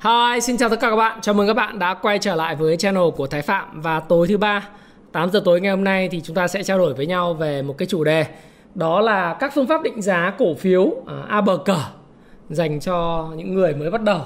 Hi, 0.00 0.40
xin 0.40 0.56
chào 0.56 0.68
tất 0.68 0.80
cả 0.80 0.90
các 0.90 0.96
bạn. 0.96 1.18
Chào 1.22 1.34
mừng 1.34 1.46
các 1.46 1.54
bạn 1.54 1.78
đã 1.78 1.94
quay 1.94 2.18
trở 2.18 2.34
lại 2.34 2.56
với 2.56 2.76
channel 2.76 3.02
của 3.16 3.26
Thái 3.26 3.42
Phạm 3.42 3.80
và 3.80 4.00
tối 4.00 4.26
thứ 4.28 4.38
ba 4.38 4.68
8 5.12 5.30
giờ 5.30 5.42
tối 5.44 5.60
ngày 5.60 5.70
hôm 5.70 5.84
nay 5.84 6.08
thì 6.08 6.20
chúng 6.20 6.36
ta 6.36 6.48
sẽ 6.48 6.62
trao 6.62 6.78
đổi 6.78 6.94
với 6.94 7.06
nhau 7.06 7.34
về 7.34 7.62
một 7.62 7.78
cái 7.78 7.86
chủ 7.86 8.04
đề 8.04 8.26
đó 8.74 9.00
là 9.00 9.36
các 9.40 9.52
phương 9.54 9.66
pháp 9.66 9.82
định 9.82 10.02
giá 10.02 10.32
cổ 10.38 10.54
phiếu 10.54 10.92
à, 11.06 11.14
a 11.28 11.40
bờ 11.40 11.56
cờ 11.56 11.76
dành 12.50 12.80
cho 12.80 13.28
những 13.36 13.54
người 13.54 13.74
mới 13.74 13.90
bắt 13.90 14.02
đầu. 14.02 14.20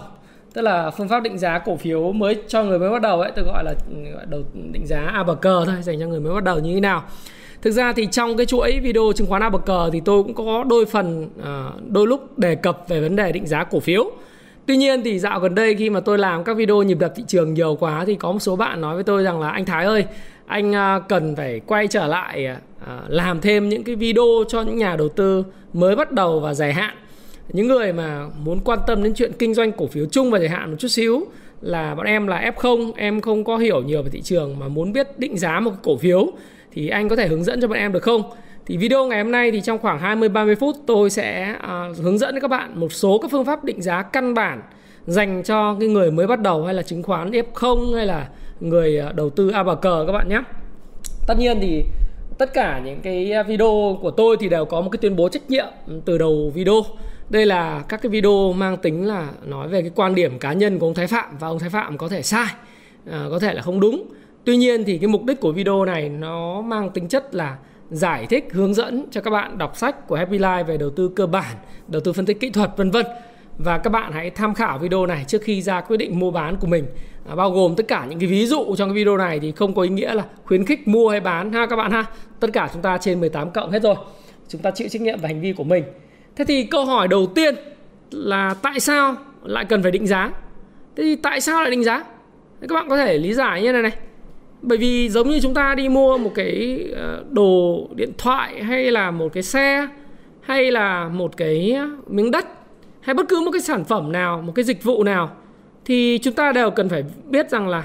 Tức 0.52 0.62
là 0.62 0.90
phương 0.90 1.08
pháp 1.08 1.22
định 1.22 1.38
giá 1.38 1.58
cổ 1.58 1.76
phiếu 1.76 2.12
mới 2.12 2.36
cho 2.48 2.62
người 2.62 2.78
mới 2.78 2.90
bắt 2.90 3.02
đầu 3.02 3.20
ấy, 3.20 3.32
tôi 3.36 3.44
gọi 3.44 3.64
là 3.64 3.74
đầu 4.28 4.42
định 4.72 4.86
giá 4.86 5.10
a 5.14 5.22
bờ 5.22 5.34
cờ 5.34 5.64
thôi, 5.66 5.76
dành 5.82 6.00
cho 6.00 6.06
người 6.06 6.20
mới 6.20 6.34
bắt 6.34 6.44
đầu 6.44 6.58
như 6.58 6.74
thế 6.74 6.80
nào. 6.80 7.04
Thực 7.62 7.70
ra 7.70 7.92
thì 7.92 8.06
trong 8.06 8.36
cái 8.36 8.46
chuỗi 8.46 8.80
video 8.82 9.12
chứng 9.16 9.26
khoán 9.26 9.42
a 9.42 9.48
bờ 9.48 9.58
cờ 9.58 9.90
thì 9.92 10.00
tôi 10.04 10.22
cũng 10.22 10.34
có 10.34 10.64
đôi 10.68 10.86
phần 10.86 11.28
à, 11.44 11.70
đôi 11.88 12.06
lúc 12.06 12.38
đề 12.38 12.54
cập 12.54 12.88
về 12.88 13.00
vấn 13.00 13.16
đề 13.16 13.32
định 13.32 13.46
giá 13.46 13.64
cổ 13.64 13.80
phiếu 13.80 14.10
Tuy 14.66 14.76
nhiên 14.76 15.02
thì 15.04 15.18
dạo 15.18 15.40
gần 15.40 15.54
đây 15.54 15.74
khi 15.74 15.90
mà 15.90 16.00
tôi 16.00 16.18
làm 16.18 16.44
các 16.44 16.56
video 16.56 16.82
nhịp 16.82 16.98
đập 16.98 17.12
thị 17.16 17.24
trường 17.26 17.54
nhiều 17.54 17.76
quá 17.80 18.04
thì 18.04 18.14
có 18.14 18.32
một 18.32 18.38
số 18.38 18.56
bạn 18.56 18.80
nói 18.80 18.94
với 18.94 19.04
tôi 19.04 19.22
rằng 19.22 19.40
là 19.40 19.50
anh 19.50 19.64
Thái 19.64 19.84
ơi, 19.84 20.04
anh 20.46 20.74
à, 20.74 21.00
cần 21.08 21.36
phải 21.36 21.60
quay 21.66 21.86
trở 21.86 22.06
lại 22.06 22.46
à, 22.46 22.60
à, 22.86 23.00
làm 23.08 23.40
thêm 23.40 23.68
những 23.68 23.84
cái 23.84 23.94
video 23.94 24.24
cho 24.48 24.62
những 24.62 24.78
nhà 24.78 24.96
đầu 24.96 25.08
tư 25.08 25.44
mới 25.72 25.96
bắt 25.96 26.12
đầu 26.12 26.40
và 26.40 26.54
dài 26.54 26.72
hạn. 26.72 26.96
Những 27.52 27.68
người 27.68 27.92
mà 27.92 28.26
muốn 28.44 28.60
quan 28.64 28.78
tâm 28.86 29.02
đến 29.02 29.14
chuyện 29.14 29.32
kinh 29.38 29.54
doanh 29.54 29.72
cổ 29.72 29.86
phiếu 29.86 30.06
chung 30.10 30.30
và 30.30 30.38
dài 30.38 30.48
hạn 30.48 30.70
một 30.70 30.76
chút 30.78 30.88
xíu 30.88 31.26
là 31.60 31.94
bọn 31.94 32.06
em 32.06 32.26
là 32.26 32.50
F0, 32.56 32.92
em 32.96 33.20
không 33.20 33.44
có 33.44 33.56
hiểu 33.56 33.82
nhiều 33.82 34.02
về 34.02 34.10
thị 34.10 34.20
trường 34.22 34.58
mà 34.58 34.68
muốn 34.68 34.92
biết 34.92 35.18
định 35.18 35.38
giá 35.38 35.60
một 35.60 35.72
cổ 35.82 35.96
phiếu 35.96 36.26
thì 36.72 36.88
anh 36.88 37.08
có 37.08 37.16
thể 37.16 37.28
hướng 37.28 37.44
dẫn 37.44 37.60
cho 37.60 37.68
bọn 37.68 37.78
em 37.78 37.92
được 37.92 38.02
không? 38.02 38.22
Thì 38.66 38.76
video 38.76 39.06
ngày 39.06 39.22
hôm 39.22 39.32
nay 39.32 39.50
thì 39.50 39.60
trong 39.60 39.78
khoảng 39.78 39.98
20 39.98 40.28
30 40.28 40.54
phút 40.54 40.76
tôi 40.86 41.10
sẽ 41.10 41.56
uh, 41.90 41.96
hướng 41.98 42.18
dẫn 42.18 42.40
các 42.40 42.48
bạn 42.50 42.80
một 42.80 42.92
số 42.92 43.18
các 43.18 43.30
phương 43.30 43.44
pháp 43.44 43.64
định 43.64 43.82
giá 43.82 44.02
căn 44.02 44.34
bản 44.34 44.62
dành 45.06 45.42
cho 45.42 45.76
cái 45.80 45.88
người 45.88 46.10
mới 46.10 46.26
bắt 46.26 46.40
đầu 46.40 46.64
hay 46.64 46.74
là 46.74 46.82
chứng 46.82 47.02
khoán 47.02 47.30
F0 47.30 47.94
hay 47.94 48.06
là 48.06 48.28
người 48.60 48.98
à, 48.98 49.12
đầu 49.12 49.30
tư 49.30 49.50
A 49.50 49.64
cờ 49.82 50.04
các 50.06 50.12
bạn 50.12 50.28
nhé. 50.28 50.42
Tất 51.26 51.34
nhiên 51.38 51.58
thì 51.60 51.84
tất 52.38 52.52
cả 52.54 52.80
những 52.84 53.00
cái 53.02 53.32
video 53.46 53.98
của 54.02 54.10
tôi 54.10 54.36
thì 54.40 54.48
đều 54.48 54.64
có 54.64 54.80
một 54.80 54.90
cái 54.90 54.98
tuyên 54.98 55.16
bố 55.16 55.28
trách 55.28 55.50
nhiệm 55.50 55.66
từ 56.04 56.18
đầu 56.18 56.52
video. 56.54 56.82
Đây 57.28 57.46
là 57.46 57.84
các 57.88 58.02
cái 58.02 58.10
video 58.10 58.52
mang 58.52 58.76
tính 58.76 59.06
là 59.06 59.28
nói 59.46 59.68
về 59.68 59.82
cái 59.82 59.90
quan 59.94 60.14
điểm 60.14 60.38
cá 60.38 60.52
nhân 60.52 60.78
của 60.78 60.86
ông 60.86 60.94
Thái 60.94 61.06
Phạm 61.06 61.38
và 61.38 61.48
ông 61.48 61.58
Thái 61.58 61.70
Phạm 61.70 61.98
có 61.98 62.08
thể 62.08 62.22
sai, 62.22 62.46
à, 63.10 63.26
có 63.30 63.38
thể 63.38 63.54
là 63.54 63.62
không 63.62 63.80
đúng. 63.80 64.04
Tuy 64.44 64.56
nhiên 64.56 64.84
thì 64.84 64.98
cái 64.98 65.08
mục 65.08 65.24
đích 65.24 65.40
của 65.40 65.52
video 65.52 65.84
này 65.84 66.08
nó 66.08 66.60
mang 66.60 66.90
tính 66.90 67.08
chất 67.08 67.34
là 67.34 67.56
giải 67.90 68.26
thích 68.26 68.48
hướng 68.52 68.74
dẫn 68.74 69.04
cho 69.10 69.20
các 69.20 69.30
bạn 69.30 69.58
đọc 69.58 69.76
sách 69.76 70.06
của 70.06 70.16
Happy 70.16 70.38
Life 70.38 70.64
về 70.64 70.76
đầu 70.76 70.90
tư 70.90 71.10
cơ 71.16 71.26
bản, 71.26 71.56
đầu 71.88 72.02
tư 72.04 72.12
phân 72.12 72.26
tích 72.26 72.40
kỹ 72.40 72.50
thuật 72.50 72.70
vân 72.76 72.90
vân. 72.90 73.06
Và 73.58 73.78
các 73.78 73.90
bạn 73.90 74.12
hãy 74.12 74.30
tham 74.30 74.54
khảo 74.54 74.78
video 74.78 75.06
này 75.06 75.24
trước 75.28 75.42
khi 75.42 75.62
ra 75.62 75.80
quyết 75.80 75.96
định 75.96 76.18
mua 76.18 76.30
bán 76.30 76.56
của 76.56 76.66
mình. 76.66 76.86
À, 77.28 77.34
bao 77.34 77.50
gồm 77.50 77.74
tất 77.76 77.88
cả 77.88 78.06
những 78.10 78.18
cái 78.18 78.28
ví 78.28 78.46
dụ 78.46 78.74
trong 78.78 78.88
cái 78.88 78.94
video 78.94 79.16
này 79.16 79.40
thì 79.40 79.52
không 79.52 79.74
có 79.74 79.82
ý 79.82 79.88
nghĩa 79.88 80.14
là 80.14 80.24
khuyến 80.44 80.64
khích 80.64 80.88
mua 80.88 81.08
hay 81.08 81.20
bán 81.20 81.52
ha 81.52 81.66
các 81.66 81.76
bạn 81.76 81.90
ha. 81.90 82.04
Tất 82.40 82.48
cả 82.52 82.70
chúng 82.72 82.82
ta 82.82 82.98
trên 82.98 83.20
18 83.20 83.50
cộng 83.50 83.70
hết 83.70 83.82
rồi. 83.82 83.94
Chúng 84.48 84.60
ta 84.60 84.70
chịu 84.70 84.88
trách 84.88 85.02
nhiệm 85.02 85.20
về 85.20 85.28
hành 85.28 85.40
vi 85.40 85.52
của 85.52 85.64
mình. 85.64 85.84
Thế 86.36 86.44
thì 86.44 86.64
câu 86.64 86.84
hỏi 86.84 87.08
đầu 87.08 87.26
tiên 87.26 87.54
là 88.10 88.54
tại 88.62 88.80
sao 88.80 89.14
lại 89.42 89.64
cần 89.64 89.82
phải 89.82 89.90
định 89.90 90.06
giá? 90.06 90.32
Thế 90.96 91.02
thì 91.02 91.16
tại 91.16 91.40
sao 91.40 91.62
lại 91.62 91.70
định 91.70 91.84
giá? 91.84 92.04
Thế 92.60 92.66
các 92.68 92.74
bạn 92.74 92.88
có 92.88 92.96
thể 92.96 93.18
lý 93.18 93.34
giải 93.34 93.62
như 93.62 93.72
này 93.72 93.82
này 93.82 93.92
bởi 94.62 94.78
vì 94.78 95.08
giống 95.08 95.28
như 95.28 95.40
chúng 95.40 95.54
ta 95.54 95.74
đi 95.74 95.88
mua 95.88 96.18
một 96.18 96.32
cái 96.34 96.84
ờ, 96.96 97.24
đồ 97.30 97.88
điện 97.94 98.12
thoại 98.18 98.62
hay 98.62 98.90
là 98.90 99.10
một 99.10 99.32
cái 99.32 99.42
xe 99.42 99.88
hay 100.40 100.70
là 100.70 101.08
một 101.08 101.36
cái 101.36 101.76
miếng 102.06 102.30
đất 102.30 102.46
hay 103.00 103.14
bất 103.14 103.28
cứ 103.28 103.40
một 103.40 103.50
cái 103.50 103.60
sản 103.60 103.84
phẩm 103.84 104.12
nào 104.12 104.42
một 104.42 104.52
cái 104.54 104.64
dịch 104.64 104.84
vụ 104.84 105.04
nào 105.04 105.30
thì 105.84 106.18
chúng 106.22 106.34
ta 106.34 106.52
đều 106.52 106.70
cần 106.70 106.88
phải 106.88 107.04
biết 107.28 107.50
rằng 107.50 107.68
là 107.68 107.84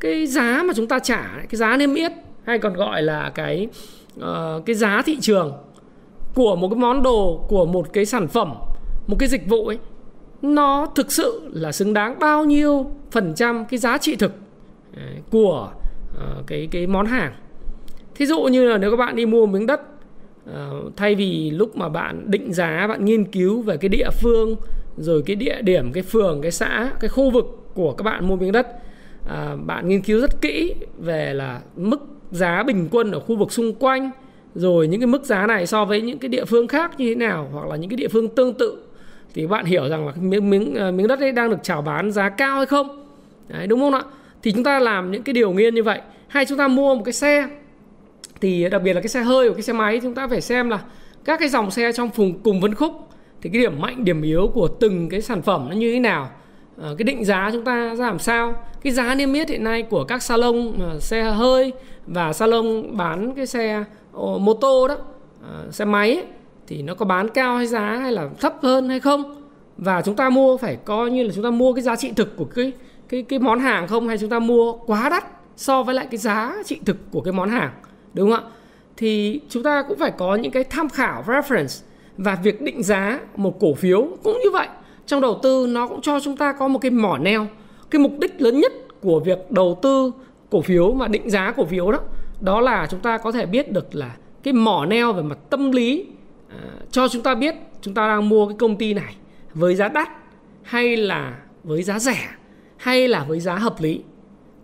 cái 0.00 0.26
giá 0.26 0.62
mà 0.64 0.74
chúng 0.76 0.88
ta 0.88 0.98
trả 0.98 1.28
cái 1.36 1.56
giá 1.56 1.76
niêm 1.76 1.94
yết 1.94 2.12
hay 2.44 2.58
còn 2.58 2.74
gọi 2.74 3.02
là 3.02 3.32
cái 3.34 3.68
uh, 4.20 4.66
cái 4.66 4.76
giá 4.76 5.02
thị 5.06 5.18
trường 5.20 5.52
của 6.34 6.56
một 6.56 6.68
cái 6.68 6.78
món 6.78 7.02
đồ 7.02 7.44
của 7.48 7.66
một 7.66 7.92
cái 7.92 8.06
sản 8.06 8.28
phẩm 8.28 8.54
một 9.06 9.16
cái 9.18 9.28
dịch 9.28 9.48
vụ 9.48 9.66
ấy 9.66 9.78
nó 10.42 10.86
thực 10.94 11.12
sự 11.12 11.50
là 11.52 11.72
xứng 11.72 11.94
đáng 11.94 12.18
bao 12.18 12.44
nhiêu 12.44 12.90
phần 13.10 13.34
trăm 13.36 13.64
cái 13.64 13.78
giá 13.78 13.98
trị 13.98 14.16
thực 14.16 14.32
ờ, 14.96 15.02
của 15.30 15.70
uh, 16.16 16.46
cái 16.46 16.68
cái 16.70 16.86
món 16.86 17.06
hàng. 17.06 17.32
Thí 18.14 18.26
dụ 18.26 18.42
như 18.42 18.68
là 18.68 18.78
nếu 18.78 18.90
các 18.90 18.96
bạn 18.96 19.16
đi 19.16 19.26
mua 19.26 19.46
miếng 19.46 19.66
đất 19.66 19.80
uh, 20.50 20.96
thay 20.96 21.14
vì 21.14 21.50
lúc 21.50 21.76
mà 21.76 21.88
bạn 21.88 22.30
định 22.30 22.52
giá 22.52 22.86
bạn 22.86 23.04
nghiên 23.04 23.24
cứu 23.24 23.62
về 23.62 23.76
cái 23.76 23.88
địa 23.88 24.10
phương 24.20 24.56
rồi 24.96 25.22
cái 25.26 25.36
địa 25.36 25.62
điểm 25.62 25.92
cái 25.92 26.02
phường 26.02 26.42
cái 26.42 26.50
xã 26.50 26.90
cái 27.00 27.08
khu 27.08 27.30
vực 27.30 27.64
của 27.74 27.92
các 27.92 28.02
bạn 28.02 28.28
mua 28.28 28.36
miếng 28.36 28.52
đất 28.52 28.66
ờ, 29.28 29.56
bạn 29.66 29.88
nghiên 29.88 30.02
cứu 30.02 30.20
rất 30.20 30.40
kỹ 30.40 30.74
về 30.98 31.34
là 31.34 31.60
mức 31.76 32.00
giá 32.30 32.62
bình 32.62 32.88
quân 32.90 33.12
ở 33.12 33.20
khu 33.20 33.36
vực 33.36 33.52
xung 33.52 33.74
quanh 33.74 34.10
rồi 34.54 34.88
những 34.88 35.00
cái 35.00 35.06
mức 35.06 35.24
giá 35.24 35.46
này 35.46 35.66
so 35.66 35.84
với 35.84 36.00
những 36.00 36.18
cái 36.18 36.28
địa 36.28 36.44
phương 36.44 36.68
khác 36.68 36.92
như 36.98 37.08
thế 37.08 37.14
nào 37.14 37.48
hoặc 37.52 37.68
là 37.68 37.76
những 37.76 37.90
cái 37.90 37.96
địa 37.96 38.08
phương 38.08 38.28
tương 38.28 38.54
tự 38.54 38.78
thì 39.34 39.46
bạn 39.46 39.64
hiểu 39.64 39.88
rằng 39.88 40.06
là 40.06 40.12
miếng 40.20 40.50
miếng 40.50 40.96
miếng 40.96 41.08
đất 41.08 41.20
ấy 41.20 41.32
đang 41.32 41.50
được 41.50 41.58
chào 41.62 41.82
bán 41.82 42.10
giá 42.10 42.28
cao 42.28 42.56
hay 42.56 42.66
không. 42.66 43.06
Đấy, 43.48 43.66
đúng 43.66 43.80
không 43.80 43.94
ạ? 43.94 44.02
Thì 44.44 44.52
chúng 44.52 44.64
ta 44.64 44.78
làm 44.78 45.10
những 45.10 45.22
cái 45.22 45.32
điều 45.32 45.52
nghiên 45.52 45.74
như 45.74 45.82
vậy. 45.82 46.00
Hay 46.28 46.46
chúng 46.46 46.58
ta 46.58 46.68
mua 46.68 46.94
một 46.94 47.02
cái 47.04 47.12
xe 47.12 47.48
thì 48.40 48.68
đặc 48.68 48.82
biệt 48.82 48.92
là 48.92 49.00
cái 49.00 49.08
xe 49.08 49.22
hơi 49.22 49.48
và 49.48 49.54
cái 49.54 49.62
xe 49.62 49.72
máy 49.72 50.00
chúng 50.02 50.14
ta 50.14 50.28
phải 50.28 50.40
xem 50.40 50.70
là 50.70 50.80
các 51.24 51.40
cái 51.40 51.48
dòng 51.48 51.70
xe 51.70 51.92
trong 51.92 52.10
vùng 52.14 52.38
cùng 52.38 52.60
phân 52.60 52.74
khúc 52.74 52.92
thì 53.42 53.50
cái 53.50 53.62
điểm 53.62 53.80
mạnh 53.80 54.04
điểm 54.04 54.22
yếu 54.22 54.50
của 54.54 54.68
từng 54.68 55.08
cái 55.08 55.20
sản 55.20 55.42
phẩm 55.42 55.66
nó 55.70 55.76
như 55.76 55.92
thế 55.92 56.00
nào 56.00 56.30
à, 56.82 56.88
cái 56.98 57.04
định 57.04 57.24
giá 57.24 57.50
chúng 57.52 57.64
ta 57.64 57.94
ra 57.94 58.06
làm 58.06 58.18
sao 58.18 58.54
cái 58.82 58.92
giá 58.92 59.14
niêm 59.14 59.32
yết 59.32 59.48
hiện 59.48 59.64
nay 59.64 59.82
của 59.82 60.04
các 60.04 60.22
salon 60.22 60.72
ờ, 60.80 61.00
xe 61.00 61.22
hơi 61.22 61.72
và 62.06 62.32
salon 62.32 62.96
bán 62.96 63.34
cái 63.34 63.46
xe 63.46 63.84
ô, 64.12 64.38
mô 64.38 64.54
tô 64.54 64.88
đó 64.88 64.96
à, 65.42 65.70
xe 65.70 65.84
máy 65.84 66.14
ấy, 66.14 66.24
thì 66.66 66.82
nó 66.82 66.94
có 66.94 67.06
bán 67.06 67.28
cao 67.28 67.56
hay 67.56 67.66
giá 67.66 67.96
hay 67.96 68.12
là 68.12 68.28
thấp 68.40 68.54
hơn 68.62 68.88
hay 68.88 69.00
không? 69.00 69.42
Và 69.78 70.02
chúng 70.02 70.16
ta 70.16 70.30
mua 70.30 70.56
phải 70.56 70.76
coi 70.76 71.10
như 71.10 71.22
là 71.22 71.32
chúng 71.34 71.44
ta 71.44 71.50
mua 71.50 71.72
cái 71.72 71.82
giá 71.82 71.96
trị 71.96 72.12
thực 72.16 72.36
của 72.36 72.44
cái 72.44 72.72
cái 73.14 73.22
cái 73.22 73.38
món 73.38 73.60
hàng 73.60 73.86
không 73.86 74.08
hay 74.08 74.18
chúng 74.18 74.30
ta 74.30 74.38
mua 74.38 74.72
quá 74.72 75.08
đắt 75.08 75.24
so 75.56 75.82
với 75.82 75.94
lại 75.94 76.06
cái 76.10 76.18
giá 76.18 76.54
trị 76.64 76.80
thực 76.84 76.96
của 77.10 77.20
cái 77.20 77.32
món 77.32 77.50
hàng 77.50 77.72
đúng 78.14 78.30
không 78.30 78.44
ạ? 78.44 78.50
Thì 78.96 79.40
chúng 79.48 79.62
ta 79.62 79.82
cũng 79.82 79.98
phải 79.98 80.12
có 80.18 80.34
những 80.34 80.52
cái 80.52 80.64
tham 80.64 80.88
khảo 80.88 81.24
reference 81.26 81.84
và 82.16 82.34
việc 82.34 82.62
định 82.62 82.82
giá 82.82 83.20
một 83.36 83.60
cổ 83.60 83.74
phiếu 83.74 84.08
cũng 84.22 84.38
như 84.44 84.50
vậy. 84.50 84.68
Trong 85.06 85.20
đầu 85.20 85.40
tư 85.42 85.66
nó 85.70 85.86
cũng 85.88 86.00
cho 86.00 86.20
chúng 86.20 86.36
ta 86.36 86.52
có 86.52 86.68
một 86.68 86.78
cái 86.78 86.90
mỏ 86.90 87.18
neo 87.18 87.46
cái 87.90 88.00
mục 88.00 88.12
đích 88.20 88.40
lớn 88.42 88.60
nhất 88.60 88.72
của 89.00 89.20
việc 89.20 89.50
đầu 89.50 89.78
tư 89.82 90.12
cổ 90.50 90.62
phiếu 90.62 90.92
mà 90.92 91.08
định 91.08 91.30
giá 91.30 91.52
cổ 91.56 91.64
phiếu 91.64 91.92
đó 91.92 91.98
đó 92.40 92.60
là 92.60 92.86
chúng 92.90 93.00
ta 93.00 93.18
có 93.18 93.32
thể 93.32 93.46
biết 93.46 93.72
được 93.72 93.94
là 93.94 94.16
cái 94.42 94.54
mỏ 94.54 94.86
neo 94.86 95.12
về 95.12 95.22
mặt 95.22 95.38
tâm 95.50 95.72
lý 95.72 96.06
à, 96.48 96.58
cho 96.90 97.08
chúng 97.08 97.22
ta 97.22 97.34
biết 97.34 97.54
chúng 97.80 97.94
ta 97.94 98.08
đang 98.08 98.28
mua 98.28 98.48
cái 98.48 98.56
công 98.58 98.76
ty 98.76 98.94
này 98.94 99.16
với 99.54 99.74
giá 99.74 99.88
đắt 99.88 100.08
hay 100.62 100.96
là 100.96 101.38
với 101.64 101.82
giá 101.82 101.98
rẻ 101.98 102.28
hay 102.84 103.08
là 103.08 103.24
với 103.24 103.40
giá 103.40 103.54
hợp 103.54 103.80
lý? 103.80 104.00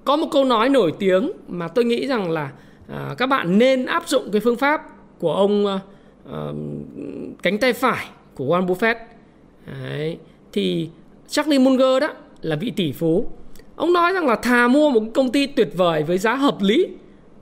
Có 0.05 0.17
một 0.17 0.27
câu 0.31 0.45
nói 0.45 0.69
nổi 0.69 0.93
tiếng 0.99 1.33
mà 1.49 1.69
tôi 1.69 1.85
nghĩ 1.85 2.07
rằng 2.07 2.31
là 2.31 2.51
à, 2.89 3.15
các 3.19 3.27
bạn 3.27 3.59
nên 3.59 3.87
áp 3.87 4.09
dụng 4.09 4.31
cái 4.33 4.41
phương 4.41 4.57
pháp 4.57 4.83
của 5.19 5.33
ông 5.33 5.67
à, 5.67 5.81
à, 6.33 6.41
cánh 7.43 7.59
tay 7.59 7.73
phải 7.73 8.07
của 8.35 8.45
Warren 8.45 8.67
Buffett. 8.67 8.95
Đấy. 9.67 10.19
thì 10.53 10.89
Charlie 11.29 11.59
Munger 11.59 12.01
đó 12.01 12.09
là 12.43 12.57
vị 12.57 12.73
tỷ 12.77 12.93
phú. 12.93 13.27
Ông 13.77 13.93
nói 13.93 14.13
rằng 14.13 14.27
là 14.27 14.37
thà 14.37 14.69
mua 14.69 14.91
một 14.91 15.01
cái 15.01 15.11
công 15.15 15.33
ty 15.33 15.47
tuyệt 15.47 15.69
vời 15.77 16.03
với 16.03 16.19
giá 16.19 16.35
hợp 16.35 16.57
lý 16.61 16.87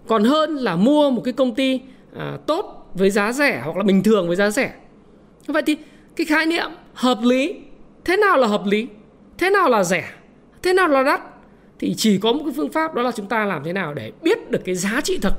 còn 0.07 0.25
hơn 0.25 0.57
là 0.57 0.77
mua 0.77 1.11
một 1.11 1.23
cái 1.25 1.33
công 1.33 1.55
ty 1.55 1.81
à, 2.17 2.39
tốt 2.47 2.91
với 2.95 3.11
giá 3.11 3.33
rẻ 3.33 3.63
hoặc 3.65 3.77
là 3.77 3.83
bình 3.83 4.03
thường 4.03 4.27
với 4.27 4.37
giá 4.37 4.51
rẻ. 4.51 4.73
Vậy 5.47 5.63
thì 5.67 5.77
cái 6.17 6.27
khái 6.27 6.47
niệm 6.47 6.71
hợp 6.95 7.19
lý 7.23 7.55
thế 8.05 8.17
nào 8.17 8.37
là 8.37 8.47
hợp 8.47 8.67
lý 8.67 8.87
thế 9.39 9.51
nào 9.51 9.69
là 9.69 9.85
rẻ? 9.85 10.18
Thế 10.63 10.73
nào 10.73 10.89
là 10.89 11.03
đắt? 11.03 11.21
Thì 11.79 11.95
chỉ 11.97 12.19
có 12.19 12.33
một 12.33 12.41
cái 12.45 12.53
phương 12.57 12.73
pháp 12.73 12.95
đó 12.95 13.03
là 13.03 13.11
chúng 13.13 13.27
ta 13.27 13.45
làm 13.45 13.65
thế 13.65 13.73
nào 13.73 13.95
để 13.95 14.13
biết 14.23 14.51
được 14.51 14.61
cái 14.65 14.75
giá 14.75 15.01
trị 15.05 15.19
thực 15.23 15.35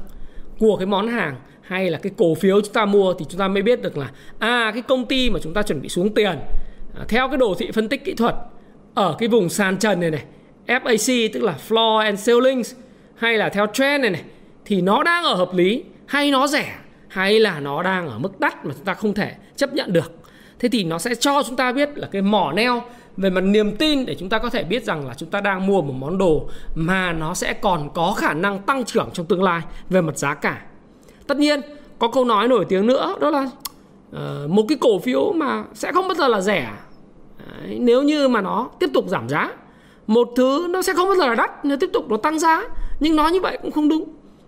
của 0.60 0.77
cái 0.77 0.86
món 0.86 1.07
hàng 1.07 1.36
hay 1.62 1.89
là 1.89 1.98
cái 1.98 2.12
cổ 2.18 2.36
phiếu 2.36 2.62
chúng 2.62 2.74
ta 2.74 2.86
mua 2.86 3.13
thì 3.13 3.25
chúng 3.30 3.39
ta 3.39 3.48
mới 3.48 3.62
biết 3.62 3.81
được 3.81 3.98
là 3.98 4.12
à 4.39 4.71
cái 4.74 4.81
công 4.81 5.06
ty 5.06 5.30
mà 5.30 5.39
chúng 5.44 5.54
ta 5.54 5.62
chuẩn 5.62 5.81
bị 5.81 5.89
xuống 5.89 6.13
tiền 6.13 6.39
à, 6.95 7.06
theo 7.07 7.27
cái 7.27 7.38
đồ 7.38 7.56
thị 7.60 7.71
phân 7.71 7.89
tích 7.89 8.06
kỹ 8.06 8.13
thuật 8.13 8.36
ở 8.94 9.16
cái 9.19 9.30
vùng 9.30 9.50
sàn 9.50 9.77
trần 9.77 10.00
này 10.00 10.12
này 10.12 10.24
FAC 10.68 11.30
tức 11.33 11.44
là 11.44 11.56
floor 11.68 11.98
and 11.98 12.27
ceilings 12.27 12.75
hay 13.16 13.38
là 13.38 13.50
theo 13.50 13.68
trend 13.74 14.01
này 14.01 14.12
này 14.12 14.24
thì 14.66 14.81
nó 14.81 15.04
đang 15.04 15.24
ở 15.24 15.36
hợp 15.36 15.54
lý 15.54 15.83
hay 16.06 16.31
nó 16.31 16.48
rẻ 16.48 16.75
hay 17.07 17.39
là 17.39 17.60
nó 17.60 17.83
đang 17.83 18.07
ở 18.07 18.19
mức 18.19 18.39
đắt 18.39 18.66
mà 18.66 18.74
chúng 18.75 18.86
ta 18.86 18.94
không 18.94 19.13
thể 19.13 19.36
chấp 19.56 19.74
nhận 19.74 19.94
được. 19.94 20.12
Thế 20.60 20.69
thì 20.69 20.83
nó 20.83 20.98
sẽ 20.98 21.16
cho 21.16 21.44
chúng 21.44 21.56
ta 21.56 21.71
biết 21.71 21.89
là 21.95 22.07
cái 22.12 22.21
mỏ 22.21 22.51
neo 22.56 22.81
về 23.19 23.30
mặt 23.30 23.42
niềm 23.42 23.75
tin 23.75 24.06
để 24.06 24.16
chúng 24.16 24.30
ta 24.30 24.38
có 24.39 24.50
thể 24.50 24.63
biết 24.63 24.83
rằng 24.83 25.07
là 25.07 25.13
chúng 25.13 25.30
ta 25.30 25.42
đang 25.42 25.68
mua 25.68 25.81
một 25.81 25.94
món 25.98 26.18
đồ 26.18 26.50
mà 26.75 27.13
nó 27.13 27.33
sẽ 27.33 27.54
còn 27.54 27.89
có 27.94 28.13
khả 28.18 28.33
năng 28.33 28.60
tăng 28.60 28.86
trưởng 28.86 29.10
trong 29.13 29.25
tương 29.25 29.44
lai 29.44 29.62
về 29.89 30.01
mặt 30.01 30.18
giá 30.18 30.33
cả. 30.33 30.62
Tất 31.27 31.38
nhiên 31.38 31.62
có 32.00 32.07
câu 32.07 32.25
nói 32.25 32.48
nổi 32.48 32.66
tiếng 32.69 32.88
nữa 32.88 33.16
đó 33.19 33.30
là 33.30 33.50
uh, 34.10 34.50
một 34.50 34.66
cái 34.69 34.77
cổ 34.81 35.00
phiếu 35.00 35.31
mà 35.31 35.63
sẽ 35.74 35.92
không 35.92 36.07
bao 36.07 36.16
giờ 36.16 36.27
là 36.27 36.42
rẻ. 36.42 36.71
Đấy, 37.38 37.77
nếu 37.80 38.04
như 38.04 38.27
mà 38.27 38.42
nó 38.42 38.69
tiếp 38.80 38.89
tục 38.94 39.06
giảm 39.07 39.30
giá 39.30 39.51
một 40.07 40.30
thứ 40.36 40.68
nó 40.69 40.81
sẽ 40.81 40.94
không 40.94 41.07
bao 41.07 41.16
giờ 41.16 41.27
là 41.27 41.36
đắt 41.36 41.66
nếu 41.66 41.77
tiếp 41.77 41.89
tục 41.94 42.10
nó 42.10 42.18
tăng 42.18 42.39
giá. 42.39 42.63
Nhưng 43.00 43.16
nói 43.16 43.31
như 43.31 43.42
vậy 43.42 43.57
cũng 43.62 43.71
không 43.71 43.89
đúng. 43.89 44.04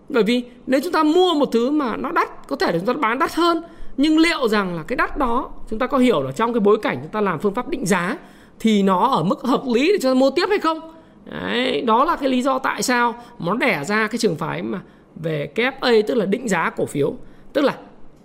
Bởi 0.10 0.24
vì 0.24 0.44
nếu 0.68 0.80
chúng 0.84 0.94
ta 0.94 1.04
mua 1.04 1.34
một 1.34 1.50
thứ 1.52 1.72
mà 1.72 1.98
nó 1.98 2.12
đắt 2.12 2.48
có 2.48 2.56
thể 2.56 2.72
là 2.72 2.78
chúng 2.78 2.88
ta 2.88 2.94
bán 2.94 3.20
đắt 3.20 3.34
hơn 3.34 3.64
nhưng 3.98 4.18
liệu 4.18 4.48
rằng 4.48 4.76
là 4.76 4.84
cái 4.84 4.96
đắt 4.96 5.18
đó 5.18 5.50
chúng 5.70 5.80
ta 5.80 5.88
có 5.88 5.98
hiểu 5.98 6.24
là 6.24 6.32
trong 6.32 6.54
cái 6.54 6.60
bối 6.60 6.78
cảnh 6.82 6.98
chúng 7.02 7.12
ta 7.12 7.22
làm 7.22 7.40
phương 7.40 7.54
pháp 7.54 7.70
định 7.70 7.86
giá 7.86 8.18
thì 8.62 8.84
nó 8.84 9.08
ở 9.08 9.24
mức 9.24 9.42
hợp 9.44 9.62
lý 9.74 9.92
để 9.92 9.98
cho 10.02 10.14
mua 10.14 10.30
tiếp 10.30 10.46
hay 10.50 10.60
không? 10.60 10.80
Đấy, 11.26 11.82
đó 11.82 12.06
là 12.06 12.16
cái 12.16 12.30
lý 12.30 12.42
do 12.42 12.60
tại 12.60 12.84
sao 12.84 13.16
nó 13.40 13.54
đẻ 13.56 13.84
ra 13.84 14.08
cái 14.08 14.18
trường 14.18 14.36
phái 14.36 14.62
mà 14.62 14.82
về 15.16 15.50
KFA 15.56 16.02
tức 16.08 16.14
là 16.14 16.26
định 16.26 16.50
giá 16.50 16.70
cổ 16.70 16.86
phiếu. 16.86 17.14
Tức 17.54 17.62
là 17.62 17.76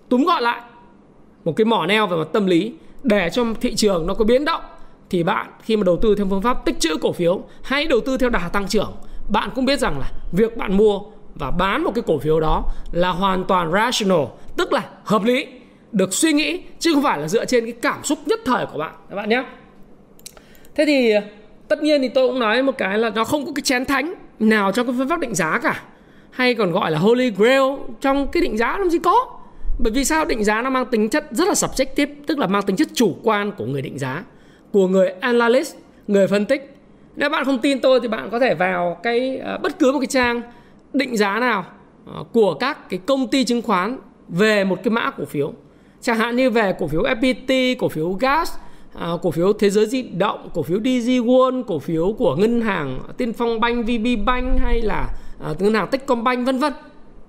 túm 0.09 0.25
gọi 0.25 0.41
lại 0.41 0.61
một 1.45 1.53
cái 1.55 1.65
mỏ 1.65 1.85
neo 1.85 2.07
về 2.07 2.17
mặt 2.17 2.27
tâm 2.33 2.45
lý 2.45 2.73
để 3.03 3.29
cho 3.33 3.45
thị 3.61 3.75
trường 3.75 4.07
nó 4.07 4.13
có 4.13 4.25
biến 4.25 4.45
động. 4.45 4.61
Thì 5.09 5.23
bạn 5.23 5.47
khi 5.61 5.77
mà 5.77 5.83
đầu 5.83 5.97
tư 5.97 6.15
theo 6.15 6.27
phương 6.29 6.41
pháp 6.41 6.65
tích 6.65 6.79
trữ 6.79 6.97
cổ 6.97 7.11
phiếu 7.11 7.41
hay 7.63 7.85
đầu 7.85 7.99
tư 7.99 8.17
theo 8.17 8.29
đà 8.29 8.49
tăng 8.53 8.67
trưởng. 8.67 8.91
Bạn 9.29 9.49
cũng 9.55 9.65
biết 9.65 9.79
rằng 9.79 9.99
là 9.99 10.11
việc 10.31 10.57
bạn 10.57 10.77
mua 10.77 10.99
và 11.35 11.51
bán 11.51 11.83
một 11.83 11.91
cái 11.95 12.03
cổ 12.07 12.19
phiếu 12.19 12.39
đó 12.39 12.63
là 12.91 13.09
hoàn 13.09 13.43
toàn 13.43 13.71
rational 13.71 14.25
tức 14.57 14.73
là 14.73 14.89
hợp 15.03 15.23
lý 15.23 15.45
được 15.91 16.13
suy 16.13 16.33
nghĩ 16.33 16.61
chứ 16.79 16.93
không 16.93 17.03
phải 17.03 17.19
là 17.19 17.27
dựa 17.27 17.45
trên 17.45 17.65
cái 17.65 17.73
cảm 17.81 18.03
xúc 18.03 18.19
nhất 18.25 18.39
thời 18.45 18.65
của 18.65 18.77
bạn. 18.77 18.93
Các 19.09 19.15
bạn 19.15 19.29
nhé 19.29 19.43
thế 20.77 20.85
thì 20.85 21.11
ờ, 21.11 21.21
tất 21.67 21.83
nhiên 21.83 22.01
thì 22.01 22.09
tôi 22.09 22.27
cũng 22.27 22.39
nói 22.39 22.63
một 22.63 22.77
cái 22.77 22.97
là 22.97 23.09
nó 23.09 23.23
không 23.23 23.45
có 23.45 23.51
cái 23.55 23.61
chén 23.61 23.85
thánh 23.85 24.13
nào 24.39 24.71
trong 24.71 24.87
cái 24.87 24.95
phương 24.97 25.09
pháp 25.09 25.19
định 25.19 25.35
giá 25.35 25.59
cả. 25.63 25.81
Hay 26.31 26.55
còn 26.55 26.71
gọi 26.71 26.91
là 26.91 26.99
holy 26.99 27.31
grail, 27.31 27.61
trong 28.01 28.27
cái 28.27 28.41
định 28.41 28.57
giá 28.57 28.77
làm 28.77 28.89
gì 28.89 28.97
có. 28.99 29.39
Bởi 29.79 29.91
vì 29.91 30.05
sao? 30.05 30.25
Định 30.25 30.43
giá 30.43 30.61
nó 30.61 30.69
mang 30.69 30.85
tính 30.85 31.09
chất 31.09 31.25
rất 31.31 31.47
là 31.47 31.53
subjective, 31.53 32.07
tức 32.27 32.39
là 32.39 32.47
mang 32.47 32.63
tính 32.63 32.75
chất 32.75 32.87
chủ 32.93 33.15
quan 33.23 33.51
của 33.51 33.65
người 33.65 33.81
định 33.81 33.97
giá, 33.97 34.23
của 34.71 34.87
người 34.87 35.09
analyst, 35.19 35.75
người 36.07 36.27
phân 36.27 36.45
tích. 36.45 36.75
Nếu 37.15 37.29
bạn 37.29 37.45
không 37.45 37.59
tin 37.59 37.79
tôi 37.79 37.99
thì 37.99 38.07
bạn 38.07 38.29
có 38.31 38.39
thể 38.39 38.55
vào 38.55 38.97
cái 39.03 39.37
ờ, 39.37 39.57
bất 39.57 39.79
cứ 39.79 39.91
một 39.91 39.99
cái 39.99 40.07
trang 40.07 40.41
định 40.93 41.17
giá 41.17 41.39
nào 41.39 41.65
ờ, 42.05 42.23
của 42.33 42.53
các 42.53 42.89
cái 42.89 42.99
công 43.05 43.27
ty 43.27 43.43
chứng 43.43 43.61
khoán 43.61 43.97
về 44.29 44.63
một 44.63 44.79
cái 44.83 44.91
mã 44.91 45.11
cổ 45.11 45.25
phiếu. 45.25 45.53
Chẳng 46.01 46.17
hạn 46.17 46.35
như 46.35 46.49
về 46.49 46.73
cổ 46.79 46.87
phiếu 46.87 47.03
FPT 47.03 47.75
cổ 47.79 47.89
phiếu 47.89 48.11
gas 48.11 48.51
à, 48.99 49.11
cổ 49.21 49.31
phiếu 49.31 49.53
thế 49.53 49.69
giới 49.69 49.85
di 49.85 50.01
động 50.01 50.49
cổ 50.53 50.63
phiếu 50.63 50.79
DG 50.79 51.09
World 51.09 51.63
cổ 51.63 51.79
phiếu 51.79 52.15
của 52.17 52.35
ngân 52.35 52.61
hàng 52.61 52.99
Tiên 53.17 53.33
Phong 53.33 53.59
Bank 53.59 53.85
VB 53.85 54.25
Bank 54.25 54.59
hay 54.59 54.81
là 54.81 55.09
à, 55.43 55.53
ngân 55.59 55.73
hàng 55.73 55.87
Techcombank 55.91 56.45
vân 56.45 56.59
vân. 56.59 56.73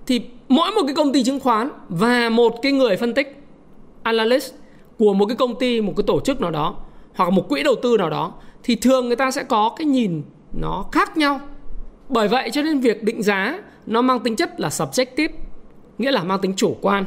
Thì 0.07 0.21
mỗi 0.47 0.71
một 0.71 0.81
cái 0.85 0.95
công 0.95 1.13
ty 1.13 1.23
chứng 1.23 1.39
khoán 1.39 1.69
và 1.89 2.29
một 2.29 2.55
cái 2.61 2.71
người 2.71 2.97
phân 2.97 3.13
tích 3.13 3.43
analyst 4.03 4.53
của 4.97 5.13
một 5.13 5.25
cái 5.25 5.37
công 5.37 5.59
ty 5.59 5.81
một 5.81 5.93
cái 5.97 6.03
tổ 6.07 6.19
chức 6.19 6.41
nào 6.41 6.51
đó 6.51 6.75
hoặc 7.15 7.29
một 7.29 7.49
quỹ 7.49 7.63
đầu 7.63 7.75
tư 7.81 7.97
nào 7.97 8.09
đó 8.09 8.33
thì 8.63 8.75
thường 8.75 9.07
người 9.07 9.15
ta 9.15 9.31
sẽ 9.31 9.43
có 9.43 9.75
cái 9.77 9.85
nhìn 9.85 10.21
nó 10.53 10.85
khác 10.91 11.17
nhau. 11.17 11.39
Bởi 12.09 12.27
vậy 12.27 12.49
cho 12.53 12.61
nên 12.61 12.79
việc 12.79 13.03
định 13.03 13.23
giá 13.23 13.59
nó 13.85 14.01
mang 14.01 14.19
tính 14.19 14.35
chất 14.35 14.59
là 14.59 14.69
subjective 14.69 15.29
nghĩa 15.97 16.11
là 16.11 16.23
mang 16.23 16.39
tính 16.41 16.53
chủ 16.55 16.77
quan 16.81 17.05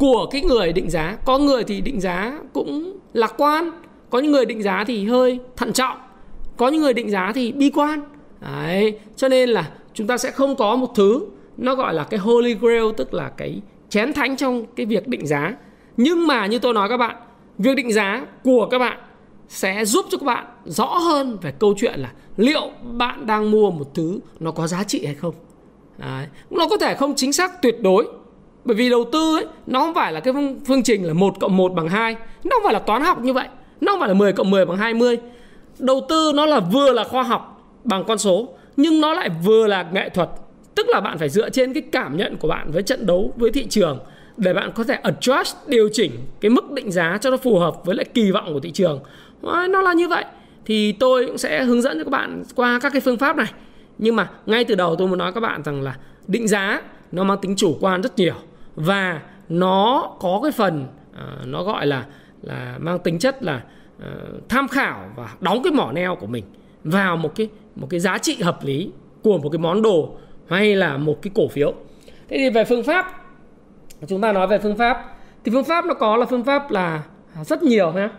của 0.00 0.26
cái 0.30 0.42
người 0.42 0.72
định 0.72 0.90
giá. 0.90 1.16
Có 1.24 1.38
người 1.38 1.64
thì 1.64 1.80
định 1.80 2.00
giá 2.00 2.38
cũng 2.52 2.98
lạc 3.12 3.34
quan, 3.38 3.70
có 4.10 4.18
những 4.18 4.32
người 4.32 4.46
định 4.46 4.62
giá 4.62 4.84
thì 4.86 5.06
hơi 5.06 5.38
thận 5.56 5.72
trọng, 5.72 5.98
có 6.56 6.68
những 6.68 6.82
người 6.82 6.94
định 6.94 7.10
giá 7.10 7.32
thì 7.34 7.52
bi 7.52 7.70
quan. 7.70 8.00
Đấy, 8.40 8.98
cho 9.16 9.28
nên 9.28 9.48
là 9.48 9.70
chúng 9.94 10.06
ta 10.06 10.18
sẽ 10.18 10.30
không 10.30 10.56
có 10.56 10.76
một 10.76 10.92
thứ 10.94 11.20
nó 11.56 11.74
gọi 11.74 11.94
là 11.94 12.04
cái 12.04 12.20
holy 12.20 12.54
grail, 12.54 12.84
tức 12.96 13.14
là 13.14 13.28
cái 13.36 13.60
chén 13.88 14.12
thánh 14.12 14.36
trong 14.36 14.66
cái 14.76 14.86
việc 14.86 15.08
định 15.08 15.26
giá. 15.26 15.54
Nhưng 15.96 16.26
mà 16.26 16.46
như 16.46 16.58
tôi 16.58 16.74
nói 16.74 16.88
các 16.88 16.96
bạn, 16.96 17.16
việc 17.58 17.74
định 17.76 17.92
giá 17.92 18.26
của 18.44 18.68
các 18.70 18.78
bạn 18.78 18.98
sẽ 19.48 19.84
giúp 19.84 20.06
cho 20.10 20.18
các 20.18 20.26
bạn 20.26 20.46
rõ 20.64 20.86
hơn 20.86 21.38
về 21.42 21.52
câu 21.58 21.74
chuyện 21.76 22.00
là 22.00 22.12
liệu 22.36 22.70
bạn 22.92 23.26
đang 23.26 23.50
mua 23.50 23.70
một 23.70 23.94
thứ 23.94 24.20
nó 24.40 24.50
có 24.50 24.66
giá 24.66 24.84
trị 24.84 25.06
hay 25.06 25.14
không. 25.14 25.34
Đấy. 25.98 26.26
nó 26.50 26.66
có 26.70 26.76
thể 26.76 26.94
không 26.94 27.12
chính 27.16 27.32
xác 27.32 27.62
tuyệt 27.62 27.76
đối 27.80 28.19
bởi 28.64 28.76
vì 28.76 28.90
đầu 28.90 29.04
tư 29.12 29.36
ấy, 29.36 29.46
nó 29.66 29.80
không 29.80 29.94
phải 29.94 30.12
là 30.12 30.20
cái 30.20 30.34
phương 30.66 30.82
trình 30.82 31.04
là 31.04 31.14
1 31.14 31.34
cộng 31.40 31.56
1 31.56 31.72
bằng 31.74 31.88
2 31.88 32.16
nó 32.44 32.50
không 32.56 32.64
phải 32.64 32.72
là 32.72 32.78
toán 32.78 33.02
học 33.02 33.20
như 33.20 33.32
vậy. 33.32 33.48
Nó 33.80 33.92
không 33.92 34.00
phải 34.00 34.08
là 34.08 34.14
10 34.14 34.32
cộng 34.32 34.50
10 34.50 34.66
bằng 34.66 34.76
20 34.76 35.18
đầu 35.78 36.06
tư 36.08 36.32
nó 36.34 36.46
là 36.46 36.60
vừa 36.60 36.92
là 36.92 37.04
khoa 37.04 37.22
học 37.22 37.72
bằng 37.84 38.04
con 38.04 38.18
số, 38.18 38.48
nhưng 38.76 39.00
nó 39.00 39.12
lại 39.14 39.30
vừa 39.44 39.66
là 39.66 39.86
nghệ 39.92 40.08
thuật. 40.08 40.28
Tức 40.74 40.88
là 40.88 41.00
bạn 41.00 41.18
phải 41.18 41.28
dựa 41.28 41.50
trên 41.50 41.72
cái 41.72 41.82
cảm 41.92 42.16
nhận 42.16 42.36
của 42.36 42.48
bạn 42.48 42.70
với 42.70 42.82
trận 42.82 43.06
đấu, 43.06 43.32
với 43.36 43.50
thị 43.50 43.66
trường, 43.66 43.98
để 44.36 44.54
bạn 44.54 44.72
có 44.74 44.84
thể 44.84 44.98
adjust, 45.02 45.54
điều 45.66 45.88
chỉnh 45.92 46.10
cái 46.40 46.50
mức 46.50 46.70
định 46.70 46.92
giá 46.92 47.18
cho 47.20 47.30
nó 47.30 47.36
phù 47.36 47.58
hợp 47.58 47.84
với 47.84 47.94
lại 47.96 48.04
kỳ 48.14 48.30
vọng 48.30 48.52
của 48.52 48.60
thị 48.60 48.70
trường. 48.70 49.00
Nó 49.42 49.82
là 49.82 49.92
như 49.92 50.08
vậy. 50.08 50.24
Thì 50.64 50.92
tôi 50.92 51.26
cũng 51.26 51.38
sẽ 51.38 51.64
hướng 51.64 51.82
dẫn 51.82 51.98
cho 51.98 52.04
các 52.04 52.10
bạn 52.10 52.42
qua 52.54 52.78
các 52.82 52.92
cái 52.92 53.00
phương 53.00 53.18
pháp 53.18 53.36
này. 53.36 53.52
Nhưng 53.98 54.16
mà 54.16 54.30
ngay 54.46 54.64
từ 54.64 54.74
đầu 54.74 54.96
tôi 54.96 55.08
muốn 55.08 55.18
nói 55.18 55.32
các 55.32 55.40
bạn 55.40 55.62
rằng 55.62 55.82
là 55.82 55.96
định 56.26 56.48
giá 56.48 56.82
nó 57.12 57.24
mang 57.24 57.38
tính 57.42 57.56
chủ 57.56 57.78
quan 57.80 58.02
rất 58.02 58.18
nhiều 58.18 58.34
và 58.80 59.22
nó 59.48 60.10
có 60.20 60.40
cái 60.42 60.52
phần 60.52 60.86
uh, 61.12 61.46
nó 61.46 61.62
gọi 61.62 61.86
là 61.86 62.06
là 62.42 62.76
mang 62.78 62.98
tính 62.98 63.18
chất 63.18 63.42
là 63.42 63.62
uh, 63.98 64.48
tham 64.48 64.68
khảo 64.68 65.10
và 65.16 65.34
đóng 65.40 65.62
cái 65.62 65.72
mỏ 65.72 65.92
neo 65.92 66.16
của 66.16 66.26
mình 66.26 66.44
vào 66.84 67.16
một 67.16 67.32
cái 67.36 67.48
một 67.76 67.86
cái 67.90 68.00
giá 68.00 68.18
trị 68.18 68.42
hợp 68.42 68.58
lý 68.64 68.90
của 69.22 69.38
một 69.38 69.48
cái 69.52 69.58
món 69.58 69.82
đồ 69.82 70.14
hay 70.48 70.76
là 70.76 70.96
một 70.96 71.22
cái 71.22 71.30
cổ 71.34 71.48
phiếu. 71.48 71.74
Thế 72.28 72.36
thì 72.38 72.50
về 72.50 72.64
phương 72.64 72.84
pháp 72.84 73.06
chúng 74.06 74.20
ta 74.20 74.32
nói 74.32 74.46
về 74.46 74.58
phương 74.58 74.76
pháp. 74.76 75.16
Thì 75.44 75.52
phương 75.52 75.64
pháp 75.64 75.84
nó 75.84 75.94
có 75.94 76.16
là 76.16 76.26
phương 76.26 76.44
pháp 76.44 76.70
là 76.70 77.02
rất 77.44 77.62
nhiều 77.62 77.90
ha. 77.90 78.10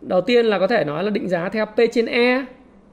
Đầu 0.00 0.20
tiên 0.20 0.46
là 0.46 0.58
có 0.58 0.66
thể 0.66 0.84
nói 0.84 1.04
là 1.04 1.10
định 1.10 1.28
giá 1.28 1.48
theo 1.48 1.66
P 1.66 1.78
trên 1.92 2.06
E 2.06 2.44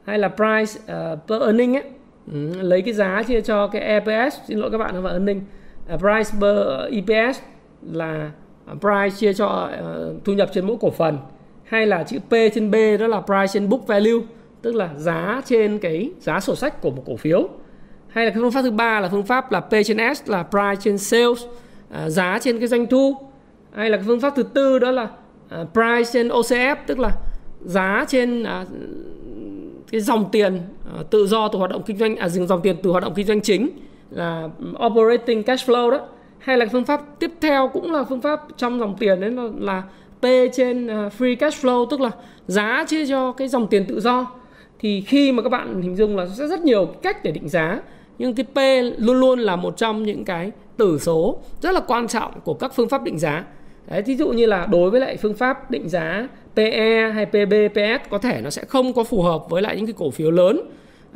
hay 0.05 0.19
là 0.19 0.27
price 0.27 0.81
uh, 0.81 1.19
per 1.27 1.41
earning 1.41 1.75
ấy. 1.75 1.83
Ừ, 2.31 2.61
lấy 2.61 2.81
cái 2.81 2.93
giá 2.93 3.23
chia 3.23 3.41
cho 3.41 3.67
cái 3.67 3.81
EPS 3.81 4.35
xin 4.47 4.57
lỗi 4.57 4.71
các 4.71 4.77
bạn 4.77 5.01
và 5.01 5.09
earning. 5.09 5.41
À, 5.89 5.97
price 5.97 6.31
per 6.41 6.57
EPS 6.91 7.39
là 7.91 8.31
à, 8.65 8.73
price 8.79 9.15
chia 9.17 9.33
cho 9.33 9.69
uh, 9.73 10.25
thu 10.25 10.33
nhập 10.33 10.49
trên 10.53 10.67
mỗi 10.67 10.77
cổ 10.79 10.91
phần 10.91 11.17
hay 11.63 11.87
là 11.87 12.03
chữ 12.03 12.19
P 12.19 12.31
trên 12.53 12.71
B 12.71 12.75
đó 12.99 13.07
là 13.07 13.21
price 13.21 13.47
trên 13.53 13.69
book 13.69 13.87
value 13.87 14.21
tức 14.61 14.75
là 14.75 14.89
giá 14.97 15.41
trên 15.45 15.79
cái 15.79 16.11
giá 16.19 16.39
sổ 16.39 16.55
sách 16.55 16.81
của 16.81 16.91
một 16.91 17.03
cổ 17.05 17.15
phiếu. 17.15 17.49
Hay 18.07 18.25
là 18.25 18.31
cái 18.31 18.41
phương 18.41 18.51
pháp 18.51 18.61
thứ 18.61 18.71
ba 18.71 18.99
là 18.99 19.09
phương 19.09 19.23
pháp 19.23 19.51
là 19.51 19.59
P 19.59 19.71
trên 19.85 20.15
S 20.15 20.29
là 20.29 20.43
price 20.43 20.81
trên 20.81 20.97
sales 20.97 21.43
uh, 22.05 22.11
giá 22.11 22.39
trên 22.41 22.59
cái 22.59 22.67
doanh 22.67 22.87
thu. 22.87 23.17
Hay 23.71 23.89
là 23.89 23.97
cái 23.97 24.05
phương 24.07 24.19
pháp 24.19 24.33
thứ 24.35 24.43
tư 24.43 24.79
đó 24.79 24.91
là 24.91 25.03
uh, 25.03 25.73
price 25.73 26.11
trên 26.13 26.27
OCF 26.27 26.75
tức 26.87 26.99
là 26.99 27.11
giá 27.61 28.05
trên 28.07 28.43
uh, 28.43 28.47
cái 29.91 30.01
dòng 30.01 30.29
tiền 30.31 30.59
uh, 30.99 31.09
tự 31.09 31.27
do 31.27 31.47
từ 31.47 31.59
hoạt 31.59 31.71
động 31.71 31.83
kinh 31.85 31.97
doanh 31.97 32.15
à 32.15 32.29
dòng 32.29 32.61
tiền 32.61 32.75
từ 32.83 32.89
hoạt 32.89 33.03
động 33.03 33.13
kinh 33.15 33.27
doanh 33.27 33.41
chính 33.41 33.69
là 34.11 34.49
operating 34.85 35.43
cash 35.43 35.69
flow 35.69 35.89
đó 35.91 35.99
hay 36.39 36.57
là 36.57 36.65
phương 36.71 36.85
pháp 36.85 37.01
tiếp 37.19 37.31
theo 37.41 37.67
cũng 37.73 37.91
là 37.91 38.03
phương 38.03 38.21
pháp 38.21 38.41
trong 38.57 38.79
dòng 38.79 38.95
tiền 38.99 39.21
đấy 39.21 39.31
là, 39.31 39.43
là 39.59 39.83
P 40.21 40.25
trên 40.53 40.87
ờ, 40.87 41.09
free 41.17 41.35
cash 41.35 41.65
flow 41.65 41.85
tức 41.85 42.01
là 42.01 42.11
giá 42.47 42.85
chia 42.87 43.05
cho 43.05 43.31
cái 43.31 43.47
dòng 43.47 43.67
tiền 43.67 43.85
tự 43.85 43.99
do. 43.99 44.27
Thì 44.79 45.01
khi 45.01 45.31
mà 45.31 45.43
các 45.43 45.49
bạn 45.49 45.81
hình 45.81 45.95
dung 45.95 46.17
là 46.17 46.27
sẽ 46.37 46.47
rất 46.47 46.61
nhiều 46.61 46.85
cách 46.85 47.23
để 47.23 47.31
định 47.31 47.49
giá 47.49 47.81
nhưng 48.17 48.35
cái 48.35 48.45
P 48.45 48.57
luôn 48.97 49.19
luôn 49.19 49.39
là 49.39 49.55
một 49.55 49.77
trong 49.77 50.03
những 50.03 50.25
cái 50.25 50.51
tử 50.77 50.99
số 50.99 51.39
rất 51.61 51.71
là 51.71 51.79
quan 51.87 52.07
trọng 52.07 52.41
của 52.43 52.53
các 52.53 52.71
phương 52.75 52.89
pháp 52.89 53.03
định 53.03 53.19
giá. 53.19 53.45
Đấy, 53.87 54.01
thí 54.01 54.15
dụ 54.15 54.29
như 54.29 54.45
là 54.45 54.65
đối 54.65 54.91
với 54.91 54.99
lại 54.99 55.17
phương 55.17 55.33
pháp 55.33 55.71
định 55.71 55.89
giá 55.89 56.27
PE 56.55 57.11
hay 57.13 57.25
PB, 57.25 57.53
PS 57.73 58.09
có 58.09 58.17
thể 58.17 58.41
nó 58.41 58.49
sẽ 58.49 58.65
không 58.65 58.93
có 58.93 59.03
phù 59.03 59.21
hợp 59.21 59.49
với 59.49 59.61
lại 59.61 59.75
những 59.75 59.85
cái 59.85 59.95
cổ 59.97 60.11
phiếu 60.11 60.31
lớn 60.31 60.59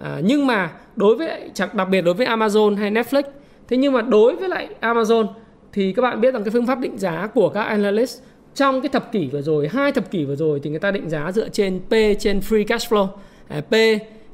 à, 0.03 0.21
nhưng 0.23 0.47
mà 0.47 0.71
đối 0.95 1.15
với 1.15 1.49
chẳng 1.53 1.69
đặc 1.73 1.89
biệt 1.89 2.01
đối 2.01 2.13
với 2.13 2.27
Amazon 2.27 2.75
hay 2.75 2.91
Netflix 2.91 3.23
thế 3.67 3.77
nhưng 3.77 3.93
mà 3.93 4.01
đối 4.01 4.35
với 4.35 4.49
lại 4.49 4.67
Amazon 4.81 5.27
thì 5.73 5.93
các 5.93 6.01
bạn 6.01 6.21
biết 6.21 6.33
rằng 6.33 6.43
cái 6.43 6.51
phương 6.51 6.67
pháp 6.67 6.79
định 6.79 6.97
giá 6.97 7.27
của 7.27 7.49
các 7.49 7.61
analyst 7.61 8.21
trong 8.55 8.81
cái 8.81 8.89
thập 8.89 9.11
kỷ 9.11 9.27
vừa 9.27 9.41
rồi 9.41 9.69
hai 9.73 9.91
thập 9.91 10.11
kỷ 10.11 10.25
vừa 10.25 10.35
rồi 10.35 10.59
thì 10.63 10.69
người 10.69 10.79
ta 10.79 10.91
định 10.91 11.09
giá 11.09 11.31
dựa 11.31 11.49
trên 11.49 11.79
P 11.79 11.93
trên 12.19 12.39
free 12.39 12.65
cash 12.67 12.91
flow 12.93 13.07
à, 13.47 13.61
P 13.61 13.73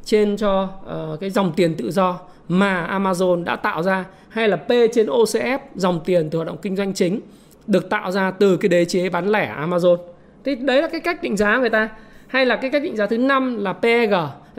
trên 0.05 0.37
cho 0.37 0.63
uh, 0.63 1.19
cái 1.19 1.29
dòng 1.29 1.53
tiền 1.55 1.75
tự 1.75 1.91
do 1.91 2.19
mà 2.47 2.87
Amazon 2.99 3.43
đã 3.43 3.55
tạo 3.55 3.83
ra 3.83 4.05
hay 4.29 4.49
là 4.49 4.57
P 4.57 4.69
trên 4.93 5.05
OCF 5.05 5.59
dòng 5.75 5.99
tiền 6.05 6.29
từ 6.29 6.37
hoạt 6.37 6.47
động 6.47 6.57
kinh 6.61 6.75
doanh 6.75 6.93
chính 6.93 7.19
được 7.67 7.89
tạo 7.89 8.11
ra 8.11 8.31
từ 8.31 8.57
cái 8.57 8.69
đế 8.69 8.85
chế 8.85 9.09
bán 9.09 9.31
lẻ 9.31 9.55
Amazon. 9.59 9.97
Thì 10.43 10.55
đấy 10.55 10.81
là 10.81 10.87
cái 10.87 11.01
cách 11.01 11.23
định 11.23 11.37
giá 11.37 11.57
người 11.57 11.69
ta. 11.69 11.89
hay 12.27 12.45
là 12.45 12.55
cái 12.55 12.71
cách 12.71 12.83
định 12.83 12.95
giá 12.95 13.05
thứ 13.05 13.17
năm 13.17 13.63
là 13.63 13.73
PEG 13.73 14.13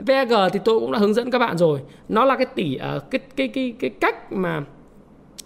VAG 0.07 0.29
thì 0.53 0.59
tôi 0.65 0.79
cũng 0.79 0.91
đã 0.91 0.99
hướng 0.99 1.13
dẫn 1.13 1.31
các 1.31 1.39
bạn 1.39 1.57
rồi. 1.57 1.79
Nó 2.09 2.25
là 2.25 2.35
cái 2.35 2.45
tỷ 2.45 2.75
uh, 2.75 2.81
à, 2.81 2.99
cái 3.11 3.19
cái 3.35 3.47
cái 3.47 3.73
cái 3.79 3.89
cách 3.89 4.31
mà 4.31 4.61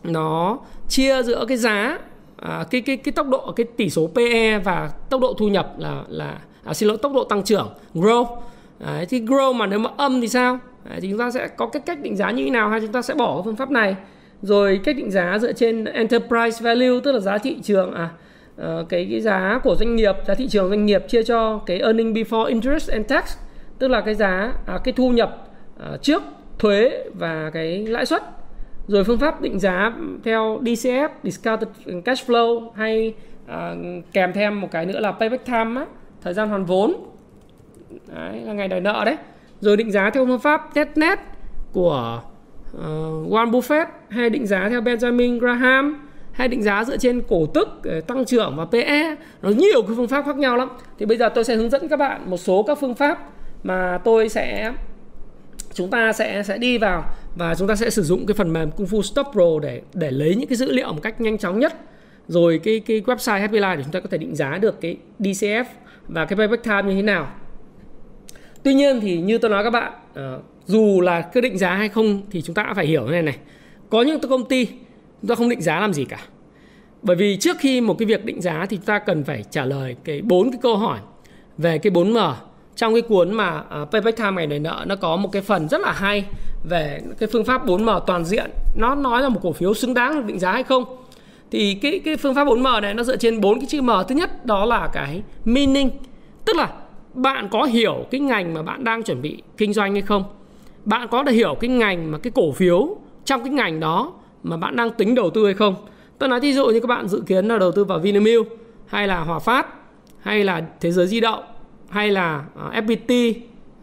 nó 0.03 0.60
chia 0.89 1.24
giữa 1.24 1.45
cái 1.48 1.57
giá 1.57 2.00
à, 2.38 2.65
cái 2.72 2.81
cái 2.81 2.98
cái 2.98 3.12
tốc 3.12 3.27
độ 3.27 3.51
cái 3.51 3.65
tỷ 3.77 3.89
số 3.89 4.10
PE 4.15 4.60
và 4.60 4.91
tốc 5.10 5.22
độ 5.22 5.33
thu 5.33 5.48
nhập 5.48 5.74
là 5.77 6.03
là 6.07 6.38
à, 6.63 6.74
xin 6.74 6.89
lỗi 6.89 6.98
tốc 6.98 7.13
độ 7.13 7.24
tăng 7.24 7.43
trưởng 7.43 7.69
grow 7.93 8.25
Đấy, 8.79 9.05
thì 9.05 9.22
grow 9.22 9.53
mà 9.53 9.67
nếu 9.67 9.79
mà 9.79 9.89
âm 9.98 10.22
thì 10.22 10.27
sao? 10.27 10.60
Đấy, 10.89 11.00
thì 11.01 11.10
chúng 11.10 11.19
ta 11.19 11.31
sẽ 11.31 11.48
có 11.48 11.67
cái 11.67 11.81
cách 11.86 12.00
định 12.01 12.15
giá 12.15 12.31
như 12.31 12.43
thế 12.43 12.50
nào 12.50 12.69
hay 12.69 12.81
chúng 12.81 12.91
ta 12.91 13.01
sẽ 13.01 13.13
bỏ 13.13 13.36
cái 13.36 13.41
phương 13.45 13.55
pháp 13.55 13.72
này? 13.72 13.95
Rồi 14.41 14.79
cách 14.83 14.95
định 14.98 15.12
giá 15.12 15.38
dựa 15.41 15.53
trên 15.53 15.86
enterprise 15.86 16.63
value 16.63 17.00
tức 17.03 17.12
là 17.12 17.19
giá 17.19 17.38
thị 17.38 17.57
trường 17.63 17.93
à 17.93 18.10
ờ, 18.57 18.86
cái 18.89 19.07
cái 19.12 19.22
giá 19.22 19.60
của 19.63 19.75
doanh 19.75 19.95
nghiệp 19.95 20.15
giá 20.27 20.36
thị 20.36 20.48
trường 20.48 20.69
doanh 20.69 20.86
nghiệp 20.86 21.03
chia 21.07 21.24
cho 21.24 21.57
cái 21.65 21.79
earning 21.79 22.13
before 22.13 22.45
interest 22.45 22.89
and 22.89 23.07
tax 23.07 23.38
tức 23.84 23.90
là 23.90 24.02
cái 24.02 24.16
giá 24.16 24.54
à, 24.66 24.80
cái 24.84 24.94
thu 24.94 25.10
nhập 25.10 25.48
à, 25.80 25.98
trước 26.02 26.24
thuế 26.60 27.04
và 27.13 27.50
cái 27.54 27.86
lãi 27.88 28.06
suất. 28.06 28.24
Rồi 28.88 29.04
phương 29.04 29.20
pháp 29.20 29.42
định 29.42 29.60
giá 29.60 29.94
theo 30.24 30.60
DCF 30.62 31.10
discounted 31.24 31.70
cash 32.06 32.30
flow 32.30 32.72
hay 32.75 33.13
à, 33.48 33.75
kèm 34.13 34.34
thêm 34.34 34.62
một 34.62 34.68
cái 34.72 34.86
nữa 34.86 35.00
là 35.00 35.12
payback 35.12 35.46
time 35.46 35.82
á, 35.82 35.86
thời 36.22 36.34
gian 36.34 36.50
hoàn 36.50 36.66
vốn. 36.66 36.94
Đấy, 38.16 38.42
là 38.46 38.54
ngày 38.54 38.68
đòi 38.68 38.80
nợ 38.80 39.04
đấy. 39.06 39.18
Rồi 39.60 39.78
định 39.78 39.92
giá 39.92 40.10
theo 40.10 40.25
phương 40.25 40.40
pháp 40.40 40.75
net 40.75 40.88
net 40.96 41.20
của 41.74 42.22
uh, 42.78 42.82
Warren 43.32 43.52
Buffett 43.52 43.86
hay 44.10 44.30
định 44.30 44.48
giá 44.48 44.70
theo 44.70 44.82
Benjamin 44.82 45.40
Graham 45.40 46.08
hay 46.32 46.48
định 46.48 46.63
giá 46.63 46.84
dựa 46.84 46.98
trên 46.98 47.22
cổ 47.30 47.46
tức 47.46 47.68
ờ, 47.84 48.02
tăng 48.02 48.25
trưởng 48.25 48.54
và 48.56 48.66
PE 48.66 49.16
nó 49.42 49.50
nhiều 49.50 49.82
cái 49.82 49.94
phương 49.96 50.08
pháp 50.08 50.25
khác 50.25 50.38
nhau 50.38 50.58
lắm. 50.58 50.70
Thì 51.00 51.06
bây 51.06 51.18
giờ 51.18 51.30
tôi 51.30 51.44
sẽ 51.44 51.56
hướng 51.56 51.70
dẫn 51.70 51.88
các 51.88 52.00
bạn 52.00 52.30
một 52.30 52.38
số 52.38 52.63
các 52.63 52.78
phương 52.82 52.96
pháp 52.96 53.30
mà 53.63 54.00
tôi 54.03 54.29
sẽ, 54.29 54.74
chúng 55.74 55.89
ta 55.89 56.13
sẽ 56.13 56.43
sẽ 56.43 56.58
đi 56.58 56.77
vào 56.77 57.05
và 57.36 57.55
chúng 57.55 57.67
ta 57.67 57.75
sẽ 57.75 57.89
sử 57.89 58.03
dụng 58.03 58.25
cái 58.25 58.36
phần 58.36 58.53
mềm 58.53 58.72
Kung 58.72 58.86
Fu 58.88 59.01
Stop 59.01 59.27
Pro 59.32 59.60
để 59.62 59.82
để 59.93 60.12
lấy 60.12 60.36
những 60.36 60.50
cái 60.50 60.55
dữ 60.55 60.72
liệu 60.72 60.93
một 60.93 61.00
cách 61.01 61.22
nhanh 61.22 61.38
chóng 61.38 61.60
nhất. 61.60 61.74
Rồi 62.27 62.60
cái 62.63 62.79
cái 62.79 63.01
website 63.01 63.39
Happy 63.39 63.60
Life 63.60 63.77
để 63.77 63.84
chúng 63.84 63.91
ta 63.91 64.00
có 64.00 64.08
thể 64.12 64.17
định 64.17 64.36
giá 64.36 64.58
được 64.58 64.82
cái 64.82 64.98
DCF 65.20 65.63
và 66.08 66.25
cái 66.25 66.38
payback 66.38 66.63
time 66.63 66.84
như 66.84 66.96
thế 66.96 67.01
nào. 67.01 67.27
Tuy 68.63 68.74
nhiên 68.74 69.00
thì 69.00 69.22
như 69.22 69.38
tôi 69.38 69.51
nói 69.51 69.63
các 69.63 69.70
bạn 69.70 69.93
ờ, 70.13 70.39
dù 70.65 71.01
là 71.01 71.22
cứ 71.22 71.41
định 71.41 71.58
giá 71.58 71.75
hay 71.75 71.89
không 71.89 72.22
thì 72.32 72.41
chúng 72.41 72.53
ta 72.53 72.74
phải 72.75 72.86
hiểu 72.86 73.05
thế 73.05 73.12
này 73.12 73.22
này. 73.22 73.38
Có 73.89 74.01
những 74.01 74.20
công 74.29 74.46
ty 74.46 74.65
chúng 75.22 75.29
ta 75.29 75.36
không 75.36 75.50
định 75.50 75.62
giá 75.62 75.79
làm 75.79 75.93
gì 75.93 76.05
cả. 76.05 76.20
Bởi 77.01 77.15
vì 77.15 77.38
trước 77.38 77.58
khi 77.60 77.82
một 77.82 77.96
cái 78.00 78.05
việc 78.05 78.25
định 78.25 78.41
giá 78.41 78.65
thì 78.70 78.77
chúng 78.77 78.86
ta 78.86 79.00
cần 79.00 79.24
phải 79.24 79.43
trả 79.50 79.65
lời 79.65 79.96
cái 80.03 80.22
bốn 80.22 80.51
cái 80.51 80.60
câu 80.62 80.77
hỏi 80.77 81.00
về 81.58 81.77
cái 81.77 81.93
4M 81.93 82.34
trong 82.75 82.94
cái 82.94 83.01
cuốn 83.01 83.34
mà 83.34 83.63
uh, 83.82 83.92
Payback 83.92 84.18
Time 84.18 84.32
ngày 84.32 84.48
đòi 84.48 84.60
nợ 84.60 84.86
nó 84.88 84.96
có 84.96 85.15
một 85.15 85.32
cái 85.32 85.42
phần 85.42 85.70
rất 85.70 85.82
là 85.82 85.92
hay 85.92 86.25
về 86.70 87.01
cái 87.20 87.30
phương 87.32 87.46
pháp 87.46 87.65
4M 87.65 88.00
toàn 88.00 88.25
diện. 88.25 88.51
Nó 88.75 88.96
nói 88.96 89.22
là 89.22 89.30
một 89.30 89.39
cổ 89.44 89.51
phiếu 89.51 89.74
xứng 89.74 89.94
đáng 89.94 90.15
được 90.15 90.25
định 90.25 90.39
giá 90.39 90.51
hay 90.51 90.63
không? 90.63 90.84
Thì 91.51 91.74
cái 91.82 92.01
cái 92.06 92.18
phương 92.18 92.36
pháp 92.36 92.48
4M 92.48 92.82
này 92.82 92.94
nó 92.94 93.03
dựa 93.03 93.18
trên 93.18 93.42
bốn 93.42 93.60
cái 93.60 93.68
chữ 93.70 93.82
M. 93.82 93.89
Thứ 94.08 94.15
nhất 94.15 94.46
đó 94.46 94.65
là 94.65 94.89
cái 94.94 95.22
meaning. 95.46 95.89
Tức 96.46 96.56
là 96.56 96.70
bạn 97.13 97.50
có 97.51 97.63
hiểu 97.63 98.06
cái 98.12 98.22
ngành 98.22 98.53
mà 98.53 98.62
bạn 98.62 98.84
đang 98.84 99.03
chuẩn 99.03 99.22
bị 99.22 99.44
kinh 99.58 99.74
doanh 99.74 99.94
hay 99.94 100.01
không? 100.01 100.24
Bạn 100.86 101.08
có 101.08 101.24
được 101.24 101.32
hiểu 101.32 101.56
cái 101.60 101.70
ngành 101.70 102.12
mà 102.12 102.18
cái 102.18 102.32
cổ 102.36 102.51
phiếu 102.51 102.98
trong 103.25 103.44
cái 103.44 103.53
ngành 103.53 103.80
đó 103.80 104.13
mà 104.44 104.58
bạn 104.58 104.75
đang 104.75 104.92
tính 104.92 105.15
đầu 105.15 105.30
tư 105.30 105.46
hay 105.46 105.53
không? 105.53 105.75
Tôi 106.18 106.30
nói 106.30 106.39
thí 106.39 106.53
dụ 106.53 106.65
như 106.65 106.80
các 106.80 106.88
bạn 106.88 107.08
dự 107.08 107.24
kiến 107.27 107.48
là 107.48 107.58
đầu 107.58 107.72
tư 107.72 107.84
vào 107.84 108.00
Vinamilk 108.00 108.48
hay 108.88 109.08
là 109.08 109.20
Hòa 109.20 109.39
Phát 109.39 109.68
hay 110.20 110.44
là 110.44 110.62
Thế 110.82 110.92
giới 110.92 111.08
di 111.08 111.20
động 111.20 111.44
hay 111.94 112.12
là 112.12 112.44
ờ, 112.56 112.72
FPT 112.72 113.34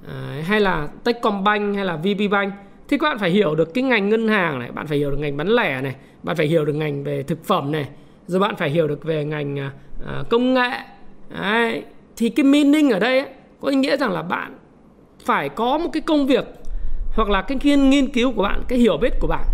ờ, 0.06 0.40
hay 0.42 0.60
là 0.60 0.88
Techcombank 1.04 1.76
hay 1.76 1.84
là 1.84 1.96
VPBank 1.96 2.52
thì 2.88 2.98
các 2.98 3.08
bạn 3.08 3.18
phải 3.18 3.30
hiểu 3.30 3.54
được 3.54 3.74
cái 3.74 3.84
ngành 3.84 4.08
ngân 4.08 4.28
hàng 4.28 4.58
này 4.58 4.72
bạn 4.72 4.86
phải 4.86 4.98
hiểu 4.98 5.10
được 5.10 5.16
ngành 5.16 5.36
bán 5.36 5.48
lẻ 5.48 5.80
này 5.80 5.94
bạn 6.22 6.36
phải 6.36 6.46
hiểu 6.46 6.64
được 6.64 6.72
ngành 6.72 7.04
về 7.04 7.22
thực 7.22 7.44
phẩm 7.44 7.72
này 7.72 7.88
rồi 8.26 8.40
bạn 8.40 8.56
phải 8.56 8.70
hiểu 8.70 8.88
được 8.88 9.04
về 9.04 9.24
ngành 9.24 9.70
ờ, 10.06 10.24
công 10.30 10.54
nghệ 10.54 10.70
Đấy. 11.40 11.82
thì 12.16 12.28
cái 12.28 12.44
meaning 12.44 12.90
ở 12.90 12.98
đây 12.98 13.18
ấy, 13.18 13.28
có 13.60 13.68
ý 13.68 13.76
nghĩa 13.76 13.96
rằng 13.96 14.12
là 14.12 14.22
bạn 14.22 14.54
phải 15.24 15.48
có 15.48 15.78
một 15.78 15.90
cái 15.92 16.00
công 16.00 16.26
việc 16.26 16.44
hoặc 17.14 17.30
là 17.30 17.42
cái 17.42 17.58
nghiên 17.62 17.90
nghiên 17.90 18.08
cứu 18.08 18.32
của 18.32 18.42
bạn 18.42 18.62
cái 18.68 18.78
hiểu 18.78 18.96
biết 18.96 19.12
của 19.20 19.26
bạn 19.26 19.44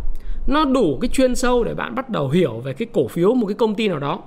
nó 0.47 0.65
đủ 0.65 0.99
cái 1.01 1.09
chuyên 1.09 1.35
sâu 1.35 1.65
để 1.65 1.75
bạn 1.75 1.95
bắt 1.95 2.11
đầu 2.11 2.29
hiểu 2.29 2.61
về 2.65 2.73
cái 2.73 2.89
cổ 2.93 3.09
phiếu 3.09 3.35
một 3.35 3.47
cái 3.47 3.55
công 3.55 3.75
ty 3.75 3.89
nào 3.89 3.99
đó 3.99 4.21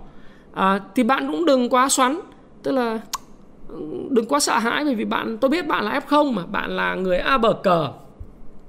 à, 0.53 0.79
thì 0.95 1.03
bạn 1.03 1.31
cũng 1.31 1.45
đừng 1.45 1.69
quá 1.69 1.89
xoắn 1.89 2.19
tức 2.63 2.71
là 2.71 2.99
đừng 4.09 4.25
quá 4.29 4.39
sợ 4.39 4.57
hãi 4.57 4.83
bởi 4.85 4.95
vì 4.95 5.05
bạn 5.05 5.37
tôi 5.37 5.49
biết 5.49 5.67
bạn 5.67 5.85
là 5.85 5.99
f0 6.07 6.31
mà 6.31 6.45
bạn 6.45 6.75
là 6.75 6.95
người 6.95 7.17
a 7.17 7.37
bờ 7.37 7.53
cờ 7.53 7.91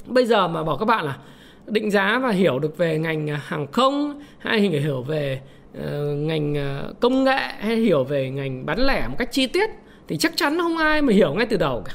bây 0.07 0.27
giờ 0.27 0.49
mà 0.49 0.65
bảo 0.65 0.77
các 0.77 0.85
bạn 0.85 1.05
là 1.05 1.19
định 1.67 1.91
giá 1.91 2.19
và 2.23 2.31
hiểu 2.31 2.59
được 2.59 2.77
về 2.77 2.99
ngành 2.99 3.31
à, 3.31 3.41
hàng 3.45 3.67
không 3.73 4.23
hay 4.39 4.61
hiểu 4.61 5.03
về 5.03 5.41
uh, 5.79 5.85
ngành 6.17 6.55
ờ, 6.55 6.93
công 7.01 7.25
nghệ 7.25 7.39
hay 7.59 7.77
hiểu 7.77 8.05
về 8.05 8.31
ngành 8.31 8.67
bán 8.67 8.79
lẻ 8.79 9.09
một 9.09 9.15
cách 9.19 9.33
chi 9.33 9.47
tiết 9.47 9.71
thì 10.09 10.17
chắc 10.17 10.33
chắn 10.37 10.59
không 10.59 10.77
ai 10.77 11.03
mà 11.03 11.13
hiểu 11.13 11.35
ngay 11.35 11.47
từ 11.47 11.57
đầu 11.57 11.83
cả. 11.85 11.93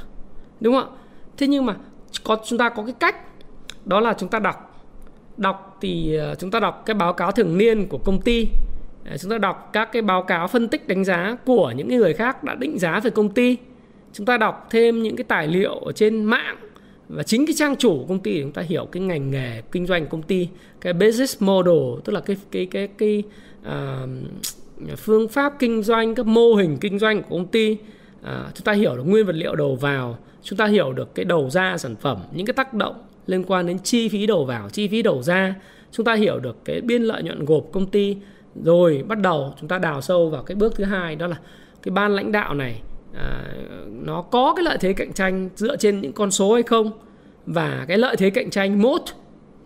Đúng 0.60 0.74
không 0.74 0.90
ạ? 0.90 0.98
Thế 1.38 1.48
nhưng 1.48 1.66
mà 1.66 1.76
có 2.24 2.38
chúng 2.46 2.60
ta 2.60 2.70
có 2.70 2.84
cái 2.84 2.96
cách 3.00 3.16
đó 3.86 4.00
là 4.00 4.14
chúng 4.14 4.30
ta 4.30 4.40
đọc. 4.40 4.86
Đọc 5.38 5.78
thì 5.82 6.16
ờ, 6.16 6.36
chúng 6.36 6.52
ta 6.52 6.60
đọc 6.60 6.84
cái 6.86 6.94
báo 6.94 7.14
cáo 7.14 7.32
thường 7.32 7.58
niên 7.58 7.88
của 7.88 7.98
công 7.98 8.22
ty. 8.22 8.48
Ờ, 9.10 9.18
chúng 9.18 9.32
ta 9.32 9.38
đọc 9.38 9.70
các 9.74 9.92
cái 9.92 10.02
báo 10.02 10.24
cáo 10.24 10.48
phân 10.48 10.68
tích 10.68 10.88
đánh 10.88 11.06
giá 11.06 11.38
của 11.46 11.72
những 11.72 11.88
người 11.88 12.14
khác 12.14 12.44
đã 12.44 12.56
định 12.56 12.80
giá 12.80 13.00
về 13.00 13.10
công 13.10 13.30
ty. 13.30 13.58
Chúng 14.14 14.26
ta 14.26 14.38
đọc 14.38 14.68
thêm 14.70 15.04
những 15.04 15.16
cái 15.16 15.24
tài 15.24 15.48
liệu 15.48 15.76
ở 15.76 15.92
trên 15.92 16.24
mạng 16.24 16.58
và 17.10 17.24
chính 17.24 17.46
cái 17.46 17.54
trang 17.58 17.76
chủ 17.76 17.98
của 18.00 18.06
công 18.10 18.20
ty 18.20 18.42
chúng 18.42 18.52
ta 18.52 18.62
hiểu 18.62 18.86
cái 18.86 19.04
ngành 19.04 19.32
nghề 19.32 19.62
kinh 19.72 19.86
doanh 19.86 20.08
công 20.08 20.22
ty 20.22 20.48
cái 20.82 20.94
business 20.94 21.42
model 21.44 22.00
tức 22.04 22.14
là 22.14 22.20
cái 22.20 22.38
cái 22.52 22.66
cái 22.66 22.88
cái 22.88 23.24
uh, 23.68 24.10
phương 24.98 25.28
pháp 25.28 25.54
kinh 25.60 25.84
doanh 25.84 26.16
các 26.16 26.26
mô 26.26 26.54
hình 26.56 26.78
kinh 26.82 27.00
doanh 27.00 27.24
của 27.24 27.30
công 27.30 27.48
ty. 27.48 27.72
Uh, 28.22 28.28
chúng 28.54 28.66
ta 28.66 28.72
hiểu 28.72 28.96
được 28.96 29.04
nguyên 29.06 29.26
vật 29.26 29.36
liệu 29.36 29.56
đầu 29.56 29.76
vào 29.76 30.18
chúng 30.44 30.58
ta 30.58 30.66
hiểu 30.66 30.94
được 30.94 31.16
cái 31.16 31.26
đầu 31.26 31.50
ra 31.50 31.78
sản 31.78 31.96
phẩm 31.96 32.18
những 32.34 32.46
cái 32.46 32.54
tác 32.54 32.74
động 32.74 32.96
liên 33.28 33.44
quan 33.44 33.66
đến 33.66 33.80
chi 33.80 34.10
phí 34.10 34.26
đầu 34.26 34.46
vào 34.46 34.70
chi 34.70 34.88
phí 34.88 35.02
đầu 35.02 35.22
ra. 35.22 35.56
Chúng 35.92 36.06
ta 36.06 36.14
hiểu 36.14 36.40
được 36.40 36.66
cái 36.66 36.82
biên 36.82 37.02
lợi 37.02 37.24
nhuận 37.24 37.46
gộp 37.46 37.66
công 37.72 37.88
ty 37.88 38.18
rồi 38.64 39.04
bắt 39.08 39.20
đầu 39.20 39.54
chúng 39.60 39.70
ta 39.70 39.78
đào 39.78 40.02
sâu 40.02 40.30
vào 40.30 40.44
cái 40.44 40.56
bước 40.56 40.76
thứ 40.76 40.84
hai 40.84 41.16
đó 41.16 41.28
là 41.28 41.38
cái 41.84 41.92
ban 41.92 42.16
lãnh 42.16 42.32
đạo 42.32 42.54
này 42.54 42.82
à, 43.14 43.44
nó 43.90 44.22
có 44.22 44.54
cái 44.56 44.64
lợi 44.64 44.78
thế 44.82 44.94
cạnh 44.94 45.14
tranh 45.14 45.50
dựa 45.56 45.78
trên 45.78 46.02
những 46.02 46.14
con 46.14 46.32
số 46.32 46.54
hay 46.54 46.64
không 46.64 46.92
và 47.46 47.86
cái 47.88 47.98
lợi 47.98 48.16
thế 48.16 48.30
cạnh 48.30 48.50
tranh 48.50 48.82
mốt 48.82 49.02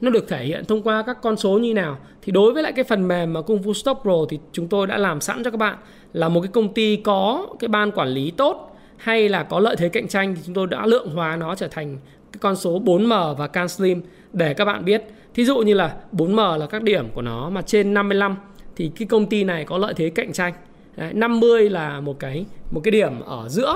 nó 0.01 0.09
được 0.09 0.27
thể 0.27 0.45
hiện 0.45 0.65
thông 0.65 0.81
qua 0.81 1.03
các 1.05 1.17
con 1.21 1.37
số 1.37 1.59
như 1.59 1.73
nào 1.73 1.97
thì 2.21 2.31
đối 2.31 2.53
với 2.53 2.63
lại 2.63 2.71
cái 2.71 2.83
phần 2.83 3.07
mềm 3.07 3.33
mà 3.33 3.41
Kung 3.41 3.61
Fu 3.61 3.73
Stop 3.73 3.99
Pro 4.01 4.25
thì 4.29 4.39
chúng 4.51 4.67
tôi 4.67 4.87
đã 4.87 4.97
làm 4.97 5.21
sẵn 5.21 5.43
cho 5.43 5.51
các 5.51 5.57
bạn 5.57 5.77
là 6.13 6.29
một 6.29 6.41
cái 6.41 6.51
công 6.53 6.73
ty 6.73 6.95
có 6.95 7.47
cái 7.59 7.67
ban 7.67 7.91
quản 7.91 8.07
lý 8.07 8.31
tốt 8.31 8.77
hay 8.97 9.29
là 9.29 9.43
có 9.43 9.59
lợi 9.59 9.75
thế 9.75 9.89
cạnh 9.89 10.07
tranh 10.07 10.35
thì 10.35 10.41
chúng 10.45 10.55
tôi 10.55 10.67
đã 10.67 10.85
lượng 10.85 11.09
hóa 11.09 11.35
nó 11.35 11.55
trở 11.55 11.67
thành 11.67 11.97
cái 12.31 12.39
con 12.39 12.55
số 12.55 12.79
4M 12.79 13.35
và 13.35 13.47
Can 13.47 13.69
Slim 13.69 14.01
để 14.33 14.53
các 14.53 14.65
bạn 14.65 14.85
biết. 14.85 15.03
Thí 15.33 15.45
dụ 15.45 15.57
như 15.57 15.73
là 15.73 15.95
4M 16.13 16.57
là 16.57 16.67
các 16.67 16.83
điểm 16.83 17.09
của 17.13 17.21
nó 17.21 17.49
mà 17.49 17.61
trên 17.61 17.93
55 17.93 18.35
thì 18.79 18.91
cái 18.95 19.07
công 19.07 19.25
ty 19.25 19.43
này 19.43 19.65
có 19.65 19.77
lợi 19.77 19.93
thế 19.93 20.09
cạnh 20.09 20.33
tranh. 20.33 20.53
Đấy, 20.95 21.13
50 21.13 21.69
là 21.69 21.99
một 21.99 22.19
cái 22.19 22.45
một 22.71 22.81
cái 22.83 22.91
điểm 22.91 23.19
ở 23.19 23.49
giữa. 23.49 23.75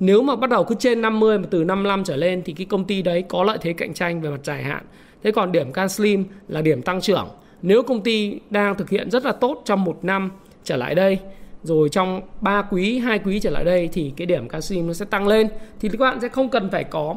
Nếu 0.00 0.22
mà 0.22 0.36
bắt 0.36 0.50
đầu 0.50 0.64
cứ 0.64 0.74
trên 0.78 1.02
50 1.02 1.38
mà 1.38 1.44
từ 1.50 1.64
55 1.64 2.04
trở 2.04 2.16
lên 2.16 2.42
thì 2.44 2.52
cái 2.52 2.66
công 2.66 2.84
ty 2.84 3.02
đấy 3.02 3.22
có 3.28 3.44
lợi 3.44 3.58
thế 3.60 3.72
cạnh 3.72 3.94
tranh 3.94 4.20
về 4.20 4.30
mặt 4.30 4.40
dài 4.44 4.62
hạn. 4.62 4.84
Thế 5.22 5.30
còn 5.30 5.52
điểm 5.52 5.72
Can 5.72 5.88
Slim 5.88 6.24
là 6.48 6.62
điểm 6.62 6.82
tăng 6.82 7.00
trưởng. 7.00 7.28
Nếu 7.62 7.82
công 7.82 8.02
ty 8.02 8.40
đang 8.50 8.74
thực 8.74 8.90
hiện 8.90 9.10
rất 9.10 9.24
là 9.24 9.32
tốt 9.32 9.62
trong 9.64 9.84
một 9.84 9.98
năm 10.02 10.30
trở 10.64 10.76
lại 10.76 10.94
đây 10.94 11.18
rồi 11.62 11.88
trong 11.88 12.20
3 12.40 12.62
quý, 12.62 12.98
2 12.98 13.18
quý 13.18 13.40
trở 13.40 13.50
lại 13.50 13.64
đây 13.64 13.88
thì 13.92 14.12
cái 14.16 14.26
điểm 14.26 14.48
Can 14.48 14.62
Slim 14.62 14.86
nó 14.86 14.92
sẽ 14.92 15.04
tăng 15.04 15.28
lên 15.28 15.48
thì 15.80 15.88
các 15.88 16.00
bạn 16.00 16.20
sẽ 16.20 16.28
không 16.28 16.48
cần 16.48 16.70
phải 16.70 16.84
có 16.84 17.14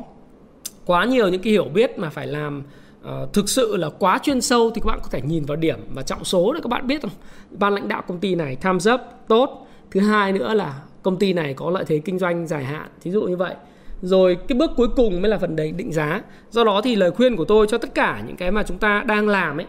quá 0.86 1.06
nhiều 1.06 1.28
những 1.28 1.42
cái 1.42 1.52
hiểu 1.54 1.66
biết 1.66 2.00
mà 2.00 2.10
phải 2.10 2.28
làm 2.28 2.64
uh, 3.08 3.34
thực 3.34 3.50
sự 3.50 3.76
là 3.78 3.90
quá 3.90 4.20
chuyên 4.24 4.42
sâu 4.42 4.72
thì 4.76 4.82
các 4.82 4.86
bạn 4.86 5.00
có 5.04 5.10
thể 5.12 5.22
nhìn 5.22 5.46
vào 5.46 5.58
điểm 5.58 5.80
và 5.94 6.02
trọng 6.02 6.24
số 6.24 6.54
để 6.54 6.60
các 6.64 6.70
bạn 6.70 6.88
biết 6.88 7.02
không 7.02 7.12
ban 7.52 7.74
lãnh 7.74 7.88
đạo 7.88 8.04
công 8.08 8.20
ty 8.20 8.36
này 8.36 8.56
tham 8.56 8.80
dấp 8.80 9.28
tốt. 9.28 9.68
Thứ 9.92 10.00
hai 10.00 10.32
nữa 10.32 10.54
là 10.54 10.82
công 11.04 11.20
ty 11.20 11.34
này 11.34 11.54
có 11.54 11.70
lợi 11.70 11.86
thế 11.88 12.02
kinh 12.06 12.20
doanh 12.20 12.48
dài 12.48 12.64
hạn 12.64 12.88
thí 13.02 13.12
dụ 13.12 13.22
như 13.22 13.38
vậy. 13.38 13.56
Rồi 14.02 14.38
cái 14.48 14.58
bước 14.58 14.72
cuối 14.76 14.88
cùng 14.96 15.22
mới 15.22 15.30
là 15.30 15.38
phần 15.38 15.56
đấy 15.56 15.72
định 15.72 15.94
giá. 15.94 16.22
Do 16.50 16.64
đó 16.64 16.82
thì 16.84 16.96
lời 16.96 17.12
khuyên 17.12 17.36
của 17.36 17.46
tôi 17.46 17.68
cho 17.68 17.78
tất 17.78 17.96
cả 17.96 18.24
những 18.28 18.36
cái 18.36 18.52
mà 18.52 18.64
chúng 18.64 18.78
ta 18.78 19.04
đang 19.08 19.28
làm 19.28 19.60
ấy 19.60 19.66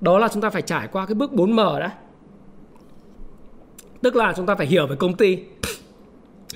đó 0.00 0.18
là 0.18 0.28
chúng 0.28 0.42
ta 0.42 0.50
phải 0.50 0.62
trải 0.62 0.88
qua 0.92 1.06
cái 1.06 1.14
bước 1.14 1.30
4M 1.32 1.80
đã. 1.80 1.92
Tức 4.02 4.16
là 4.16 4.32
chúng 4.36 4.46
ta 4.46 4.54
phải 4.54 4.66
hiểu 4.66 4.86
về 4.86 4.96
công 4.96 5.14
ty. 5.14 5.38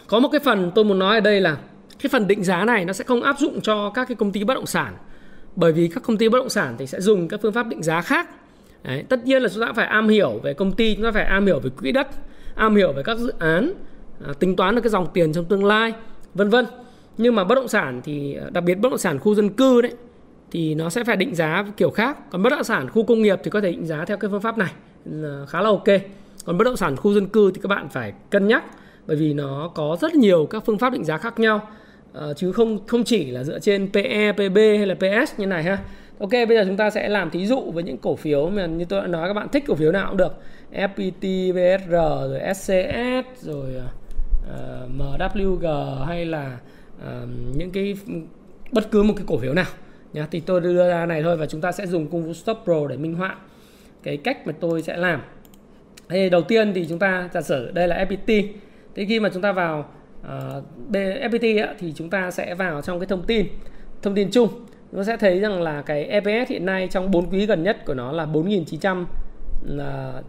Có 0.07 0.21
một 0.21 0.29
cái 0.33 0.41
phần 0.45 0.71
tôi 0.75 0.85
muốn 0.85 0.99
nói 0.99 1.17
ở 1.17 1.21
đây 1.21 1.41
là 1.41 1.57
cái 2.03 2.09
phần 2.12 2.27
định 2.27 2.45
giá 2.45 2.65
này 2.65 2.85
nó 2.85 2.93
sẽ 2.93 3.05
không 3.05 3.23
áp 3.23 3.39
dụng 3.39 3.61
cho 3.61 3.91
các 3.91 4.09
cái 4.09 4.15
công 4.15 4.33
ty 4.33 4.45
bất 4.45 4.55
động 4.55 4.67
sản 4.67 4.95
bởi 5.56 5.73
vì 5.73 5.88
các 5.88 6.02
công 6.02 6.16
ty 6.16 6.28
bất 6.28 6.38
động 6.38 6.49
sản 6.49 6.75
thì 6.78 6.87
sẽ 6.87 7.00
dùng 7.00 7.28
các 7.28 7.40
phương 7.42 7.52
pháp 7.52 7.66
định 7.66 7.82
giá 7.82 8.00
khác. 8.00 8.28
Đấy, 8.82 9.04
tất 9.09 9.25
nhiên 9.25 9.42
là 9.42 9.49
chúng 9.49 9.66
ta 9.66 9.73
phải 9.73 9.87
am 9.87 10.09
hiểu 10.09 10.40
về 10.42 10.54
công 10.54 10.73
ty 10.73 10.94
chúng 10.94 11.04
ta 11.04 11.12
phải 11.12 11.25
am 11.25 11.47
hiểu 11.47 11.61
về 11.61 11.71
quỹ 11.71 11.92
đất 11.92 12.09
am 12.54 12.76
hiểu 12.76 12.92
về 12.92 13.02
các 13.02 13.18
dự 13.18 13.32
án 13.38 13.73
à, 14.26 14.32
tính 14.38 14.56
toán 14.56 14.75
được 14.75 14.80
cái 14.80 14.90
dòng 14.90 15.06
tiền 15.14 15.32
trong 15.32 15.44
tương 15.44 15.64
lai 15.64 15.92
vân 16.35 16.50
vân. 16.50 16.66
Nhưng 17.18 17.35
mà 17.35 17.44
bất 17.44 17.54
động 17.54 17.68
sản 17.68 18.00
thì 18.04 18.35
à, 18.35 18.50
đặc 18.52 18.64
biệt 18.64 18.75
bất 18.75 18.88
động 18.88 18.99
sản 18.99 19.18
khu 19.18 19.35
dân 19.35 19.50
cư 19.50 19.80
đấy 19.80 19.92
thì 20.50 20.75
nó 20.75 20.90
sẽ 20.90 21.04
phải 21.04 21.16
định 21.16 21.35
giá 21.35 21.64
kiểu 21.76 21.90
khác. 21.90 22.30
Còn 22.30 22.42
bất 22.42 22.50
động 22.50 22.64
sản 22.64 22.88
khu 22.90 23.04
công 23.04 23.23
nghiệp 23.23 23.40
thì 23.44 23.50
có 23.50 23.61
thể 23.61 23.71
định 23.71 23.87
giá 23.87 24.04
theo 24.04 24.16
cái 24.16 24.30
phương 24.30 24.40
pháp 24.40 24.59
này 24.59 24.73
là 25.04 25.47
khá 25.49 25.61
là 25.61 25.68
ok. 25.68 25.88
Còn 26.44 26.59
bất 26.59 26.64
động 26.64 26.76
sản 26.76 26.97
khu 26.97 27.12
dân 27.12 27.26
cư 27.26 27.50
thì 27.54 27.61
các 27.62 27.68
bạn 27.68 27.88
phải 27.88 28.12
cân 28.30 28.49
nhắc 28.49 28.64
bởi 29.06 29.16
vì 29.16 29.35
nó 29.35 29.71
có 29.75 29.97
rất 30.00 30.14
nhiều 30.14 30.47
các 30.50 30.62
phương 30.66 30.78
pháp 30.78 30.92
định 30.92 31.04
giá 31.04 31.18
khác 31.18 31.38
nhau. 31.38 31.68
Ờ, 32.12 32.35
chứ 32.35 32.52
không 32.52 32.87
không 32.87 33.04
chỉ 33.04 33.31
là 33.31 33.45
dựa 33.45 33.59
trên 33.59 33.90
PE, 33.92 34.33
PB 34.33 34.57
hay 34.57 34.87
là 34.87 34.95
PS 34.95 35.38
như 35.38 35.47
này 35.47 35.62
ha. 35.62 35.78
Ok, 36.19 36.31
bây 36.31 36.57
giờ 36.57 36.64
chúng 36.66 36.76
ta 36.76 36.90
sẽ 36.90 37.09
làm 37.09 37.31
thí 37.31 37.47
dụ 37.47 37.71
với 37.71 37.83
những 37.83 37.99
cổ 37.99 38.16
phiếu 38.16 38.50
mà 38.50 38.66
như 38.66 38.85
tôi 38.85 39.00
đã 39.00 39.07
nói 39.07 39.28
các 39.28 39.35
bạn 39.35 39.49
thích 39.49 39.64
cổ 39.66 39.75
phiếu 39.75 39.92
nào 39.92 40.07
cũng 40.09 40.16
được. 40.16 40.35
FPT, 40.73 41.52
VSR, 41.52 41.90
rồi 41.90 42.40
SCS, 42.54 43.45
rồi 43.45 43.75
ờ, 43.75 43.87
ờ, 44.49 44.88
uh, 45.14 45.37
MWG 45.37 45.95
hay 46.04 46.25
là 46.25 46.59
uh, 46.97 47.28
những 47.57 47.71
cái 47.71 47.97
bất 48.73 48.90
cứ 48.90 49.02
một 49.02 49.14
cái 49.16 49.25
cổ 49.28 49.38
phiếu 49.38 49.54
nào 49.54 49.66
nhá. 50.12 50.26
Thì 50.31 50.40
tôi 50.40 50.61
đưa 50.61 50.88
ra 50.88 51.07
này 51.07 51.23
thôi 51.23 51.37
và 51.37 51.47
chúng 51.47 51.61
ta 51.61 51.73
sẽ 51.73 51.87
dùng 51.87 52.07
công 52.07 52.25
cụ 52.25 52.33
Stop 52.33 52.59
Pro 52.64 52.87
để 52.88 52.97
minh 52.97 53.14
họa 53.14 53.37
cái 54.02 54.16
cách 54.16 54.47
mà 54.47 54.52
tôi 54.61 54.83
sẽ 54.83 54.97
làm. 54.97 55.21
Thì 56.09 56.31
đầu 56.31 56.42
tiên 56.42 56.73
thì 56.75 56.87
chúng 56.88 56.99
ta 56.99 57.28
giả 57.33 57.42
sử 57.42 57.71
đây 57.71 57.88
là 57.88 58.04
FPT. 58.04 58.47
Thế 58.95 59.04
khi 59.04 59.21
mà 59.21 59.28
chúng 59.35 59.42
ta 59.42 59.52
vào 59.52 59.90
Ờ, 60.23 60.62
uh, 60.88 60.93
FPT 60.93 61.67
á, 61.67 61.75
thì 61.79 61.93
chúng 61.97 62.11
ta 62.11 62.31
sẽ 62.31 62.55
vào 62.55 62.83
trong 62.83 63.00
cái 63.00 63.07
thông 63.07 63.23
tin 63.23 63.47
thông 64.02 64.14
tin 64.14 64.31
chung. 64.31 64.49
Nó 64.93 65.05
sẽ 65.05 65.17
thấy 65.17 65.41
rằng 65.41 65.62
là 65.62 65.83
cái 65.83 66.05
EPS 66.05 66.50
hiện 66.50 66.67
nay 66.67 66.88
trong 66.91 67.11
4 67.11 67.31
quý 67.31 67.47
gần 67.47 67.62
nhất 67.62 67.85
của 67.87 67.95
nó 67.95 68.12
là 68.12 68.26
4.900 68.26 69.05
là 69.62 70.23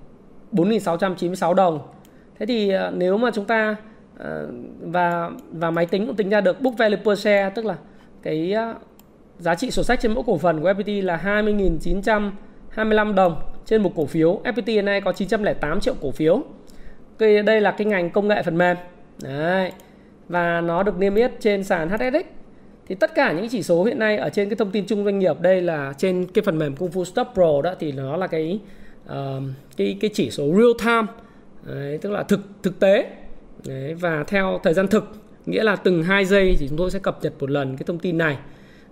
4.696 0.51 1.53
đồng. 1.53 1.79
Thế 2.39 2.45
thì 2.45 2.75
uh, 2.75 2.79
nếu 2.93 3.17
mà 3.17 3.31
chúng 3.33 3.45
ta 3.45 3.75
uh, 4.15 4.25
và 4.81 5.31
và 5.51 5.71
máy 5.71 5.85
tính 5.85 6.07
cũng 6.07 6.15
tính 6.15 6.29
ra 6.29 6.41
được 6.41 6.61
book 6.61 6.77
value 6.77 7.01
per 7.05 7.19
share 7.19 7.49
tức 7.49 7.65
là 7.65 7.75
cái 8.23 8.55
uh, 8.71 8.77
giá 9.39 9.55
trị 9.55 9.71
sổ 9.71 9.83
sách 9.83 9.99
trên 10.01 10.13
mỗi 10.13 10.23
cổ 10.27 10.37
phần 10.37 10.61
của 10.61 10.71
FPT 10.71 11.05
là 11.05 11.21
20.925 11.23 13.13
đồng 13.13 13.41
trên 13.65 13.83
một 13.83 13.91
cổ 13.95 14.05
phiếu. 14.05 14.41
FPT 14.43 14.65
hiện 14.65 14.85
nay 14.85 15.01
có 15.01 15.11
908 15.11 15.79
triệu 15.79 15.93
cổ 16.01 16.11
phiếu. 16.11 16.43
Đây 17.19 17.61
là 17.61 17.71
cái 17.71 17.87
ngành 17.87 18.09
công 18.09 18.27
nghệ 18.27 18.43
phần 18.43 18.57
mềm. 18.57 18.77
Đấy. 19.21 19.71
Và 20.29 20.61
nó 20.61 20.83
được 20.83 20.97
niêm 20.97 21.15
yết 21.15 21.31
trên 21.39 21.63
sàn 21.63 21.89
HSX. 21.89 22.25
Thì 22.87 22.95
tất 22.95 23.15
cả 23.15 23.31
những 23.31 23.49
chỉ 23.49 23.63
số 23.63 23.83
hiện 23.83 23.99
nay 23.99 24.17
ở 24.17 24.29
trên 24.29 24.49
cái 24.49 24.55
thông 24.55 24.71
tin 24.71 24.85
chung 24.85 25.05
doanh 25.05 25.19
nghiệp 25.19 25.41
đây 25.41 25.61
là 25.61 25.93
trên 25.97 26.25
cái 26.33 26.43
phần 26.43 26.59
mềm 26.59 26.75
Kung 26.75 26.91
Fu 26.91 27.03
Stop 27.03 27.27
Pro 27.33 27.61
đó 27.61 27.73
thì 27.79 27.91
nó 27.91 28.17
là 28.17 28.27
cái 28.27 28.59
uh, 29.05 29.13
cái 29.77 29.97
cái 30.01 30.09
chỉ 30.13 30.31
số 30.31 30.43
real 30.43 30.71
time. 30.79 31.07
Đấy, 31.63 31.97
tức 32.01 32.11
là 32.11 32.23
thực 32.23 32.39
thực 32.63 32.79
tế. 32.79 33.09
Đấy, 33.65 33.93
và 33.93 34.23
theo 34.27 34.59
thời 34.63 34.73
gian 34.73 34.87
thực, 34.87 35.15
nghĩa 35.45 35.63
là 35.63 35.75
từng 35.75 36.03
2 36.03 36.25
giây 36.25 36.55
thì 36.59 36.67
chúng 36.67 36.77
tôi 36.77 36.91
sẽ 36.91 36.99
cập 36.99 37.23
nhật 37.23 37.33
một 37.39 37.49
lần 37.49 37.77
cái 37.77 37.83
thông 37.87 37.99
tin 37.99 38.17
này. 38.17 38.37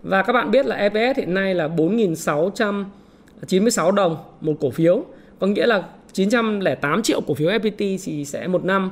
Và 0.04 0.24
các 0.24 0.34
bạn 0.34 0.52
biết 0.52 0.66
là 0.66 0.76
EPS 0.76 1.18
hiện 1.18 1.34
nay 1.34 1.56
là 1.56 1.68
4.696 1.68 3.92
đồng 3.92 4.18
một 4.42 4.54
cổ 4.60 4.70
phiếu. 4.70 5.06
Có 5.40 5.48
nghĩa 5.48 5.66
là 5.66 5.84
908 6.14 7.02
triệu 7.02 7.22
cổ 7.22 7.34
phiếu 7.34 7.50
FPT 7.50 7.98
thì 8.04 8.26
sẽ 8.26 8.48
một 8.48 8.66
năm 8.66 8.92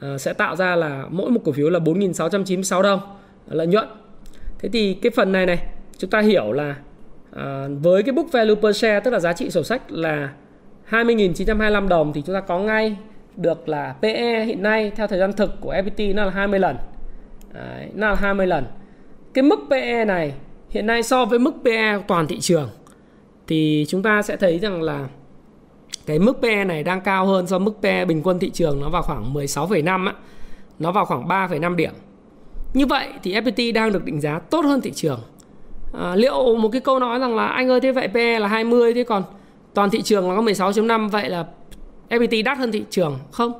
Ờ, 0.00 0.18
sẽ 0.18 0.32
tạo 0.32 0.56
ra 0.56 0.76
là 0.76 1.06
mỗi 1.10 1.30
một 1.30 1.40
cổ 1.44 1.52
phiếu 1.52 1.70
là 1.70 1.78
4.696 1.78 2.82
đồng 2.82 3.00
lợi 3.48 3.66
nhuận. 3.66 3.88
Thế 4.58 4.68
thì 4.72 4.94
cái 4.94 5.10
phần 5.16 5.32
này 5.32 5.46
này 5.46 5.66
chúng 5.98 6.10
ta 6.10 6.20
hiểu 6.20 6.52
là 6.52 6.76
à, 7.36 7.68
với 7.82 8.02
cái 8.02 8.12
book 8.12 8.32
value 8.32 8.54
per 8.54 8.76
share 8.76 9.00
tức 9.00 9.10
là 9.10 9.20
giá 9.20 9.32
trị 9.32 9.50
sổ 9.50 9.62
sách 9.62 9.92
là 9.92 10.32
20.925 10.90 11.88
đồng 11.88 12.12
thì 12.12 12.22
chúng 12.26 12.34
ta 12.34 12.40
có 12.40 12.58
ngay 12.58 12.96
được 13.36 13.68
là 13.68 13.94
PE 14.02 14.44
hiện 14.44 14.62
nay 14.62 14.92
theo 14.96 15.06
thời 15.06 15.18
gian 15.18 15.32
thực 15.32 15.60
của 15.60 15.74
FPT 15.74 16.14
nó 16.14 16.24
là 16.24 16.30
20 16.30 16.58
lần. 16.58 16.76
Đấy, 17.54 17.88
nó 17.94 18.08
là 18.08 18.14
20 18.14 18.46
lần. 18.46 18.64
Cái 19.34 19.42
mức 19.42 19.58
PE 19.70 20.04
này 20.04 20.34
hiện 20.70 20.86
nay 20.86 21.02
so 21.02 21.24
với 21.24 21.38
mức 21.38 21.54
PE 21.64 21.98
toàn 22.08 22.26
thị 22.26 22.40
trường 22.40 22.68
thì 23.46 23.84
chúng 23.88 24.02
ta 24.02 24.22
sẽ 24.22 24.36
thấy 24.36 24.58
rằng 24.58 24.82
là 24.82 25.08
cái 26.06 26.18
mức 26.18 26.38
PE 26.42 26.64
này 26.64 26.82
đang 26.82 27.00
cao 27.00 27.26
hơn 27.26 27.46
so 27.46 27.58
với 27.58 27.64
mức 27.64 27.72
PE 27.82 28.04
bình 28.04 28.22
quân 28.22 28.38
thị 28.38 28.50
trường 28.50 28.80
nó 28.80 28.88
vào 28.88 29.02
khoảng 29.02 29.34
16,5 29.34 30.06
á. 30.06 30.14
Nó 30.78 30.92
vào 30.92 31.04
khoảng 31.04 31.28
3,5 31.28 31.76
điểm. 31.76 31.92
Như 32.74 32.86
vậy 32.86 33.08
thì 33.22 33.34
FPT 33.34 33.72
đang 33.72 33.92
được 33.92 34.04
định 34.04 34.20
giá 34.20 34.38
tốt 34.38 34.64
hơn 34.64 34.80
thị 34.80 34.92
trường. 34.94 35.20
À, 35.92 36.16
liệu 36.16 36.56
một 36.56 36.68
cái 36.72 36.80
câu 36.80 36.98
nói 36.98 37.18
rằng 37.18 37.36
là 37.36 37.46
anh 37.46 37.68
ơi 37.68 37.80
thế 37.80 37.92
vậy 37.92 38.08
PE 38.14 38.38
là 38.38 38.48
20 38.48 38.94
thế 38.94 39.04
còn 39.04 39.22
toàn 39.74 39.90
thị 39.90 40.02
trường 40.02 40.30
là 40.30 40.36
có 40.36 40.42
16.5 40.42 41.08
vậy 41.08 41.30
là 41.30 41.46
FPT 42.08 42.44
đắt 42.44 42.58
hơn 42.58 42.72
thị 42.72 42.84
trường 42.90 43.18
không? 43.30 43.52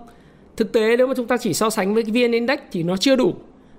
Thực 0.57 0.73
tế 0.73 0.97
nếu 0.97 1.07
mà 1.07 1.15
chúng 1.17 1.27
ta 1.27 1.37
chỉ 1.37 1.55
so 1.55 1.71
sánh 1.71 1.95
với 1.95 2.03
cái 2.03 2.11
VN 2.11 2.33
Index 2.33 2.59
thì 2.73 2.83
nó 2.83 2.97
chưa 2.97 3.17
đủ. 3.17 3.35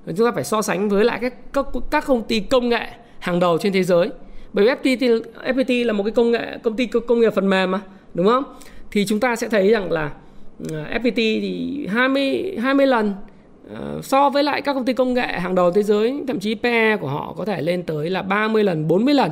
Chúng 0.06 0.28
ta 0.28 0.32
phải 0.32 0.44
so 0.44 0.62
sánh 0.62 0.90
với 0.90 1.06
lại 1.06 1.20
các 1.22 1.34
các, 1.54 1.66
các 1.92 2.06
công 2.08 2.24
ty 2.24 2.40
công 2.40 2.70
nghệ 2.70 2.88
hàng 3.20 3.40
đầu 3.40 3.58
trên 3.58 3.74
thế 3.74 3.84
giới. 3.84 4.10
Bởi 4.54 4.66
vì 4.66 4.96
FPT 4.96 5.22
FPT 5.44 5.86
là 5.86 5.94
một 5.94 6.04
cái 6.04 6.12
công 6.12 6.32
nghệ 6.32 6.58
công 6.64 6.76
ty 6.76 6.86
công 6.86 7.20
nghiệp 7.20 7.34
phần 7.36 7.50
mềm 7.50 7.72
mà 7.72 7.82
đúng 8.18 8.28
không? 8.28 8.44
Thì 8.92 9.06
chúng 9.06 9.20
ta 9.20 9.36
sẽ 9.36 9.50
thấy 9.50 9.72
rằng 9.72 9.92
là 9.92 10.12
ờ, 10.72 10.86
FPT 10.94 11.16
thì 11.16 11.88
20 11.90 12.58
20 12.62 12.88
lần 12.88 13.14
ờ, 13.74 14.00
so 14.04 14.30
với 14.30 14.44
lại 14.44 14.62
các 14.62 14.74
công 14.74 14.86
ty 14.86 14.94
công 14.94 15.14
nghệ 15.14 15.28
hàng 15.28 15.56
đầu 15.56 15.72
thế 15.72 15.84
giới, 15.84 16.24
thậm 16.28 16.40
chí 16.40 16.56
PE 16.56 16.98
của 16.98 17.08
họ 17.08 17.34
có 17.38 17.46
thể 17.46 17.62
lên 17.62 17.84
tới 17.84 18.10
là 18.10 18.22
30 18.22 18.64
lần 18.64 18.88
40 18.88 19.14
lần. 19.14 19.32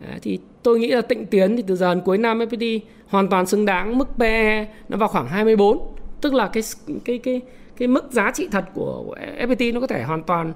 Ờ, 0.00 0.14
thì 0.22 0.38
tôi 0.62 0.78
nghĩ 0.78 0.88
là 0.88 1.00
tịnh 1.00 1.26
tiến 1.26 1.56
thì 1.56 1.62
từ 1.66 1.76
giờ 1.76 1.94
đến 1.94 2.04
cuối 2.04 2.18
năm 2.18 2.38
FPT 2.38 2.80
hoàn 3.08 3.28
toàn 3.28 3.46
xứng 3.46 3.64
đáng 3.64 3.98
mức 3.98 4.08
PE 4.18 4.66
nó 4.88 4.96
vào 4.96 5.08
khoảng 5.08 5.28
24 5.28 5.78
tức 6.20 6.34
là 6.34 6.50
cái 6.52 6.62
cái 7.04 7.18
cái 7.18 7.40
cái 7.76 7.88
mức 7.88 8.12
giá 8.12 8.30
trị 8.34 8.48
thật 8.50 8.64
của 8.74 9.14
FPT 9.38 9.74
nó 9.74 9.80
có 9.80 9.86
thể 9.86 10.02
hoàn 10.02 10.22
toàn 10.22 10.52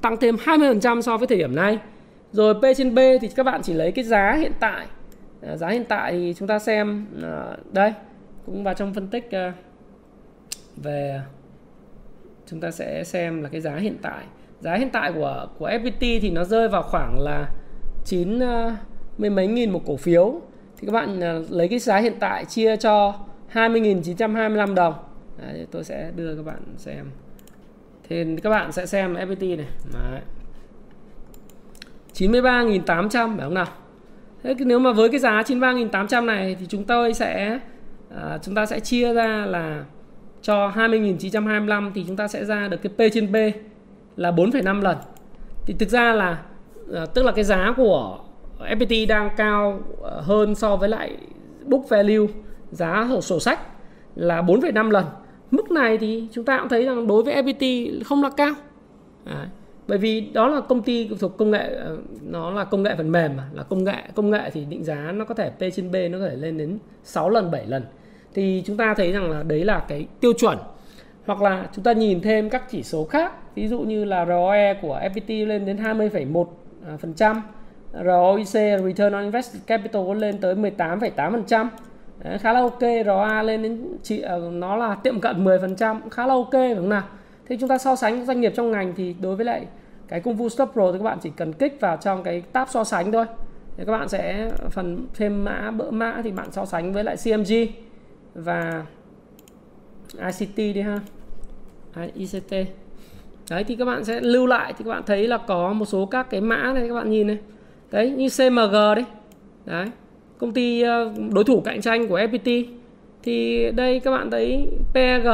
tăng 0.00 0.16
thêm 0.16 0.36
20% 0.36 1.00
so 1.00 1.16
với 1.16 1.26
thời 1.26 1.38
điểm 1.38 1.54
này. 1.54 1.78
Rồi 2.32 2.54
P 2.54 2.64
trên 2.76 2.94
B 2.94 2.98
thì 3.20 3.28
các 3.36 3.42
bạn 3.42 3.60
chỉ 3.62 3.72
lấy 3.72 3.92
cái 3.92 4.04
giá 4.04 4.36
hiện 4.40 4.52
tại 4.60 4.86
à, 5.42 5.56
giá 5.56 5.68
hiện 5.68 5.84
tại 5.88 6.12
thì 6.12 6.34
chúng 6.36 6.48
ta 6.48 6.58
xem 6.58 7.06
à, 7.22 7.56
đây 7.72 7.92
cũng 8.46 8.64
vào 8.64 8.74
trong 8.74 8.94
phân 8.94 9.08
tích 9.08 9.30
à, 9.34 9.52
về 10.76 11.20
chúng 12.46 12.60
ta 12.60 12.70
sẽ 12.70 13.04
xem 13.04 13.42
là 13.42 13.48
cái 13.48 13.60
giá 13.60 13.76
hiện 13.76 13.96
tại. 14.02 14.24
Giá 14.60 14.74
hiện 14.74 14.90
tại 14.90 15.12
của 15.12 15.48
của 15.58 15.68
FPT 15.68 16.20
thì 16.20 16.30
nó 16.30 16.44
rơi 16.44 16.68
vào 16.68 16.82
khoảng 16.82 17.20
là 17.20 17.48
chín 18.04 18.38
mươi 19.18 19.30
mấy 19.30 19.46
nghìn 19.46 19.70
một 19.70 19.82
cổ 19.86 19.96
phiếu. 19.96 20.40
Thì 20.76 20.86
các 20.86 20.92
bạn 20.92 21.20
lấy 21.50 21.68
cái 21.68 21.78
giá 21.78 21.96
hiện 21.96 22.14
tại 22.20 22.44
chia 22.44 22.76
cho 22.76 23.14
20.925 23.52 24.74
đồng. 24.74 24.94
Đấy, 25.38 25.66
tôi 25.70 25.84
sẽ 25.84 26.10
đưa 26.16 26.36
các 26.36 26.42
bạn 26.46 26.60
xem. 26.76 27.10
Thì 28.08 28.36
các 28.42 28.50
bạn 28.50 28.72
sẽ 28.72 28.86
xem 28.86 29.14
FPT 29.14 29.56
này. 29.56 29.66
Đấy. 29.92 30.20
93.800 32.14 33.36
phải 33.36 33.44
không 33.44 33.54
nào? 33.54 33.66
Thế 34.42 34.54
nếu 34.58 34.78
mà 34.78 34.92
với 34.92 35.08
cái 35.08 35.20
giá 35.20 35.42
93.800 35.42 36.24
này 36.24 36.56
thì 36.60 36.66
chúng 36.68 36.84
tôi 36.84 37.14
sẽ 37.14 37.58
à, 38.16 38.38
chúng 38.42 38.54
ta 38.54 38.66
sẽ 38.66 38.80
chia 38.80 39.14
ra 39.14 39.46
là 39.46 39.84
cho 40.42 40.68
20.925 40.68 41.90
thì 41.94 42.04
chúng 42.06 42.16
ta 42.16 42.28
sẽ 42.28 42.44
ra 42.44 42.68
được 42.68 42.76
cái 42.82 42.92
P 43.10 43.12
trên 43.12 43.32
B 43.32 43.36
là 44.16 44.30
4,5 44.30 44.82
lần. 44.82 44.96
Thì 45.66 45.74
thực 45.78 45.88
ra 45.88 46.12
là 46.12 46.42
à, 46.94 47.06
tức 47.06 47.24
là 47.24 47.32
cái 47.32 47.44
giá 47.44 47.74
của 47.76 48.18
FPT 48.58 49.06
đang 49.08 49.30
cao 49.36 49.80
à, 50.04 50.10
hơn 50.20 50.54
so 50.54 50.76
với 50.76 50.88
lại 50.88 51.16
book 51.64 51.88
value 51.88 52.26
giá 52.70 53.06
ở 53.10 53.20
sổ 53.20 53.40
sách 53.40 53.60
là 54.14 54.42
4,5 54.42 54.90
lần. 54.90 55.04
Mức 55.50 55.70
này 55.70 55.98
thì 55.98 56.28
chúng 56.32 56.44
ta 56.44 56.58
cũng 56.58 56.68
thấy 56.68 56.84
rằng 56.84 57.06
đối 57.06 57.22
với 57.22 57.42
FPT 57.42 57.92
không 58.04 58.22
là 58.22 58.30
cao. 58.36 58.52
Đấy 59.24 59.46
bởi 59.88 59.98
vì 59.98 60.20
đó 60.20 60.48
là 60.48 60.60
công 60.60 60.82
ty 60.82 61.10
thuộc 61.20 61.36
công 61.38 61.50
nghệ 61.50 61.74
ờ, 61.74 61.98
nó 62.22 62.50
là 62.50 62.64
công 62.64 62.82
nghệ 62.82 62.94
phần 62.96 63.12
mềm 63.12 63.36
mà 63.36 63.44
là 63.52 63.62
công 63.62 63.84
nghệ 63.84 64.02
công 64.14 64.30
nghệ 64.30 64.50
thì 64.52 64.64
định 64.64 64.84
giá 64.84 65.12
nó 65.14 65.24
có 65.24 65.34
thể 65.34 65.50
P 65.50 65.60
trên 65.74 65.90
B 65.90 65.96
nó 66.10 66.18
có 66.18 66.28
thể 66.28 66.36
lên 66.36 66.58
đến 66.58 66.78
6 67.04 67.30
lần 67.30 67.50
7 67.50 67.66
lần. 67.66 67.82
Thì 68.34 68.62
chúng 68.66 68.76
ta 68.76 68.94
thấy 68.94 69.12
rằng 69.12 69.30
là 69.30 69.42
đấy 69.42 69.64
là 69.64 69.84
cái 69.88 70.06
tiêu 70.20 70.32
chuẩn. 70.32 70.58
Hoặc 71.26 71.42
là 71.42 71.68
chúng 71.72 71.84
ta 71.84 71.92
nhìn 71.92 72.20
thêm 72.20 72.50
các 72.50 72.70
chỉ 72.70 72.82
số 72.82 73.04
khác 73.04 73.32
ví 73.54 73.68
dụ 73.68 73.80
như 73.80 74.04
là 74.04 74.26
ROE 74.26 74.74
của 74.82 75.00
FPT 75.14 75.46
lên 75.46 75.66
đến 75.66 75.76
20,1 75.76 76.46
à, 76.86 76.96
phần 76.96 77.14
trăm 77.14 77.42
ROIC 77.92 78.82
Return 78.84 79.12
on 79.12 79.22
Invested 79.22 79.62
Capital 79.66 80.14
lên 80.16 80.38
tới 80.38 80.54
18,8 80.54 81.10
ờ, 81.16 81.30
phần 81.30 81.44
trăm. 81.46 81.70
Khá 82.40 82.52
là 82.52 82.60
ok 82.60 82.80
ROA 83.06 83.42
lên 83.42 83.62
đến 83.62 83.86
chị 84.02 84.24
nó 84.52 84.76
là 84.76 84.94
tiệm 84.94 85.20
cận 85.20 85.44
10 85.44 85.58
phần 85.58 85.76
trăm 85.76 86.10
khá 86.10 86.26
là 86.26 86.34
ok 86.34 86.52
đúng 86.52 86.76
không 86.76 86.88
nào? 86.88 87.02
Thế 87.48 87.56
chúng 87.60 87.68
ta 87.68 87.78
so 87.78 87.96
sánh 87.96 88.26
doanh 88.26 88.40
nghiệp 88.40 88.52
trong 88.56 88.70
ngành 88.70 88.94
thì 88.96 89.14
đối 89.20 89.36
với 89.36 89.44
lại 89.44 89.66
cái 90.08 90.20
công 90.20 90.36
vụ 90.36 90.48
stop 90.48 90.70
pro 90.72 90.92
thì 90.92 90.98
các 90.98 91.04
bạn 91.04 91.18
chỉ 91.22 91.30
cần 91.36 91.52
kích 91.52 91.80
vào 91.80 91.96
trong 91.96 92.22
cái 92.22 92.40
tab 92.52 92.68
so 92.70 92.84
sánh 92.84 93.12
thôi. 93.12 93.24
Thì 93.76 93.84
các 93.86 93.92
bạn 93.92 94.08
sẽ 94.08 94.50
phần 94.70 95.06
thêm 95.14 95.44
mã, 95.44 95.70
bỡ 95.70 95.90
mã 95.90 96.20
thì 96.24 96.30
bạn 96.30 96.52
so 96.52 96.64
sánh 96.64 96.92
với 96.92 97.04
lại 97.04 97.16
CMG 97.24 97.52
và 98.34 98.84
ICT 100.14 100.56
đi 100.56 100.80
ha. 100.80 101.00
ICT 102.14 102.50
đấy, 103.50 103.64
thì 103.64 103.76
các 103.76 103.84
bạn 103.84 104.04
sẽ 104.04 104.20
lưu 104.20 104.46
lại 104.46 104.74
thì 104.78 104.84
các 104.84 104.90
bạn 104.90 105.02
thấy 105.06 105.28
là 105.28 105.38
có 105.38 105.72
một 105.72 105.84
số 105.84 106.06
các 106.06 106.30
cái 106.30 106.40
mã 106.40 106.72
này 106.72 106.88
các 106.88 106.94
bạn 106.94 107.10
nhìn 107.10 107.26
này. 107.26 107.38
Đấy, 107.90 108.10
như 108.10 108.28
CMG 108.28 108.72
đấy 108.72 109.04
đấy, 109.64 109.86
công 110.38 110.52
ty 110.52 110.82
ờ, 110.82 111.12
đối 111.30 111.44
thủ 111.44 111.60
cạnh 111.60 111.80
tranh 111.80 112.08
của 112.08 112.18
FPT 112.18 112.64
thì 113.22 113.70
đây 113.70 114.00
các 114.00 114.10
bạn 114.10 114.30
thấy 114.30 114.68
PG 114.90 115.28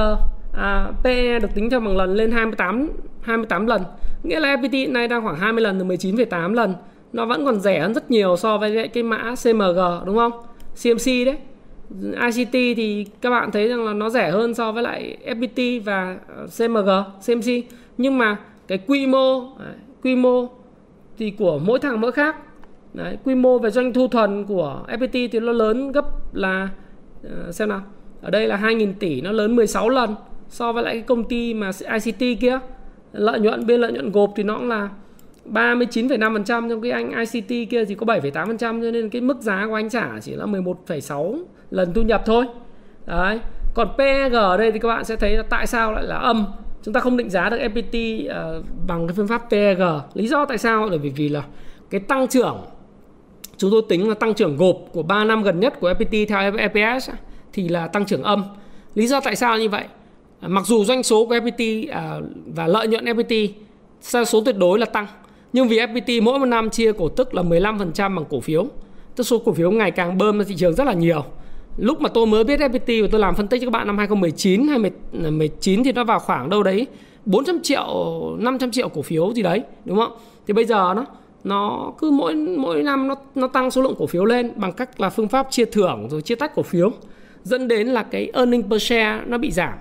à, 0.53 0.93
PE 1.05 1.39
được 1.39 1.55
tính 1.55 1.71
theo 1.71 1.81
bằng 1.81 1.97
lần 1.97 2.15
lên 2.15 2.31
28 2.31 2.91
28 3.21 3.67
lần. 3.67 3.83
Nghĩa 4.23 4.41
là 4.41 4.57
FPT 4.57 4.73
hiện 4.73 4.93
nay 4.93 5.09
đang 5.09 5.23
khoảng 5.23 5.37
20 5.37 5.63
lần 5.63 5.79
từ 5.79 5.85
19,8 5.85 6.53
lần. 6.53 6.75
Nó 7.13 7.27
vẫn 7.27 7.45
còn 7.45 7.61
rẻ 7.61 7.81
hơn 7.81 7.95
rất 7.95 8.11
nhiều 8.11 8.37
so 8.37 8.59
với 8.59 8.89
cái 8.89 9.03
mã 9.03 9.35
CMG 9.45 9.79
đúng 10.07 10.17
không? 10.17 10.33
CMC 10.83 11.07
đấy. 11.07 11.37
ICT 12.35 12.53
thì 12.53 13.07
các 13.21 13.31
bạn 13.31 13.51
thấy 13.51 13.69
rằng 13.69 13.85
là 13.85 13.93
nó 13.93 14.11
rẻ 14.11 14.31
hơn 14.31 14.55
so 14.55 14.73
với 14.73 14.83
lại 14.83 15.17
FPT 15.27 15.83
và 15.85 16.17
ờ, 16.37 16.47
CMG 16.59 16.89
CMC 17.27 17.65
nhưng 17.99 18.19
mà 18.19 18.37
cái 18.69 18.79
quy 18.87 19.07
mô 19.07 19.41
quy 20.03 20.17
mô 20.17 20.49
thì 21.19 21.31
của 21.31 21.59
mỗi 21.59 21.79
thằng 21.79 22.01
mỗi 22.01 22.13
khác. 22.13 22.37
Đấy, 22.95 23.19
quy 23.25 23.35
mô 23.35 23.59
về 23.59 23.71
doanh 23.71 23.93
thu 23.93 24.09
thuần 24.09 24.45
của 24.45 24.85
FPT 24.89 25.29
thì 25.33 25.41
nó 25.41 25.53
lớn 25.53 25.93
gấp 25.93 26.05
là 26.35 26.69
ờ, 27.23 27.53
xem 27.53 27.69
nào. 27.69 27.83
Ở 28.23 28.31
đây 28.31 28.47
là 28.47 28.57
2.000 28.57 28.93
tỷ 28.99 29.21
nó 29.21 29.33
lớn 29.33 29.57
16 29.57 29.89
lần 29.89 30.15
so 30.53 30.73
với 30.73 30.83
lại 30.83 30.95
cái 30.95 31.03
công 31.03 31.25
ty 31.25 31.55
mà 31.55 31.71
ICT 32.05 32.41
kia 32.41 32.59
lợi 33.13 33.41
nhuận 33.41 33.67
bên 33.67 33.81
lợi 33.81 33.93
nhuận 33.93 34.13
gộp 34.13 34.33
thì 34.37 34.43
nó 34.43 34.59
cũng 34.59 34.69
là 34.69 34.89
39,5% 35.47 36.45
trong 36.45 36.81
cái 36.81 36.91
anh 36.91 37.13
ICT 37.19 37.71
kia 37.71 37.85
thì 37.85 37.95
có 37.95 38.07
7,8% 38.07 38.59
cho 38.59 38.91
nên 38.91 39.09
cái 39.09 39.21
mức 39.23 39.41
giá 39.41 39.67
của 39.69 39.75
anh 39.75 39.91
trả 39.91 40.21
chỉ 40.21 40.33
là 40.33 40.45
11,6 40.45 41.43
lần 41.71 41.93
thu 41.95 42.03
nhập 42.03 42.23
thôi. 42.27 42.47
Đấy. 43.07 43.41
Còn 43.75 43.89
PEG 43.99 44.33
ở 44.33 44.57
đây 44.57 44.73
thì 44.73 44.79
các 44.79 44.89
bạn 44.89 45.05
sẽ 45.05 45.17
thấy 45.17 45.37
là 45.37 45.43
tại 45.43 45.67
sao 45.67 45.93
lại 45.93 46.05
là 46.05 46.17
âm. 46.17 46.47
Chúng 46.83 46.95
ta 46.95 47.01
không 47.01 47.17
định 47.17 47.31
giá 47.31 47.49
được 47.49 47.59
FPT 47.59 48.25
uh, 48.25 48.31
ờ, 48.31 48.63
bằng 48.87 49.07
cái 49.07 49.15
phương 49.17 49.29
pháp 49.29 49.43
PEG. 49.51 49.81
Lý 50.15 50.29
do 50.29 50.45
tại 50.45 50.59
sao? 50.59 50.91
Là 50.91 50.97
vì 50.97 51.11
vì 51.11 51.29
là 51.29 51.43
cái 51.91 52.01
tăng 52.01 52.29
trưởng 52.29 52.57
chúng 53.57 53.71
tôi 53.71 53.83
tính 53.89 54.09
là 54.09 54.15
tăng 54.15 54.35
trưởng 54.35 54.57
gộp 54.57 54.77
của 54.93 55.03
3 55.03 55.25
năm 55.25 55.43
gần 55.43 55.61
nhất 55.61 55.81
của 55.81 55.93
FPT 55.93 56.27
theo 56.29 56.57
EPS 56.57 57.11
thì 57.53 57.69
là 57.69 57.87
tăng 57.87 58.07
trưởng 58.07 58.23
âm. 58.23 58.45
Lý 58.95 59.07
do 59.07 59.21
tại 59.21 59.37
sao 59.37 59.59
như 59.59 59.69
vậy? 59.69 59.85
Mặc 60.47 60.67
dù 60.67 60.85
doanh 60.85 61.03
số 61.03 61.27
của 61.27 61.35
FPT 61.35 61.93
à, 61.93 62.21
và 62.47 62.67
lợi 62.67 62.89
nhuận 62.89 63.05
FPT 63.05 63.49
số 64.25 64.43
tuyệt 64.45 64.57
đối 64.59 64.79
là 64.79 64.87
tăng, 64.87 65.07
nhưng 65.53 65.69
vì 65.69 65.79
FPT 65.79 66.23
mỗi 66.23 66.39
một 66.39 66.47
năm 66.47 66.71
chia 66.71 66.93
cổ 66.93 67.09
tức 67.09 67.35
là 67.35 67.43
15% 67.43 67.97
bằng 67.97 68.25
cổ 68.31 68.41
phiếu. 68.41 68.67
Tức 69.17 69.25
số 69.25 69.39
cổ 69.39 69.53
phiếu 69.53 69.71
ngày 69.71 69.91
càng 69.91 70.19
bơm 70.19 70.39
ra 70.39 70.45
thị 70.49 70.55
trường 70.59 70.75
rất 70.75 70.87
là 70.87 70.93
nhiều. 70.93 71.25
Lúc 71.77 72.01
mà 72.01 72.09
tôi 72.09 72.27
mới 72.27 72.45
biết 72.45 72.61
FPT 72.61 73.03
và 73.03 73.09
tôi 73.13 73.21
làm 73.21 73.35
phân 73.35 73.49
tích 73.49 73.61
cho 73.61 73.67
các 73.67 73.71
bạn 73.71 73.87
năm 73.87 73.99
2019 73.99 74.69
2019 74.69 75.81
à, 75.81 75.83
thì 75.85 75.93
nó 75.93 76.05
vào 76.05 76.19
khoảng 76.19 76.51
đâu 76.51 76.63
đấy 76.63 76.87
400 77.25 77.61
triệu 77.63 77.87
500 78.39 78.71
triệu 78.71 78.89
cổ 78.89 79.03
phiếu 79.03 79.33
gì 79.33 79.43
đấy, 79.43 79.63
đúng 79.85 79.97
không? 79.99 80.13
Thì 80.47 80.55
bây 80.55 80.65
giờ 80.65 80.93
nó 80.97 81.07
nó 81.45 81.93
cứ 81.99 82.11
mỗi 82.11 82.35
mỗi 82.35 82.83
năm 82.83 83.09
nó 83.09 83.15
nó 83.35 83.47
tăng 83.47 83.71
số 83.71 83.83
lượng 83.83 83.95
cổ 83.99 84.07
phiếu 84.07 84.25
lên 84.25 84.53
bằng 84.57 84.73
cách 84.73 85.01
là 85.01 85.11
phương 85.11 85.29
pháp 85.29 85.47
chia 85.51 85.65
thưởng 85.65 86.09
rồi 86.11 86.23
chia 86.23 86.35
tách 86.35 86.55
cổ 86.55 86.63
phiếu, 86.63 86.91
dẫn 87.43 87.69
đến 87.69 87.87
là 87.87 88.03
cái 88.03 88.31
earning 88.33 88.71
per 88.71 88.83
share 88.83 89.21
nó 89.27 89.39
bị 89.39 89.51
giảm 89.51 89.73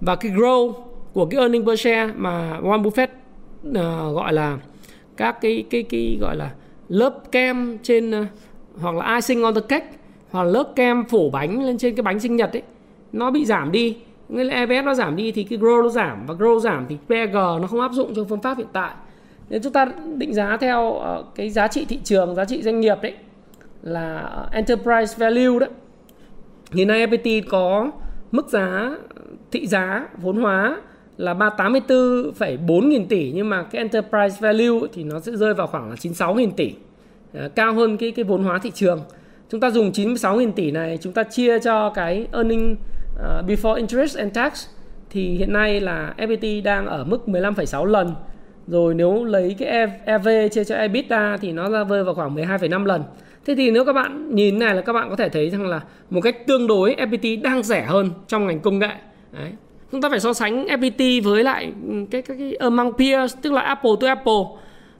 và 0.00 0.16
cái 0.16 0.32
grow 0.32 0.72
của 1.12 1.26
cái 1.26 1.40
earning 1.40 1.66
per 1.66 1.80
share 1.80 2.12
mà 2.16 2.58
Warren 2.60 2.82
Buffett 2.82 3.08
uh, 3.68 4.14
gọi 4.14 4.32
là 4.32 4.58
các 5.16 5.40
cái 5.40 5.64
cái 5.70 5.82
cái 5.82 6.18
gọi 6.20 6.36
là 6.36 6.50
lớp 6.88 7.32
kem 7.32 7.78
trên 7.82 8.10
uh, 8.20 8.26
hoặc 8.80 8.94
là 8.94 9.14
icing 9.14 9.42
on 9.42 9.54
the 9.54 9.60
cake 9.68 9.88
hoặc 10.30 10.42
là 10.42 10.50
lớp 10.50 10.72
kem 10.76 11.04
phủ 11.04 11.30
bánh 11.30 11.64
lên 11.64 11.78
trên 11.78 11.94
cái 11.94 12.02
bánh 12.02 12.20
sinh 12.20 12.36
nhật 12.36 12.52
ấy 12.52 12.62
nó 13.12 13.30
bị 13.30 13.44
giảm 13.44 13.72
đi. 13.72 13.96
Nghĩa 14.28 14.44
là 14.44 14.54
EPS 14.54 14.84
nó 14.84 14.94
giảm 14.94 15.16
đi 15.16 15.32
thì 15.32 15.44
cái 15.44 15.58
grow 15.58 15.82
nó 15.82 15.88
giảm. 15.88 16.26
Và 16.26 16.34
grow 16.34 16.58
giảm 16.58 16.86
thì 16.88 16.96
PEG 17.08 17.32
nó 17.32 17.66
không 17.70 17.80
áp 17.80 17.92
dụng 17.92 18.14
cho 18.14 18.24
phương 18.24 18.42
pháp 18.42 18.58
hiện 18.58 18.66
tại. 18.72 18.94
Nên 19.48 19.62
chúng 19.62 19.72
ta 19.72 19.86
định 20.16 20.34
giá 20.34 20.56
theo 20.56 20.82
uh, 20.86 21.34
cái 21.34 21.50
giá 21.50 21.68
trị 21.68 21.84
thị 21.84 21.98
trường 22.04 22.34
giá 22.34 22.44
trị 22.44 22.62
doanh 22.62 22.80
nghiệp 22.80 22.96
đấy 23.02 23.14
là 23.82 24.30
enterprise 24.52 25.14
value 25.18 25.58
đấy 25.58 25.68
hiện 26.72 26.88
nay 26.88 27.06
FPT 27.06 27.42
có 27.48 27.90
mức 28.36 28.48
giá 28.48 28.96
thị 29.52 29.66
giá 29.66 30.08
vốn 30.22 30.36
hóa 30.36 30.76
là 31.16 31.34
384,4 31.34 32.88
nghìn 32.88 33.08
tỷ 33.08 33.32
nhưng 33.34 33.48
mà 33.48 33.62
cái 33.62 33.78
enterprise 33.78 34.36
value 34.40 34.88
thì 34.92 35.04
nó 35.04 35.20
sẽ 35.20 35.32
rơi 35.32 35.54
vào 35.54 35.66
khoảng 35.66 35.90
là 35.90 35.96
96 35.96 36.34
nghìn 36.34 36.50
tỷ. 36.50 36.74
À, 37.34 37.48
cao 37.54 37.74
hơn 37.74 37.96
cái 37.96 38.10
cái 38.10 38.24
vốn 38.24 38.44
hóa 38.44 38.58
thị 38.62 38.70
trường. 38.74 39.00
Chúng 39.50 39.60
ta 39.60 39.70
dùng 39.70 39.92
96 39.92 40.36
nghìn 40.36 40.52
tỷ 40.52 40.70
này 40.70 40.98
chúng 41.00 41.12
ta 41.12 41.22
chia 41.22 41.58
cho 41.58 41.90
cái 41.90 42.26
earning 42.32 42.76
uh, 43.14 43.46
before 43.46 43.74
interest 43.74 44.16
and 44.16 44.34
tax 44.34 44.66
thì 45.10 45.28
hiện 45.28 45.52
nay 45.52 45.80
là 45.80 46.14
FPT 46.18 46.62
đang 46.62 46.86
ở 46.86 47.04
mức 47.04 47.22
15,6 47.26 47.84
lần. 47.84 48.14
Rồi 48.66 48.94
nếu 48.94 49.24
lấy 49.24 49.56
cái 49.58 49.88
EV 50.04 50.28
chia 50.52 50.64
cho 50.64 50.74
EBITDA 50.74 51.36
thì 51.36 51.52
nó 51.52 51.70
ra 51.70 51.84
rơi 51.84 52.04
vào 52.04 52.14
khoảng 52.14 52.34
12,5 52.36 52.84
lần. 52.84 53.02
Thế 53.46 53.54
thì 53.54 53.70
nếu 53.70 53.84
các 53.84 53.92
bạn 53.92 54.34
nhìn 54.34 54.58
này 54.58 54.74
là 54.74 54.80
các 54.80 54.92
bạn 54.92 55.10
có 55.10 55.16
thể 55.16 55.28
thấy 55.28 55.50
rằng 55.50 55.66
là 55.66 55.80
một 56.10 56.20
cách 56.20 56.46
tương 56.46 56.66
đối 56.66 56.94
FPT 56.94 57.42
đang 57.42 57.62
rẻ 57.62 57.82
hơn 57.82 58.10
trong 58.28 58.46
ngành 58.46 58.60
công 58.60 58.78
nghệ. 58.78 58.92
Đấy 59.32 59.52
chúng 59.92 60.00
ta 60.00 60.08
phải 60.10 60.20
so 60.20 60.32
sánh 60.32 60.66
FPT 60.66 61.22
với 61.22 61.44
lại 61.44 61.72
ừ, 61.88 61.94
cái 62.10 62.22
cái, 62.22 62.36
cái 62.38 62.54
among 62.54 62.92
peers 62.98 63.36
tức 63.42 63.52
là 63.52 63.60
Apple 63.60 63.90
to 64.00 64.06
Apple 64.06 64.42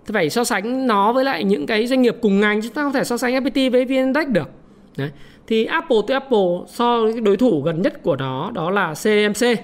thì 0.07 0.13
phải 0.13 0.31
so 0.31 0.45
sánh 0.45 0.87
nó 0.87 1.13
với 1.13 1.25
lại 1.25 1.45
những 1.45 1.67
cái 1.67 1.87
doanh 1.87 2.03
nghiệp 2.03 2.17
cùng 2.21 2.41
ngành 2.41 2.63
chúng 2.63 2.73
ta 2.73 2.83
không 2.83 2.93
thể 2.93 3.05
so 3.05 3.17
sánh 3.17 3.35
FPT 3.35 3.71
với 3.71 3.85
VN 3.85 3.95
Index 3.95 4.29
được 4.29 4.51
Đấy. 4.97 5.11
thì 5.47 5.65
Apple 5.65 5.97
to 6.09 6.15
Apple 6.15 6.49
so 6.67 7.01
với 7.03 7.13
cái 7.13 7.21
đối 7.21 7.37
thủ 7.37 7.63
gần 7.63 7.83
nhất 7.83 8.03
của 8.03 8.17
nó 8.17 8.51
đó 8.55 8.71
là 8.71 8.95
CMC 9.05 9.59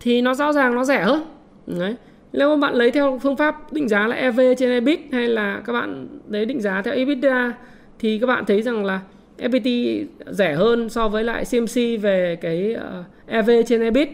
thì 0.00 0.22
nó 0.22 0.34
rõ 0.34 0.52
ràng 0.52 0.74
nó 0.74 0.84
rẻ 0.84 1.02
hơn 1.02 1.24
Đấy. 1.66 1.96
nếu 2.32 2.56
mà 2.56 2.66
bạn 2.66 2.74
lấy 2.74 2.90
theo 2.90 3.18
phương 3.22 3.36
pháp 3.36 3.72
định 3.72 3.88
giá 3.88 4.06
là 4.06 4.16
EV 4.16 4.40
trên 4.58 4.70
EBIT 4.70 5.00
hay 5.12 5.28
là 5.28 5.62
các 5.66 5.72
bạn 5.72 6.08
lấy 6.28 6.44
định 6.44 6.60
giá 6.60 6.82
theo 6.82 6.94
EBITDA 6.94 7.52
thì 8.02 8.18
các 8.18 8.26
bạn 8.26 8.44
thấy 8.46 8.62
rằng 8.62 8.84
là 8.84 9.00
FPT 9.38 10.04
rẻ 10.30 10.54
hơn 10.54 10.88
so 10.88 11.08
với 11.08 11.24
lại 11.24 11.44
CMC 11.44 12.02
về 12.02 12.36
cái 12.40 12.74
ờ, 12.74 13.00
uh, 13.00 13.06
EV 13.26 13.50
trên 13.66 13.80
EBIT 13.80 14.08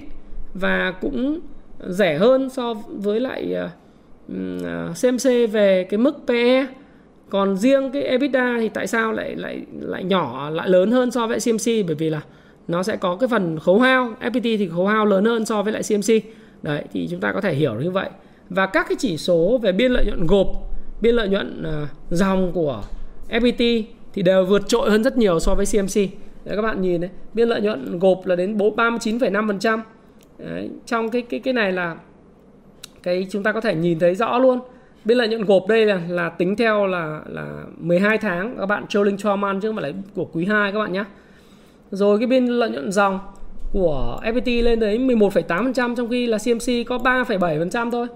và 0.54 0.94
cũng 1.00 1.40
rẻ 1.88 2.18
hơn 2.18 2.50
so 2.50 2.74
với 2.88 3.20
lại 3.20 3.54
ờ, 3.54 4.92
CMC 5.02 5.24
ờ, 5.24 5.46
về 5.52 5.84
cái 5.84 5.98
mức 5.98 6.16
PE 6.26 6.66
còn 7.30 7.56
riêng 7.56 7.90
cái 7.90 8.02
EBITDA 8.02 8.56
thì 8.60 8.68
tại 8.68 8.86
sao 8.86 9.12
lại 9.12 9.36
lại 9.36 9.62
lại 9.80 10.04
nhỏ 10.04 10.50
lại 10.50 10.68
lớn 10.68 10.90
hơn 10.90 11.10
so 11.10 11.26
với 11.26 11.38
CMC 11.40 11.86
bởi 11.86 11.94
vì 11.94 12.10
là 12.10 12.20
nó 12.68 12.82
sẽ 12.82 12.96
có 12.96 13.16
cái 13.16 13.28
phần 13.28 13.58
khấu 13.58 13.80
hao 13.80 14.14
FPT 14.20 14.58
thì 14.58 14.68
khấu 14.68 14.86
hao 14.86 15.06
lớn 15.06 15.24
hơn 15.24 15.46
so 15.46 15.62
với 15.62 15.72
lại 15.72 15.82
CMC 15.88 16.24
đấy 16.62 16.84
thì 16.92 17.08
chúng 17.10 17.20
ta 17.20 17.32
có 17.32 17.40
thể 17.40 17.54
hiểu 17.54 17.74
như 17.74 17.90
vậy. 17.90 18.08
Và 18.50 18.66
các 18.66 18.86
cái 18.88 18.96
chỉ 18.98 19.16
số 19.16 19.58
về 19.62 19.72
biên 19.72 19.92
lợi 19.92 20.04
nhuận 20.04 20.26
gộp 20.26 20.46
biên 21.00 21.14
lợi 21.14 21.28
nhuận 21.28 21.62
uh, 21.62 21.88
dòng 22.10 22.52
của 22.52 22.82
FPT 23.30 23.82
thì 24.12 24.22
đều 24.22 24.44
vượt 24.44 24.68
trội 24.68 24.90
hơn 24.90 25.04
rất 25.04 25.18
nhiều 25.18 25.40
so 25.40 25.54
với 25.54 25.66
CMC 25.66 25.94
đấy 26.44 26.56
các 26.56 26.62
bạn 26.62 26.80
nhìn 26.80 27.00
đấy 27.00 27.10
biên 27.34 27.48
lợi 27.48 27.60
nhuận 27.60 27.98
gộp 27.98 28.26
là 28.26 28.36
đến 28.36 28.56
39,5% 28.56 29.80
Đấy, 30.38 30.70
trong 30.86 31.10
cái 31.10 31.22
cái 31.22 31.40
cái 31.40 31.54
này 31.54 31.72
là 31.72 31.96
cái 33.02 33.26
chúng 33.30 33.42
ta 33.42 33.52
có 33.52 33.60
thể 33.60 33.74
nhìn 33.74 33.98
thấy 33.98 34.14
rõ 34.14 34.38
luôn. 34.38 34.60
Biên 35.04 35.18
lợi 35.18 35.28
nhuận 35.28 35.44
gộp 35.44 35.68
đây 35.68 35.86
là 35.86 36.00
là 36.08 36.28
tính 36.28 36.56
theo 36.56 36.86
là 36.86 37.20
là 37.26 37.64
12 37.76 38.18
tháng. 38.18 38.56
Các 38.58 38.66
bạn 38.66 38.86
trailing 38.86 39.16
12 39.24 39.36
month 39.36 39.62
chứ 39.62 39.68
không 39.68 39.76
phải 39.76 39.92
là 39.92 39.98
của 40.14 40.24
quý 40.24 40.44
2 40.44 40.72
các 40.72 40.78
bạn 40.78 40.92
nhé 40.92 41.04
rồi 41.90 42.18
cái 42.18 42.26
biên 42.26 42.46
lợi 42.46 42.70
nhuận 42.70 42.92
dòng 42.92 43.18
của 43.72 44.20
FPT 44.24 44.62
lên 44.62 44.80
đến 44.80 45.06
11,8% 45.06 45.94
trong 45.94 46.08
khi 46.08 46.26
là 46.26 46.38
CMC 46.38 46.86
có 46.86 46.98
3,7% 46.98 47.90
thôi. 47.90 48.06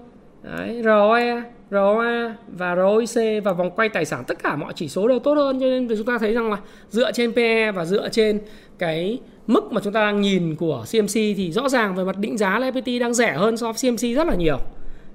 Đấy, 0.43 0.81
ROE, 0.83 1.43
ROA 1.73 2.35
và 2.47 2.75
ROIC 2.75 3.43
và 3.43 3.53
vòng 3.53 3.71
quay 3.71 3.89
tài 3.89 4.05
sản 4.05 4.23
tất 4.27 4.43
cả 4.43 4.55
mọi 4.55 4.73
chỉ 4.75 4.89
số 4.89 5.07
đều 5.07 5.19
tốt 5.19 5.33
hơn 5.33 5.59
cho 5.59 5.65
nên 5.65 5.87
chúng 5.97 6.05
ta 6.05 6.17
thấy 6.17 6.33
rằng 6.33 6.51
là 6.51 6.57
dựa 6.89 7.11
trên 7.11 7.33
PE 7.33 7.71
và 7.71 7.85
dựa 7.85 8.09
trên 8.09 8.39
cái 8.77 9.19
mức 9.47 9.71
mà 9.71 9.81
chúng 9.83 9.93
ta 9.93 10.05
đang 10.05 10.21
nhìn 10.21 10.55
của 10.55 10.85
CMC 10.91 11.13
thì 11.13 11.51
rõ 11.51 11.69
ràng 11.69 11.95
về 11.95 12.03
mặt 12.03 12.17
định 12.17 12.37
giá 12.37 12.59
là 12.59 12.71
FPT 12.71 12.99
đang 12.99 13.13
rẻ 13.13 13.33
hơn 13.33 13.57
so 13.57 13.71
với 13.71 13.91
CMC 13.91 14.15
rất 14.15 14.27
là 14.27 14.35
nhiều. 14.35 14.57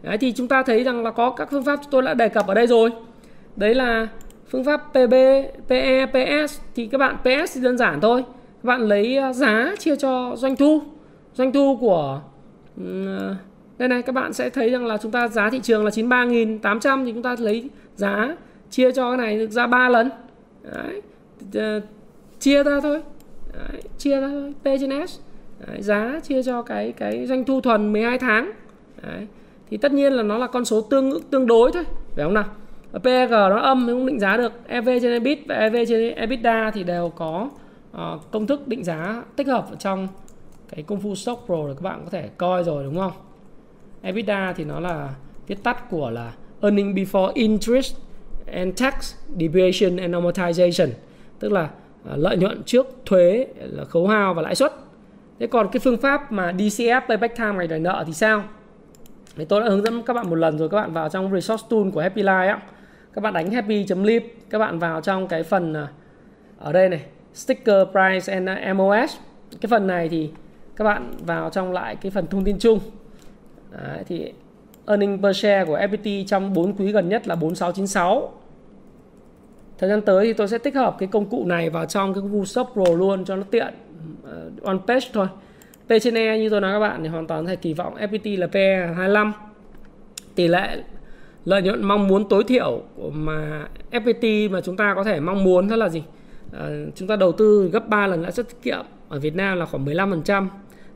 Đấy 0.03 0.19
thì 0.19 0.33
chúng 0.33 0.49
ta 0.49 0.63
thấy 0.63 0.85
rằng 0.85 1.03
là 1.05 1.11
có 1.11 1.31
các 1.31 1.49
phương 1.51 1.65
pháp 1.65 1.81
tôi 1.91 2.03
đã 2.03 2.15
đề 2.15 2.29
cập 2.29 2.47
ở 2.47 2.55
đây 2.55 2.67
rồi. 2.67 2.91
Đấy 3.57 3.75
là 3.75 4.09
phương 4.51 4.65
pháp 4.65 4.81
PB, 4.91 5.15
PE, 5.69 6.07
PS 6.07 6.61
thì 6.75 6.87
các 6.87 6.99
bạn 6.99 7.17
PS 7.21 7.55
thì 7.55 7.61
đơn 7.61 7.79
giản 7.79 8.01
thôi. 8.01 8.25
Các 8.63 8.67
bạn 8.67 8.81
lấy 8.81 9.17
à, 9.17 9.33
giá 9.33 9.75
chia 9.79 9.97
cho 9.97 10.33
doanh 10.37 10.57
thu. 10.57 10.83
Doanh 11.35 11.53
thu 11.53 11.77
của 11.81 12.21
à, 12.77 13.37
đây 13.79 13.89
này 13.89 14.03
các 14.03 14.13
bạn 14.13 14.33
sẽ 14.33 14.51
thấy 14.51 14.71
rằng 14.71 14.87
là 14.87 14.97
chúng 14.97 15.13
ta 15.13 15.29
giá 15.29 15.51
thị 15.51 15.61
trường 15.63 15.85
là 15.85 15.91
93.800 15.91 17.05
thì 17.05 17.13
chúng 17.13 17.23
ta 17.23 17.37
lấy 17.39 17.71
giá 17.97 18.37
chia 18.71 18.93
cho 18.93 19.11
cái 19.11 19.17
này 19.17 19.39
được 19.39 19.51
ra 19.51 19.67
3 19.67 19.89
lần. 19.89 20.11
Đấy. 20.63 21.03
Ờ, 21.55 21.81
chia 22.41 22.63
ra 22.63 22.81
thôi 22.83 23.03
Đấy, 23.53 23.83
chia 23.99 24.21
ra 24.21 24.29
thôi 24.29 24.55
P 24.63 24.65
trên 24.65 25.07
S 25.07 25.19
Đấy, 25.67 25.83
giá 25.83 26.21
chia 26.23 26.43
cho 26.43 26.63
cái 26.63 26.93
cái 26.93 27.27
doanh 27.27 27.45
thu 27.45 27.61
thuần 27.61 27.93
12 27.93 28.19
tháng 28.19 28.53
Đấy. 29.03 29.27
thì 29.71 29.77
tất 29.77 29.93
nhiên 29.93 30.13
là 30.13 30.23
nó 30.23 30.39
là 30.39 30.47
con 30.47 30.65
số 30.65 30.81
tương 30.81 31.23
tương 31.23 31.47
đối 31.47 31.73
thôi 31.73 31.85
phải 32.17 32.25
không 32.25 32.35
nào 32.35 32.45
PEG 33.03 33.31
nó 33.31 33.59
âm 33.59 33.87
thì 33.87 33.93
không 33.93 34.07
định 34.07 34.21
giá 34.21 34.37
được 34.37 34.53
EV 34.67 34.89
trên 35.03 35.13
EBIT 35.13 35.39
và 35.49 35.55
EV 35.55 35.77
trên 35.89 36.15
EBITDA 36.15 36.71
thì 36.71 36.85
đều 36.85 37.13
có 37.17 37.49
uh, 37.97 38.31
công 38.31 38.47
thức 38.47 38.69
định 38.69 38.85
giá 38.85 39.23
tích 39.37 39.47
hợp 39.47 39.71
ở 39.71 39.77
trong 39.77 40.09
cái 40.69 40.83
công 40.83 41.01
phu 41.01 41.15
stock 41.15 41.43
pro 41.47 41.57
là 41.57 41.75
các 41.75 41.83
bạn 41.83 42.01
có 42.05 42.11
thể 42.11 42.29
coi 42.37 42.65
rồi 42.65 42.85
đúng 42.85 42.97
không 42.97 43.13
EBITDA 44.03 44.53
thì 44.53 44.65
nó 44.65 44.81
là 44.81 45.15
viết 45.47 45.63
tắt 45.63 45.91
của 45.91 46.11
là 46.11 46.33
earning 46.61 46.95
before 46.95 47.33
interest 47.35 47.97
and 48.53 48.83
tax 48.83 49.15
depreciation 49.41 49.97
and 49.97 50.15
amortization. 50.15 50.89
Tức 51.39 51.53
là 51.53 51.71
à, 52.11 52.17
lợi 52.17 52.37
nhuận 52.37 52.63
trước 52.63 52.97
thuế 53.07 53.47
là 53.61 53.85
khấu 53.85 54.07
hao 54.07 54.35
và 54.35 54.43
lãi 54.43 54.55
suất. 54.55 54.73
Thế 55.39 55.47
còn 55.47 55.69
cái 55.73 55.81
phương 55.81 55.97
pháp 55.97 56.33
mà 56.33 56.53
DCF 56.53 57.01
payback 57.09 57.37
time, 57.37 57.53
ngày 57.53 57.67
đòi 57.67 57.79
nợ 57.79 58.05
thì 58.07 58.13
sao? 58.13 58.45
Thì 59.37 59.45
tôi 59.45 59.61
đã 59.61 59.69
hướng 59.69 59.85
dẫn 59.85 60.03
các 60.03 60.13
bạn 60.13 60.31
một 60.31 60.37
lần 60.37 60.59
rồi, 60.59 60.69
các 60.69 60.77
bạn 60.77 60.93
vào 60.93 61.09
trong 61.09 61.33
resource 61.33 61.67
tool 61.71 61.91
của 61.93 62.01
Happy 62.01 62.23
Life 62.23 62.49
á. 62.49 62.63
Các 63.15 63.21
bạn 63.21 63.35
đánh 63.35 63.51
happy.lib 63.51 64.23
các 64.51 64.59
bạn 64.59 64.79
vào 64.79 65.01
trong 65.01 65.29
cái 65.29 65.43
phần 65.43 65.75
à, 65.75 65.89
ở 66.59 66.73
đây 66.73 66.89
này, 66.89 67.01
sticker 67.35 67.87
price 67.93 68.33
and 68.33 68.49
à, 68.49 68.75
MOS 68.75 69.17
cái 69.61 69.69
phần 69.71 69.87
này 69.87 70.09
thì 70.09 70.31
các 70.77 70.85
bạn 70.85 71.13
vào 71.27 71.51
trong 71.51 71.73
lại 71.73 71.97
cái 71.97 72.11
phần 72.11 72.27
thông 72.27 72.45
tin 72.45 72.59
chung. 72.59 72.81
Đấy, 73.71 74.05
thì 74.07 74.33
earning 74.87 75.23
per 75.23 75.37
share 75.37 75.65
của 75.65 75.79
FPT 75.79 76.25
trong 76.27 76.53
4 76.53 76.77
quý 76.77 76.93
gần 76.93 77.09
nhất 77.09 77.29
là 77.29 77.35
4696 77.35 78.33
thời 79.79 79.91
gian 79.91 80.03
tới 80.03 80.27
thì 80.27 80.33
tôi 80.33 80.49
sẽ 80.49 80.59
tích 80.59 80.75
hợp 80.75 80.97
cái 80.99 81.09
công 81.13 81.27
cụ 81.27 81.45
này 81.47 81.71
vào 81.71 81.87
trong 81.87 82.15
cái 82.15 82.23
Vushop 82.23 82.69
Pro 82.73 82.95
luôn 82.95 83.25
cho 83.25 83.37
nó 83.37 83.43
tiện. 83.51 83.75
Ờ, 84.25 84.51
uh, 84.57 84.63
on 84.63 84.79
page 84.87 85.07
thôi. 85.13 85.27
P 85.87 85.91
trên 86.03 86.15
E 86.15 86.39
như 86.39 86.49
tôi 86.51 86.61
nói 86.61 86.73
các 86.73 86.81
bạn 86.81 87.03
thì 87.03 87.09
hoàn 87.09 87.27
toàn 87.27 87.45
có 87.45 87.49
thể 87.49 87.57
kỳ 87.57 87.75
vọng 87.75 87.95
FPT 87.97 88.39
là 88.39 88.47
PE 88.47 88.93
25 88.97 89.33
tỷ 90.35 90.49
lệ 90.49 90.83
lợi 91.45 91.63
nhuận 91.63 91.83
mong 91.83 92.09
muốn 92.09 92.29
tối 92.29 92.45
thiểu 92.45 92.83
mà 93.13 93.69
FPT 93.91 94.51
mà 94.51 94.61
chúng 94.61 94.77
ta 94.77 94.95
có 94.95 95.05
thể 95.05 95.21
mong 95.21 95.45
muốn 95.45 95.69
đó 95.69 95.77
là 95.77 95.89
gì? 95.89 96.03
À, 96.53 96.69
chúng 96.95 97.09
ta 97.09 97.17
đầu 97.17 97.33
tư 97.33 97.71
gấp 97.73 97.89
3 97.89 98.07
lần 98.07 98.23
lãi 98.23 98.33
suất 98.33 98.49
tiết 98.49 98.57
kiệm 98.63 98.85
ở 99.09 99.19
Việt 99.19 99.35
Nam 99.35 99.59
là 99.59 99.67
khoảng 99.67 99.85
15% 99.85 100.49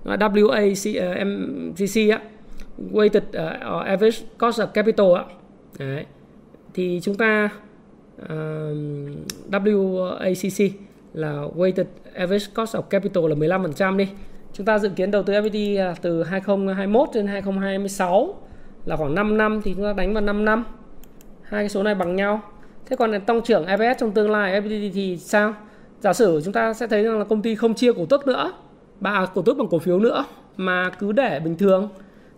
nó 0.04 0.16
WACC 0.16 1.00
ờ, 2.10 2.16
á 2.16 2.20
weighted 2.78 3.22
uh, 3.22 3.86
average 3.86 4.18
cost 4.38 4.60
of 4.60 4.66
capital 4.66 5.06
ạ, 5.16 5.24
Đấy. 5.78 6.04
thì 6.74 7.00
chúng 7.02 7.14
ta 7.14 7.50
uh, 8.22 8.28
WACC 9.50 10.70
là 11.14 11.42
weighted 11.56 11.84
average 12.14 12.46
cost 12.54 12.76
of 12.76 12.82
capital 12.82 13.28
là 13.28 13.34
15% 13.34 13.96
đi. 13.96 14.08
Chúng 14.52 14.66
ta 14.66 14.78
dự 14.78 14.88
kiến 14.88 15.10
đầu 15.10 15.22
tư 15.22 15.32
FPT 15.32 15.80
à, 15.80 15.94
từ 16.02 16.22
2021 16.22 17.08
đến 17.14 17.26
2026 17.26 18.34
là 18.84 18.96
khoảng 18.96 19.14
5 19.14 19.38
năm 19.38 19.60
thì 19.64 19.74
chúng 19.74 19.84
ta 19.84 19.92
đánh 19.92 20.14
vào 20.14 20.22
5 20.22 20.44
năm. 20.44 20.64
Hai 21.42 21.62
cái 21.62 21.68
số 21.68 21.82
này 21.82 21.94
bằng 21.94 22.16
nhau. 22.16 22.40
Thế 22.86 22.96
còn 22.96 23.20
tăng 23.20 23.42
trưởng 23.42 23.66
EPS 23.66 24.00
trong 24.00 24.12
tương 24.12 24.30
lai 24.30 24.60
FPT 24.60 24.90
thì 24.94 25.16
sao? 25.16 25.54
Giả 26.00 26.12
sử 26.12 26.40
chúng 26.44 26.52
ta 26.52 26.72
sẽ 26.72 26.86
thấy 26.86 27.02
rằng 27.02 27.18
là 27.18 27.24
công 27.24 27.42
ty 27.42 27.54
không 27.54 27.74
chia 27.74 27.92
cổ 27.92 28.06
tức 28.06 28.26
nữa 28.26 28.52
bà 29.00 29.26
cổ 29.34 29.42
tức 29.42 29.54
bằng 29.58 29.68
cổ 29.70 29.78
phiếu 29.78 29.98
nữa 29.98 30.24
mà 30.56 30.90
cứ 30.90 31.12
để 31.12 31.40
bình 31.40 31.56
thường 31.56 31.88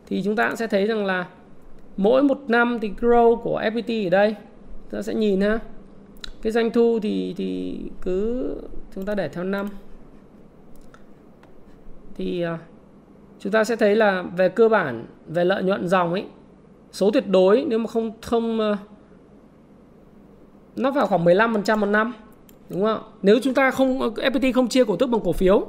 thì 0.07 0.23
chúng 0.25 0.37
ta 0.37 0.55
sẽ 0.55 0.67
thấy 0.67 0.87
rằng 0.87 1.07
là 1.07 1.27
mỗi 1.97 2.23
một 2.23 2.41
năm 2.49 2.79
thì 2.83 2.91
grow 3.01 3.37
của 3.37 3.61
FPT 3.61 4.07
ở 4.07 4.11
đây, 4.11 4.35
chúng 4.91 4.99
ta 4.99 5.03
sẽ 5.03 5.15
nhìn 5.15 5.41
ha. 5.41 5.59
Cái 6.43 6.53
doanh 6.53 6.71
thu 6.71 6.99
thì 7.03 7.35
thì 7.37 7.81
cứ 8.03 8.55
chúng 8.95 9.05
ta 9.05 9.15
để 9.15 9.29
theo 9.29 9.45
năm. 9.45 9.69
Thì 12.17 12.43
à, 12.43 12.59
chúng 13.39 13.53
ta 13.53 13.65
sẽ 13.65 13.77
thấy 13.77 13.97
là 13.97 14.23
về 14.37 14.49
cơ 14.49 14.69
bản, 14.69 15.07
về 15.27 15.45
lợi 15.45 15.63
nhuận 15.63 15.89
dòng 15.89 16.13
ấy, 16.13 16.25
số 16.93 17.11
tuyệt 17.11 17.29
đối 17.29 17.65
nếu 17.69 17.79
mà 17.79 17.87
không 17.87 18.13
không 18.23 18.61
à, 18.61 18.79
nó 20.77 20.91
vào 20.91 21.07
khoảng 21.07 21.25
15% 21.25 21.79
một 21.79 21.87
năm, 21.87 22.13
đúng 22.71 22.85
không 22.85 23.03
nếu 23.23 23.39
chúng 23.43 23.55
ta 23.55 23.71
không 23.71 23.99
FPT 23.99 24.53
không 24.53 24.69
chia 24.69 24.85
cổ 24.85 24.97
tức 24.97 25.07
bằng 25.07 25.21
cổ 25.25 25.33
phiếu 25.33 25.67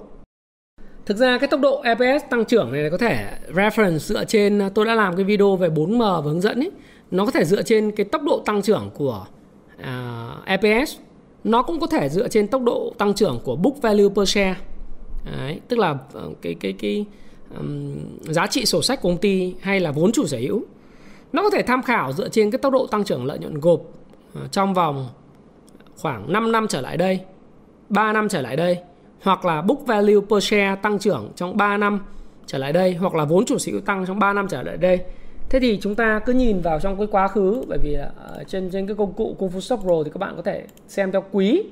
Thực 1.06 1.18
ra 1.18 1.38
cái 1.38 1.48
tốc 1.48 1.60
độ 1.60 1.82
EPS 1.82 2.26
tăng 2.30 2.46
trưởng 2.46 2.72
này 2.72 2.90
có 2.90 2.98
thể 2.98 3.28
reference 3.54 3.98
dựa 3.98 4.26
trên 4.26 4.62
à, 4.62 4.70
tôi 4.76 4.86
đã 4.86 4.96
làm 4.96 5.16
cái 5.16 5.24
video 5.24 5.56
về 5.56 5.70
4M 5.70 6.00
và 6.00 6.22
hướng 6.22 6.42
dẫn 6.42 6.60
ấy, 6.60 6.72
nó 7.12 7.26
có 7.26 7.32
thể 7.32 7.46
dựa 7.46 7.62
trên 7.62 7.92
cái 7.92 8.06
tốc 8.06 8.22
độ 8.24 8.42
tăng 8.46 8.62
trưởng 8.62 8.90
của 8.94 9.26
à, 9.78 10.28
uh, 10.42 10.46
EPS 10.46 10.96
nó 11.44 11.64
cũng 11.64 11.80
có 11.80 11.88
thể 11.88 12.10
dựa 12.10 12.28
trên 12.28 12.48
tốc 12.48 12.62
độ 12.62 12.94
tăng 12.98 13.14
trưởng 13.14 13.40
của 13.44 13.56
book 13.56 13.82
value 13.82 14.10
per 14.16 14.30
share. 14.30 14.56
Đấy, 15.38 15.60
tức 15.68 15.80
là 15.80 15.98
ờ, 16.14 16.30
cái 16.42 16.56
cái 16.60 16.74
cái 16.74 17.06
um, 17.58 17.96
giá 18.22 18.48
trị 18.48 18.66
sổ 18.66 18.82
sách 18.82 19.02
của 19.02 19.10
công 19.10 19.18
ty 19.18 19.56
hay 19.62 19.80
là 19.80 19.92
vốn 19.92 20.12
chủ 20.12 20.28
sở 20.28 20.38
hữu. 20.38 20.66
Nó 21.34 21.44
có 21.44 21.50
thể 21.50 21.62
tham 21.62 21.84
khảo 21.84 22.14
dựa 22.14 22.30
trên 22.30 22.52
cái 22.52 22.60
tốc 22.60 22.74
độ 22.74 22.88
tăng 22.88 23.04
trưởng 23.04 23.26
lợi 23.26 23.40
nhuận 23.40 23.60
gộp 23.60 23.80
uh, 23.80 24.52
trong 24.52 24.74
vòng 24.74 25.10
khoảng 25.98 26.34
5 26.34 26.52
năm 26.52 26.68
trở 26.70 26.82
lại 26.82 26.98
đây, 26.98 27.20
3 27.90 28.14
năm 28.14 28.30
trở 28.30 28.42
lại 28.42 28.56
đây 28.56 28.78
hoặc 29.26 29.46
là 29.46 29.62
book 29.62 29.86
value 29.88 30.20
per 30.30 30.44
share 30.44 30.76
tăng 30.76 31.00
trưởng 31.00 31.32
trong 31.36 31.58
3 31.58 31.78
năm 31.78 32.00
trở 32.46 32.58
lại 32.58 32.74
đây 32.74 32.94
hoặc 32.94 33.16
là 33.16 33.26
vốn 33.26 33.46
chủ 33.46 33.58
sở 33.58 33.72
hữu 33.72 33.82
tăng 33.82 34.06
trong 34.06 34.20
3 34.20 34.34
năm 34.34 34.48
trở 34.48 34.62
lại 34.62 34.78
đây. 34.78 35.00
Thế 35.50 35.60
thì 35.60 35.80
chúng 35.82 35.96
ta 35.96 36.20
cứ 36.26 36.34
nhìn 36.34 36.62
vào 36.62 36.80
trong 36.80 36.98
cái 36.98 37.08
quá 37.12 37.28
khứ 37.28 37.64
bởi 37.68 37.78
vì 37.84 37.94
à, 37.94 38.10
ở 38.18 38.44
trên 38.44 38.70
trên 38.70 38.88
cái 38.88 38.96
công 38.96 39.14
cụ 39.14 39.36
Kung 39.40 39.50
Fu 39.50 39.60
Stock 39.60 39.84
Pro 39.84 40.04
thì 40.06 40.12
các 40.14 40.18
bạn 40.18 40.34
có 40.36 40.42
thể 40.42 40.66
xem 40.88 41.12
theo 41.12 41.24
quý 41.32 41.64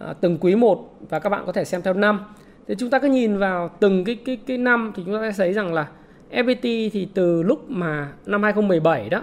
à, 0.00 0.14
từng 0.20 0.38
quý 0.40 0.54
một 0.56 0.94
và 1.08 1.18
các 1.18 1.30
bạn 1.30 1.42
có 1.46 1.52
thể 1.52 1.64
xem 1.64 1.82
theo 1.82 1.94
năm. 1.94 2.20
Thì 2.68 2.74
chúng 2.78 2.90
ta 2.90 2.98
cứ 2.98 3.08
nhìn 3.08 3.38
vào 3.38 3.70
từng 3.80 4.04
cái 4.04 4.18
cái 4.24 4.36
cái 4.46 4.58
năm 4.58 4.92
thì 4.94 5.02
chúng 5.06 5.14
ta 5.14 5.32
sẽ 5.32 5.44
thấy 5.44 5.52
rằng 5.52 5.74
là 5.74 5.88
FPT 6.30 6.90
thì 6.92 7.08
từ 7.14 7.42
lúc 7.42 7.70
mà 7.70 8.12
năm 8.26 8.42
2017 8.42 9.08
đó 9.08 9.22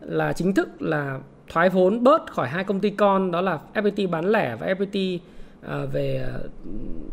là 0.00 0.32
chính 0.32 0.54
thức 0.54 0.82
là 0.82 1.20
thoái 1.48 1.68
vốn 1.68 2.04
bớt 2.04 2.32
khỏi 2.32 2.48
hai 2.48 2.64
công 2.64 2.80
ty 2.80 2.90
con 2.90 3.30
đó 3.30 3.40
là 3.40 3.58
FPT 3.74 4.10
bán 4.10 4.26
lẻ 4.26 4.56
và 4.60 4.66
FPT 4.66 5.18
À, 5.66 5.84
về 5.92 6.24
à, 6.26 6.38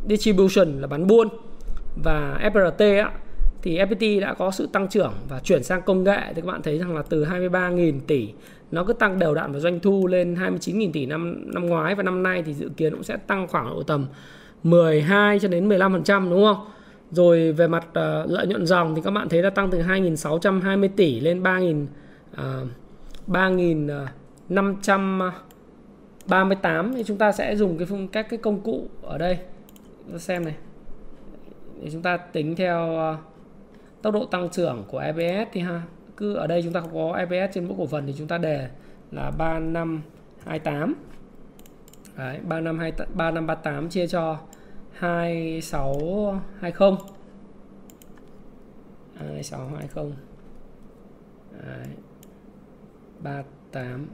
distribution 0.09 0.81
là 0.81 0.87
bán 0.87 1.07
buôn. 1.07 1.27
Và 2.03 2.39
FRT 2.53 3.03
á, 3.03 3.11
thì 3.61 3.77
FPT 3.77 4.21
đã 4.21 4.33
có 4.33 4.51
sự 4.51 4.69
tăng 4.73 4.87
trưởng 4.87 5.13
và 5.29 5.39
chuyển 5.39 5.63
sang 5.63 5.81
công 5.81 6.03
nghệ. 6.03 6.19
Thì 6.35 6.41
các 6.41 6.45
bạn 6.45 6.61
thấy 6.61 6.77
rằng 6.77 6.95
là 6.95 7.03
từ 7.09 7.25
23.000 7.25 7.99
tỷ 8.07 8.29
nó 8.71 8.83
cứ 8.83 8.93
tăng 8.93 9.19
đều 9.19 9.33
đặn 9.33 9.51
và 9.51 9.59
doanh 9.59 9.79
thu 9.79 10.07
lên 10.07 10.35
29.000 10.35 10.91
tỷ 10.91 11.05
năm 11.05 11.51
năm 11.53 11.65
ngoái. 11.65 11.95
Và 11.95 12.03
năm 12.03 12.23
nay 12.23 12.43
thì 12.45 12.53
dự 12.53 12.69
kiến 12.77 12.93
cũng 12.93 13.03
sẽ 13.03 13.17
tăng 13.17 13.47
khoảng 13.47 13.69
độ 13.69 13.83
tầm 13.83 14.05
12 14.63 15.39
cho 15.39 15.47
đến 15.47 15.69
15% 15.69 16.29
đúng 16.29 16.43
không? 16.43 16.65
Rồi 17.11 17.51
về 17.51 17.67
mặt 17.67 17.85
uh, 17.87 17.93
lợi 18.31 18.47
nhuận 18.47 18.65
dòng 18.65 18.95
thì 18.95 19.01
các 19.05 19.11
bạn 19.11 19.29
thấy 19.29 19.41
đã 19.41 19.49
tăng 19.49 19.71
từ 19.71 19.81
2.620 19.81 20.89
tỷ 20.95 21.19
lên 21.19 21.43
3.000 21.43 21.85
uh, 22.33 22.39
3.500 23.27 25.31
38 26.27 26.93
thì 26.95 27.03
chúng 27.03 27.17
ta 27.17 27.31
sẽ 27.31 27.55
dùng 27.55 27.77
cái 27.77 27.85
phương 27.85 28.07
các 28.07 28.29
cái 28.29 28.39
công 28.39 28.61
cụ 28.61 28.87
ở 29.01 29.17
đây. 29.17 29.37
Xem 30.17 30.45
này. 30.45 30.55
Để 31.81 31.89
chúng 31.91 32.01
ta 32.01 32.17
tính 32.17 32.55
theo 32.55 32.97
ờ, 32.97 33.17
tốc 34.01 34.13
độ 34.13 34.25
tăng 34.25 34.49
trưởng 34.49 34.85
của 34.87 34.99
EPS 34.99 35.49
thì 35.51 35.61
ha. 35.61 35.81
Cứ 36.17 36.33
ở 36.33 36.47
đây 36.47 36.61
chúng 36.63 36.73
ta 36.73 36.81
có 36.93 37.13
EPS 37.13 37.53
trên 37.53 37.67
mỗi 37.67 37.75
cổ 37.77 37.87
phần 37.87 38.07
thì 38.07 38.13
chúng 38.17 38.27
ta 38.27 38.37
đề 38.37 38.69
là 39.11 39.31
3528 39.31 40.95
Đấy, 42.17 42.39
35 42.47 42.77
3538 42.77 43.89
chia 43.89 44.07
cho 44.07 44.39
2620 44.91 46.97
2620 49.15 50.13
Đấy, 51.51 51.87
38 53.19 54.07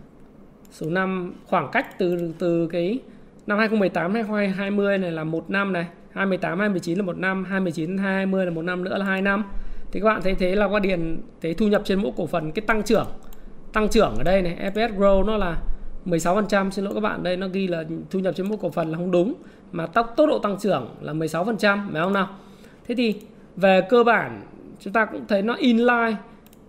số 0.72 0.90
năm, 0.90 1.34
khoảng 1.46 1.70
cách 1.72 2.00
từ 2.00 2.34
từ 2.40 2.68
cái 2.68 3.00
năm 3.48 3.58
2018 3.58 4.14
2020 4.14 4.98
này 4.98 5.12
là 5.12 5.24
một 5.24 5.50
năm 5.50 5.74
này. 5.74 5.86
2018 6.12 6.60
2019 6.60 6.98
là 6.98 7.04
một 7.04 7.18
năm 7.18 7.44
2019 7.44 7.98
2020 7.98 8.46
là 8.46 8.52
một 8.52 8.62
năm 8.62 8.84
nữa 8.84 8.98
là 8.98 9.06
hai 9.06 9.22
năm. 9.22 9.44
Thì 9.92 10.00
các 10.00 10.06
bạn 10.06 10.22
thấy 10.22 10.36
thế 10.36 10.56
là 10.56 10.66
qua 10.66 10.80
điền 10.80 11.22
thấy 11.42 11.54
thu 11.54 11.68
nhập 11.68 11.82
trên 11.86 12.02
mỗi 12.02 12.12
cổ 12.18 12.28
phần, 12.28 12.52
cái 12.52 12.66
tăng 12.68 12.84
trưởng 12.84 13.08
tăng 13.74 13.90
trưởng 13.90 14.16
ở 14.18 14.24
đây 14.24 14.42
này 14.42 14.56
EPS 14.60 14.94
grow 14.98 15.26
nó 15.26 15.38
là 15.38 15.58
16% 16.06 16.70
xin 16.70 16.86
lỗi 16.86 16.94
các 16.94 17.00
bạn, 17.00 17.24
đây 17.24 17.38
nó 17.38 17.48
ghi 17.48 17.68
là 17.68 17.84
thu 18.10 18.20
nhập 18.20 18.36
trên 18.38 18.50
mỗi 18.50 18.58
cổ 18.62 18.70
phần 18.70 18.92
là 18.92 18.98
không 18.98 19.12
đúng, 19.12 19.34
mà 19.72 19.88
tốc 19.88 20.14
tốc 20.18 20.30
độ 20.30 20.40
tăng 20.40 20.58
trưởng 20.60 20.90
là 21.02 21.14
16% 21.14 21.92
phải 21.92 22.02
không 22.02 22.14
nào? 22.14 22.30
Thế 22.88 22.96
thì 22.96 23.16
về 23.56 23.82
cơ 23.90 24.04
bản, 24.04 24.42
chúng 24.80 24.94
ta 24.94 25.06
cũng 25.06 25.22
thấy 25.28 25.42
nó 25.42 25.54
inline 25.54 26.16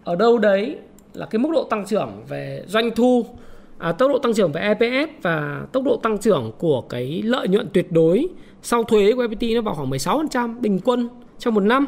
ở 0.04 0.16
đâu 0.16 0.38
đấy 0.38 0.78
là 1.14 1.26
cái 1.26 1.38
mức 1.38 1.48
độ 1.52 1.64
tăng 1.70 1.86
trưởng 1.86 2.10
về 2.28 2.64
doanh 2.66 2.90
thu 2.96 3.26
à, 3.80 3.92
tốc 3.92 4.10
độ 4.10 4.18
tăng 4.18 4.34
trưởng 4.34 4.52
về 4.52 4.60
EPS 4.60 5.12
và 5.22 5.66
tốc 5.72 5.84
độ 5.84 5.96
tăng 5.96 6.18
trưởng 6.18 6.52
của 6.58 6.80
cái 6.80 7.22
lợi 7.24 7.48
nhuận 7.48 7.68
tuyệt 7.72 7.92
đối 7.92 8.28
sau 8.62 8.84
thuế 8.84 9.12
của 9.12 9.24
FPT 9.24 9.54
nó 9.56 9.62
vào 9.62 9.74
khoảng 9.74 9.90
16% 9.90 10.60
bình 10.60 10.80
quân 10.84 11.08
trong 11.38 11.54
một 11.54 11.60
năm. 11.60 11.86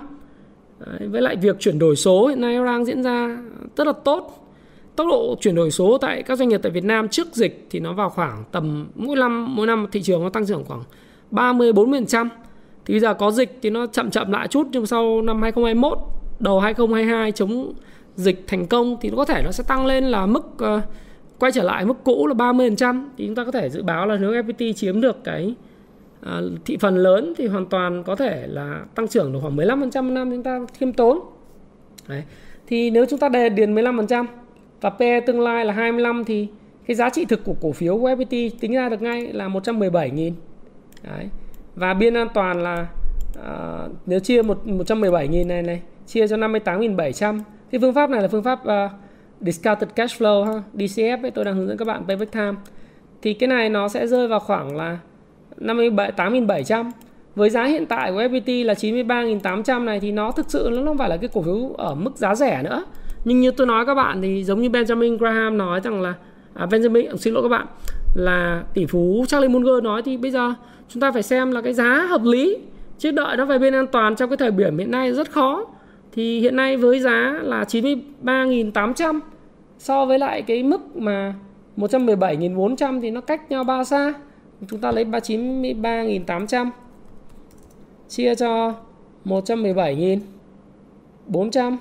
Đấy, 0.79 1.09
với 1.09 1.23
lại 1.23 1.37
việc 1.37 1.57
chuyển 1.61 1.79
đổi 1.79 1.97
số 1.97 2.27
hiện 2.27 2.41
nay 2.41 2.57
đang 2.67 2.85
diễn 2.85 3.03
ra 3.03 3.39
rất 3.77 3.87
là 3.87 3.93
tốt. 3.93 4.49
Tốc 4.97 5.07
độ 5.11 5.37
chuyển 5.41 5.55
đổi 5.55 5.71
số 5.71 5.99
tại 5.99 6.23
các 6.23 6.39
doanh 6.39 6.49
nghiệp 6.49 6.61
tại 6.63 6.73
Việt 6.73 6.85
Nam 6.85 7.09
trước 7.09 7.27
dịch 7.33 7.67
thì 7.71 7.81
nó 7.81 7.93
vào 7.93 8.11
khoảng 8.11 8.45
tầm 8.53 8.87
mỗi 8.95 9.17
năm 9.17 9.57
mỗi 9.57 9.67
năm 9.67 9.87
thị 9.93 10.03
trường 10.03 10.23
nó 10.23 10.29
tăng 10.29 10.47
trưởng 10.47 10.65
khoảng 10.65 10.83
30 11.31 11.73
40%. 11.73 12.29
Thì 12.85 12.95
bây 12.95 13.01
giờ 13.01 13.15
có 13.15 13.31
dịch 13.31 13.59
thì 13.63 13.71
nó 13.71 13.87
chậm 13.87 14.11
chậm 14.11 14.33
lại 14.33 14.49
chút 14.49 14.67
nhưng 14.73 14.87
sau 14.87 15.23
năm 15.23 15.43
2021 15.43 15.99
đầu 16.39 16.61
2022 16.61 17.33
chống 17.33 17.73
dịch 18.17 18.45
thành 18.47 18.67
công 18.67 18.97
thì 19.01 19.11
nó 19.11 19.17
có 19.17 19.25
thể 19.25 19.43
nó 19.45 19.53
sẽ 19.53 19.65
tăng 19.65 19.87
lên 19.87 20.05
là 20.05 20.27
mức 20.27 20.45
uh, 20.55 20.83
quay 21.43 21.53
trở 21.53 21.63
lại 21.63 21.85
mức 21.85 22.05
cũ 22.05 22.27
là 22.27 22.35
30% 22.35 23.05
thì 23.19 23.27
chúng 23.27 23.35
ta 23.35 23.45
có 23.45 23.51
thể 23.51 23.71
dự 23.71 23.83
báo 23.83 24.07
là 24.07 24.17
nếu 24.17 24.33
FPT 24.33 24.73
chiếm 24.73 25.01
được 25.01 25.25
cái 25.25 25.55
à, 26.21 26.41
thị 26.65 26.77
phần 26.81 26.97
lớn 26.97 27.35
thì 27.37 27.47
hoàn 27.47 27.67
toàn 27.67 28.03
có 28.05 28.17
thể 28.17 28.47
là 28.47 28.85
tăng 28.95 29.09
trưởng 29.09 29.33
được 29.33 29.39
khoảng 29.43 29.57
15% 29.57 30.03
một 30.03 30.11
năm 30.11 30.31
chúng 30.31 30.43
ta 30.43 30.61
khiêm 30.79 30.93
tốn. 30.93 31.21
Đấy. 32.09 32.23
Thì 32.67 32.91
nếu 32.91 33.07
chúng 33.07 33.19
ta 33.19 33.29
đề 33.29 33.49
điền 33.49 33.75
15% 33.75 34.27
và 34.81 34.91
PE 34.91 35.21
tương 35.21 35.41
lai 35.41 35.65
là 35.65 35.73
25 35.73 36.25
thì 36.25 36.49
cái 36.87 36.95
giá 36.95 37.11
trị 37.11 37.25
thực 37.25 37.45
của 37.45 37.55
cổ 37.61 37.73
phiếu 37.73 37.99
của 37.99 38.11
FPT 38.11 38.51
tính 38.61 38.73
ra 38.73 38.89
được 38.89 39.03
ngay 39.03 39.33
là 39.33 39.49
117.000. 39.49 40.33
Đấy. 41.03 41.29
Và 41.75 41.95
biên 41.95 42.15
an 42.15 42.29
toàn 42.35 42.63
là 42.63 42.87
à, 43.45 43.87
nếu 44.07 44.21
chia 44.21 44.43
một 44.43 44.59
117.000 44.67 45.47
này 45.47 45.63
này 45.63 45.83
chia 46.07 46.29
cho 46.29 46.37
58.700 46.37 47.41
thì 47.73 47.79
phương 47.79 47.95
pháp 47.95 48.11
này 48.11 48.23
là 48.23 48.29
phương 48.29 48.43
pháp 48.43 48.61
uh, 48.63 48.91
discounted 49.43 49.89
cash 49.97 50.23
flow 50.23 50.45
ha 50.45 50.63
DCF 50.75 51.23
ấy 51.23 51.31
tôi 51.31 51.45
đang 51.45 51.57
hướng 51.57 51.69
dẫn 51.69 51.77
các 51.77 51.85
bạn 51.85 52.05
payback 52.09 52.33
time. 52.33 52.55
Thì 53.23 53.35
cái 53.35 53.49
này 53.49 53.69
nó 53.69 53.89
sẽ 53.89 54.07
rơi 54.07 54.29
vào 54.29 54.41
khoảng 54.41 54.77
là 54.77 54.99
58.700 55.59 56.91
với 57.35 57.51
giá 57.51 57.65
hiện 57.65 57.87
tại 57.87 58.13
của 58.13 58.23
FPT 58.23 58.65
là 58.67 58.75
93.800 58.75 59.85
này 59.85 60.01
thì 60.01 60.13
nó 60.13 60.33
thực 60.33 60.51
sự 60.51 60.71
nó 60.73 60.83
không 60.85 60.99
phải 60.99 61.09
là 61.09 61.17
cái 61.17 61.31
cổ 61.33 61.43
phiếu 61.43 61.75
ở 61.79 61.95
mức 61.95 62.17
giá 62.17 62.35
rẻ 62.35 62.63
nữa. 62.63 62.85
Nhưng 63.25 63.41
như 63.41 63.51
tôi 63.51 63.67
nói 63.67 63.87
các 63.87 63.95
bạn 63.95 64.23
thì 64.23 64.45
giống 64.45 64.63
như 64.63 64.69
Benjamin 64.69 65.19
Graham 65.19 65.59
nói 65.59 65.81
rằng 65.81 66.01
là 66.01 66.15
à, 66.55 66.67
Benjamin 66.67 67.09
à, 67.09 67.17
xin 67.19 67.35
lỗi 67.35 67.43
các 67.43 67.49
bạn 67.49 67.67
là 68.15 68.63
tỷ 68.75 68.87
phú 68.87 69.25
Charlie 69.29 69.49
Munger 69.49 69.83
nói 69.83 70.03
thì 70.03 70.17
bây 70.17 70.31
giờ 70.31 70.55
chúng 70.89 71.01
ta 71.01 71.13
phải 71.13 71.23
xem 71.23 71.53
là 71.53 71.61
cái 71.61 71.73
giá 71.73 72.07
hợp 72.09 72.23
lý 72.25 72.57
chứ 72.99 73.11
đợi 73.11 73.37
nó 73.37 73.45
về 73.45 73.59
bên 73.59 73.75
an 73.75 73.87
toàn 73.87 74.17
trong 74.17 74.31
cái 74.31 74.37
thời 74.37 74.51
điểm 74.51 74.79
hiện 74.79 74.91
nay 74.91 75.13
rất 75.13 75.31
khó. 75.31 75.67
Thì 76.13 76.41
hiện 76.41 76.57
nay 76.57 76.77
với 76.77 77.01
giá 77.01 77.39
là 77.43 77.65
93.800 77.65 79.21
so 79.83 80.07
với 80.07 80.19
lại 80.19 80.43
cái 80.43 80.63
mức 80.63 80.97
mà 80.97 81.35
117.400 81.77 83.01
thì 83.01 83.11
nó 83.11 83.21
cách 83.21 83.51
nhau 83.51 83.65
bao 83.65 83.85
xa 83.85 84.15
chúng 84.69 84.81
ta 84.81 84.93
lấy 84.93 85.05
393.800 85.05 86.71
chia 88.09 88.35
cho 88.35 88.75
117.400 89.25 91.77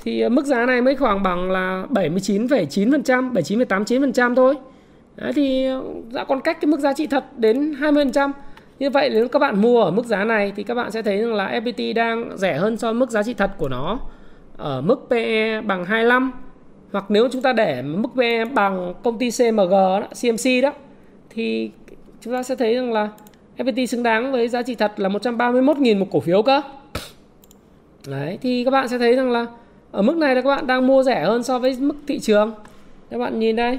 thì 0.00 0.20
ờ, 0.20 0.28
mức 0.28 0.46
giá 0.46 0.66
này 0.66 0.82
mới 0.82 0.96
khoảng 0.96 1.22
bằng 1.22 1.50
là 1.50 1.86
79,9%, 1.90 3.32
79,89% 3.32 4.34
thôi. 4.34 4.54
Đấy 5.16 5.32
thì 5.32 5.66
đã 6.12 6.24
còn 6.24 6.40
cách 6.40 6.60
cái 6.60 6.66
mức 6.66 6.80
giá 6.80 6.92
trị 6.92 7.06
thật 7.06 7.38
đến 7.38 7.72
20%. 7.72 8.32
Như 8.78 8.90
vậy 8.90 9.10
nếu 9.10 9.28
các 9.28 9.38
bạn 9.38 9.60
mua 9.60 9.82
ở 9.82 9.90
mức 9.90 10.06
giá 10.06 10.24
này 10.24 10.52
thì 10.56 10.62
các 10.62 10.74
bạn 10.74 10.90
sẽ 10.90 11.02
thấy 11.02 11.18
rằng 11.18 11.34
là 11.34 11.60
FPT 11.60 11.94
đang 11.94 12.36
rẻ 12.36 12.58
hơn 12.58 12.76
so 12.76 12.88
với 12.88 12.94
mức 13.00 13.10
giá 13.10 13.22
trị 13.22 13.34
thật 13.34 13.50
của 13.58 13.68
nó 13.68 13.98
ở 14.56 14.80
mức 14.80 15.06
PE 15.10 15.60
bằng 15.60 15.84
25 15.84 16.32
hoặc 16.92 17.04
nếu 17.08 17.28
chúng 17.32 17.42
ta 17.42 17.52
để 17.52 17.82
mức 17.82 18.08
PE 18.16 18.44
bằng 18.44 18.94
công 19.02 19.18
ty 19.18 19.30
CMG 19.30 19.70
đó, 19.70 20.02
CMC 20.22 20.62
đó 20.62 20.72
thì 21.30 21.70
chúng 22.20 22.32
ta 22.32 22.42
sẽ 22.42 22.56
thấy 22.56 22.74
rằng 22.74 22.92
là 22.92 23.08
FPT 23.56 23.86
xứng 23.86 24.02
đáng 24.02 24.32
với 24.32 24.48
giá 24.48 24.62
trị 24.62 24.74
thật 24.74 24.92
là 24.96 25.08
131.000 25.08 25.98
một 25.98 26.06
cổ 26.10 26.20
phiếu 26.20 26.42
cơ. 26.42 26.62
Đấy 28.06 28.38
thì 28.42 28.64
các 28.64 28.70
bạn 28.70 28.88
sẽ 28.88 28.98
thấy 28.98 29.16
rằng 29.16 29.30
là 29.30 29.46
ở 29.92 30.02
mức 30.02 30.16
này 30.16 30.34
là 30.34 30.40
các 30.40 30.48
bạn 30.48 30.66
đang 30.66 30.86
mua 30.86 31.02
rẻ 31.02 31.24
hơn 31.24 31.42
so 31.42 31.58
với 31.58 31.76
mức 31.80 31.94
thị 32.06 32.18
trường. 32.18 32.54
Các 33.10 33.18
bạn 33.18 33.38
nhìn 33.38 33.56
đây 33.56 33.78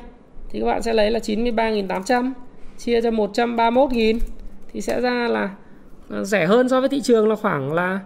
thì 0.50 0.60
các 0.60 0.66
bạn 0.66 0.82
sẽ 0.82 0.94
lấy 0.94 1.12
là 1.12 1.20
93.800 1.20 2.32
chia 2.78 3.02
cho 3.02 3.10
131.000 3.10 4.20
thì 4.74 4.82
sẽ 4.82 5.02
ra 5.02 5.28
là 5.28 5.50
à, 6.10 6.24
rẻ 6.24 6.46
hơn 6.46 6.70
so 6.70 6.80
với 6.80 6.90
thị 6.90 7.02
trường 7.02 7.30
là 7.30 7.36
khoảng 7.36 7.74
là 7.74 8.00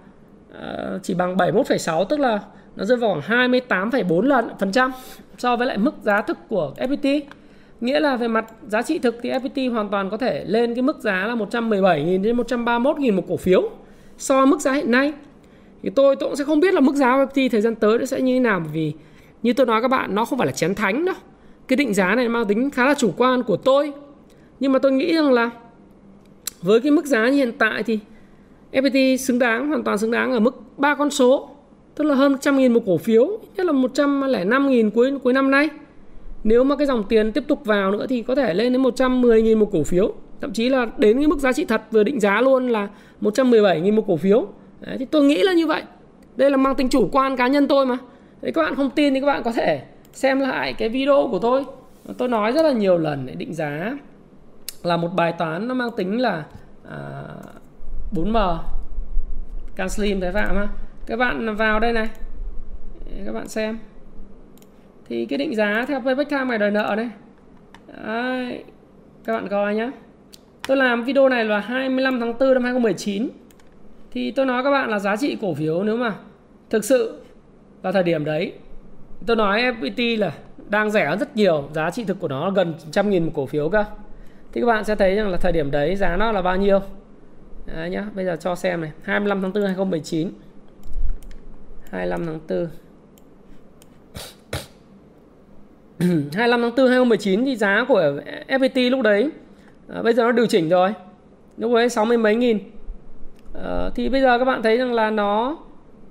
ờ, 0.54 1.00
chỉ 1.04 1.14
bằng 1.14 1.36
71,6 1.36 2.06
tức 2.06 2.20
là 2.20 2.40
nó 2.76 2.86
rơi 2.86 2.98
vào 2.98 3.22
khoảng 3.28 3.52
28,4 3.52 4.22
lần 4.22 4.50
phần 4.60 4.72
trăm 4.72 4.92
so 5.38 5.56
với 5.56 5.68
lại 5.68 5.78
mức 5.78 5.94
giá 6.02 6.22
thực 6.22 6.38
của 6.50 6.74
FPT. 6.78 7.22
Nghĩa 7.82 8.00
là 8.00 8.16
về 8.16 8.28
mặt 8.28 8.46
giá 8.68 8.82
trị 8.82 9.00
thực 9.00 9.20
thì 9.22 9.30
FPT 9.30 9.72
hoàn 9.72 9.90
toàn 9.90 10.10
có 10.10 10.18
thể 10.18 10.46
lên 10.48 10.76
cái 10.76 10.82
mức 10.82 11.00
giá 11.00 11.28
là 11.28 11.36
117.000 11.36 12.22
đến 12.22 12.38
131.000 12.38 13.14
một 13.14 13.24
cổ 13.28 13.38
phiếu 13.38 13.70
so 14.18 14.38
với 14.38 14.46
mức 14.46 14.62
giá 14.62 14.74
hiện 14.74 14.92
nay. 14.92 15.14
Thì 15.84 15.90
tôi 15.90 16.16
tôi 16.16 16.30
cũng 16.30 16.36
sẽ 16.36 16.44
không 16.44 16.60
biết 16.60 16.74
là 16.74 16.82
mức 16.82 16.96
giá 16.96 17.16
của 17.16 17.24
FPT 17.24 17.50
thời 17.50 17.62
gian 17.62 17.76
tới 17.76 18.00
nó 18.00 18.06
sẽ 18.06 18.22
như 18.22 18.34
thế 18.34 18.40
nào 18.40 18.60
bởi 18.60 18.70
vì 18.74 18.94
như 19.44 19.54
tôi 19.54 19.66
nói 19.66 19.82
các 19.82 19.88
bạn 19.88 20.16
nó 20.16 20.26
không 20.26 20.40
phải 20.40 20.46
là 20.46 20.54
chén 20.54 20.76
thánh 20.76 21.06
đâu. 21.06 21.16
Cái 21.68 21.78
định 21.78 21.94
giá 21.94 22.16
này 22.16 22.30
mang 22.30 22.46
tính 22.46 22.70
khá 22.70 22.86
là 22.86 22.94
chủ 22.94 23.14
quan 23.18 23.44
của 23.44 23.58
tôi. 23.58 23.94
Nhưng 24.60 24.72
mà 24.72 24.80
tôi 24.80 24.92
nghĩ 24.92 25.16
rằng 25.16 25.32
là 25.32 25.50
với 26.62 26.82
cái 26.82 26.92
mức 26.92 27.06
giá 27.06 27.26
như 27.26 27.32
hiện 27.32 27.52
tại 27.58 27.84
thì 27.84 28.00
FPT 28.72 29.18
xứng 29.18 29.40
đáng 29.40 29.68
hoàn 29.68 29.84
toàn 29.84 29.98
xứng 29.98 30.12
đáng 30.12 30.32
ở 30.32 30.40
mức 30.40 30.62
ba 30.78 30.96
con 30.96 31.10
số 31.10 31.50
tức 31.96 32.04
là 32.04 32.16
hơn 32.16 32.32
100 32.32 32.58
nghìn 32.58 32.74
một 32.74 32.82
cổ 32.86 32.98
phiếu 32.98 33.40
nhất 33.56 33.66
là 33.66 33.72
105 33.72 34.70
nghìn 34.70 34.90
cuối 34.90 35.20
cuối 35.24 35.34
năm 35.34 35.52
nay. 35.52 35.70
Nếu 36.44 36.64
mà 36.64 36.76
cái 36.76 36.88
dòng 36.88 37.04
tiền 37.10 37.32
tiếp 37.32 37.44
tục 37.48 37.66
vào 37.66 37.92
nữa 37.92 38.06
thì 38.10 38.22
có 38.22 38.36
thể 38.36 38.54
lên 38.54 38.74
đến 38.74 38.82
110 38.82 39.42
nghìn 39.42 39.60
một 39.60 39.70
cổ 39.72 39.84
phiếu. 39.84 40.14
Thậm 40.42 40.54
chí 40.54 40.70
là 40.70 40.88
đến 40.98 41.18
cái 41.18 41.28
mức 41.28 41.40
giá 41.40 41.54
trị 41.54 41.66
thật 41.66 41.82
vừa 41.92 42.04
định 42.04 42.20
giá 42.20 42.42
luôn 42.42 42.68
là 42.68 42.88
117 43.22 43.82
nghìn 43.82 43.96
một 43.96 44.04
cổ 44.08 44.18
phiếu. 44.18 44.48
Đấy, 44.82 44.96
thì 45.00 45.06
tôi 45.06 45.24
nghĩ 45.24 45.44
là 45.44 45.54
như 45.54 45.68
vậy. 45.68 45.84
Đây 46.36 46.52
là 46.52 46.58
mang 46.58 46.76
tính 46.76 46.90
chủ 46.90 47.10
quan 47.12 47.38
cá 47.38 47.48
nhân 47.48 47.68
tôi 47.68 47.86
mà. 47.86 47.98
Đấy, 48.42 48.52
các 48.52 48.62
bạn 48.62 48.76
không 48.76 48.90
tin 48.90 49.14
thì 49.14 49.20
các 49.20 49.26
bạn 49.26 49.44
có 49.44 49.52
thể 49.52 49.82
xem 50.14 50.40
lại 50.40 50.74
cái 50.74 50.90
video 50.90 51.28
của 51.32 51.40
tôi. 51.40 51.66
Tôi 52.18 52.28
nói 52.28 52.52
rất 52.52 52.62
là 52.62 52.72
nhiều 52.72 52.98
lần 52.98 53.26
để 53.26 53.36
định 53.36 53.54
giá 53.54 53.98
là 54.84 54.98
một 54.98 55.10
bài 55.16 55.34
toán 55.38 55.68
nó 55.68 55.74
mang 55.74 55.90
tính 55.98 56.22
là 56.22 56.44
à, 56.90 57.24
4M 58.14 58.58
Can 59.76 59.90
Slim 59.90 60.22
Thái 60.22 60.32
Phạm 60.32 60.56
ha 60.56 60.68
các 61.06 61.16
bạn 61.16 61.56
vào 61.56 61.80
đây 61.80 61.94
này. 61.94 62.10
Các 63.26 63.32
bạn 63.34 63.48
xem. 63.48 63.80
Thì 65.10 65.26
cái 65.26 65.38
định 65.38 65.56
giá 65.56 65.86
theo 65.88 66.02
payback 66.02 66.30
time 66.30 66.46
ngày 66.46 66.58
đòi 66.58 66.72
nợ 66.72 66.96
đây, 66.96 67.10
Đấy. 68.04 68.64
các 69.26 69.34
bạn 69.34 69.48
coi 69.48 69.76
nhé 69.76 69.92
tôi 70.68 70.78
làm 70.78 71.04
video 71.04 71.30
này 71.30 71.46
là 71.46 71.60
25 71.60 72.20
tháng 72.20 72.38
4 72.40 72.54
năm 72.54 72.64
2019 72.64 73.30
thì 74.12 74.32
tôi 74.32 74.46
nói 74.46 74.64
các 74.64 74.72
bạn 74.72 74.90
là 74.90 75.00
giá 75.00 75.16
trị 75.16 75.38
cổ 75.42 75.54
phiếu 75.54 75.84
nếu 75.84 75.98
mà 75.98 76.14
thực 76.70 76.86
sự 76.86 77.22
vào 77.82 77.94
thời 77.94 78.04
điểm 78.04 78.26
đấy. 78.26 78.54
Tôi 79.26 79.36
nói 79.36 79.62
FPT 79.62 80.20
là 80.20 80.32
đang 80.70 80.92
rẻ 80.92 81.18
rất 81.20 81.36
nhiều 81.36 81.70
giá 81.74 81.92
trị 81.92 82.04
thực 82.04 82.20
của 82.20 82.28
nó 82.28 82.52
gần 82.52 82.74
trăm 82.92 83.10
nghìn 83.10 83.26
một 83.26 83.32
cổ 83.36 83.46
phiếu 83.46 83.70
cơ. 83.70 83.86
Thì 84.54 84.62
các 84.62 84.68
bạn 84.68 84.84
sẽ 84.84 84.96
thấy 84.96 85.16
rằng 85.16 85.30
là 85.30 85.38
thời 85.38 85.52
điểm 85.52 85.72
đấy 85.72 85.96
giá 85.96 86.16
nó 86.18 86.32
là 86.32 86.42
bao 86.42 86.58
nhiêu. 86.58 86.80
Đấy 87.66 87.90
nhá 87.90 88.06
bây 88.16 88.26
giờ 88.26 88.36
cho 88.40 88.56
xem 88.56 88.82
này 88.82 88.92
25 89.04 89.42
tháng 89.42 89.54
4 89.54 89.64
2019 89.64 90.32
25 91.92 92.26
tháng 92.26 92.40
4 92.50 92.68
25 96.34 96.62
tháng 96.62 96.72
4 96.76 96.88
2019 96.88 97.46
thì 97.46 97.56
giá 97.56 97.86
của 97.88 98.14
FPT 98.48 98.90
lúc 98.90 99.02
đấy 99.02 99.30
à, 99.90 100.02
bây 100.02 100.14
giờ 100.14 100.24
nó 100.24 100.32
điều 100.32 100.46
chỉnh 100.46 100.70
rồi 100.70 100.94
lúc 101.58 101.74
đấy 101.74 101.90
60 101.90 102.18
mấy 102.18 102.36
nghìn 102.36 102.60
à, 103.64 103.90
thì 103.96 104.10
bây 104.10 104.22
giờ 104.22 104.40
các 104.40 104.46
bạn 104.46 104.64
thấy 104.64 104.78
rằng 104.78 104.94
là 104.94 105.10
nó 105.10 105.58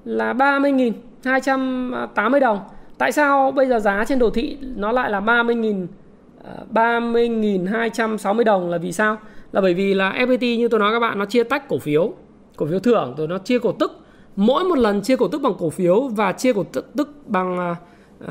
là 0.04 0.32
30 0.32 0.72
nghìn 0.72 0.92
280 1.24 2.40
đồng 2.40 2.60
tại 2.98 3.12
sao 3.12 3.50
bây 3.50 3.66
giờ 3.66 3.78
giá 3.78 4.04
trên 4.08 4.18
đồ 4.18 4.30
thị 4.30 4.58
nó 4.76 4.92
lại 4.92 5.10
là 5.10 5.20
30 5.20 5.54
nghìn 5.54 5.86
à, 6.44 6.52
30.260 6.74 8.44
đồng 8.44 8.70
là 8.70 8.78
vì 8.78 8.92
sao? 8.92 9.18
Là 9.52 9.60
bởi 9.60 9.74
vì 9.74 9.94
là 9.94 10.12
FPT 10.12 10.58
như 10.58 10.68
tôi 10.68 10.80
nói 10.80 10.92
các 10.92 11.00
bạn 11.00 11.18
nó 11.18 11.24
chia 11.24 11.44
tách 11.44 11.68
cổ 11.68 11.78
phiếu, 11.78 12.12
cổ 12.56 12.66
phiếu 12.66 12.78
thưởng 12.78 13.14
rồi 13.16 13.28
nó 13.28 13.38
chia 13.38 13.58
cổ 13.58 13.72
tức. 13.72 13.99
Mỗi 14.40 14.64
một 14.64 14.78
lần 14.78 15.00
chia 15.02 15.16
cổ 15.16 15.28
tức 15.28 15.42
bằng 15.42 15.52
cổ 15.58 15.70
phiếu 15.70 16.00
và 16.00 16.32
chia 16.32 16.52
cổ 16.52 16.64
tức 16.96 17.08
bằng 17.26 17.74
uh, 18.24 18.28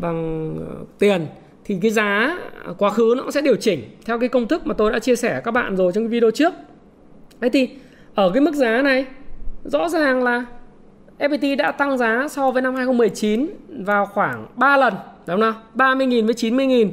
bằng 0.00 0.54
ờ, 0.68 0.84
tiền 0.98 1.26
thì 1.64 1.78
cái 1.82 1.90
giá 1.90 2.36
à, 2.64 2.72
quá 2.78 2.90
khứ 2.90 3.14
nó 3.16 3.22
cũng 3.22 3.32
sẽ 3.32 3.40
điều 3.40 3.56
chỉnh 3.56 3.80
theo 4.04 4.18
cái 4.18 4.28
công 4.28 4.48
thức 4.48 4.66
mà 4.66 4.74
tôi 4.74 4.92
đã 4.92 4.98
chia 4.98 5.16
sẻ 5.16 5.40
các 5.44 5.50
bạn 5.50 5.76
rồi 5.76 5.92
trong 5.94 6.04
cái 6.04 6.08
video 6.08 6.30
trước. 6.30 6.54
Thế 7.40 7.48
thì 7.48 7.68
ở 8.14 8.30
cái 8.34 8.40
mức 8.40 8.54
giá 8.54 8.82
này 8.82 9.06
rõ 9.64 9.88
ràng 9.88 10.22
là 10.22 10.44
FPT 11.18 11.56
đã 11.56 11.72
tăng 11.72 11.98
giá 11.98 12.28
so 12.30 12.50
với 12.50 12.62
năm 12.62 12.74
2019 12.74 13.46
vào 13.68 14.06
khoảng 14.06 14.46
3 14.56 14.76
lần, 14.76 14.94
đúng 15.26 15.40
không 15.40 15.40
nào? 15.40 15.96
30.000 15.96 16.26
với 16.26 16.34
90.000 16.34 16.90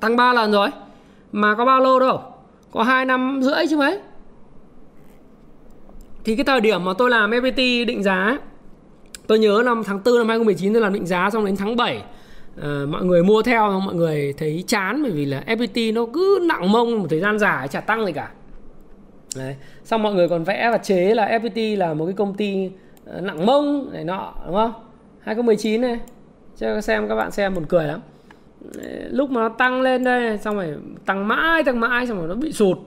tăng 0.00 0.16
3 0.16 0.32
lần 0.32 0.52
rồi 0.52 0.68
mà 1.32 1.54
có 1.54 1.64
bao 1.64 1.80
lâu 1.80 2.00
đâu 2.00 2.20
có 2.72 2.82
2 2.82 3.04
năm 3.04 3.40
rưỡi 3.42 3.66
chứ 3.70 3.76
mấy 3.76 3.98
thì 6.24 6.36
cái 6.36 6.44
thời 6.44 6.60
điểm 6.60 6.84
mà 6.84 6.92
tôi 6.98 7.10
làm 7.10 7.30
FPT 7.30 7.86
định 7.86 8.02
giá 8.02 8.38
tôi 9.26 9.38
nhớ 9.38 9.62
năm 9.64 9.82
tháng 9.86 10.00
4 10.04 10.18
năm 10.18 10.28
2019 10.28 10.72
tôi 10.72 10.82
làm 10.82 10.92
định 10.92 11.06
giá 11.06 11.30
xong 11.30 11.44
đến 11.44 11.56
tháng 11.56 11.76
7 11.76 11.96
à, 11.96 12.02
ờ, 12.60 12.86
mọi 12.86 13.04
người 13.04 13.22
mua 13.22 13.42
theo 13.42 13.80
mọi 13.80 13.94
người 13.94 14.34
thấy 14.38 14.64
chán 14.66 15.02
bởi 15.02 15.12
vì 15.12 15.24
là 15.24 15.42
FPT 15.46 15.94
nó 15.94 16.06
cứ 16.14 16.38
nặng 16.42 16.72
mông 16.72 17.00
một 17.00 17.06
thời 17.10 17.20
gian 17.20 17.38
dài 17.38 17.68
chả 17.68 17.80
tăng 17.80 18.06
gì 18.06 18.12
cả. 18.12 18.30
Đấy. 19.36 19.56
xong 19.84 20.02
mọi 20.02 20.14
người 20.14 20.28
còn 20.28 20.44
vẽ 20.44 20.70
và 20.70 20.78
chế 20.78 21.14
là 21.14 21.38
FPT 21.38 21.78
là 21.78 21.94
một 21.94 22.06
cái 22.06 22.14
công 22.14 22.34
ty 22.34 22.70
ờ, 23.04 23.20
nặng 23.20 23.46
mông 23.46 23.90
này 23.92 24.04
nọ 24.04 24.34
đúng 24.46 24.54
không? 24.54 24.72
2019 25.20 25.80
này. 25.80 25.98
Cho 26.56 26.80
xem 26.80 27.08
các 27.08 27.14
bạn 27.14 27.30
xem 27.30 27.54
buồn 27.54 27.64
cười 27.68 27.86
lắm. 27.86 28.00
Lúc 29.10 29.30
mà 29.30 29.40
nó 29.40 29.48
tăng 29.48 29.82
lên 29.82 30.04
đây 30.04 30.38
xong 30.38 30.56
rồi 30.56 30.76
tăng 31.06 31.28
mãi 31.28 31.64
tăng 31.64 31.80
mãi 31.80 32.06
xong 32.06 32.18
rồi 32.18 32.28
nó 32.28 32.34
bị 32.34 32.52
sụt 32.52 32.78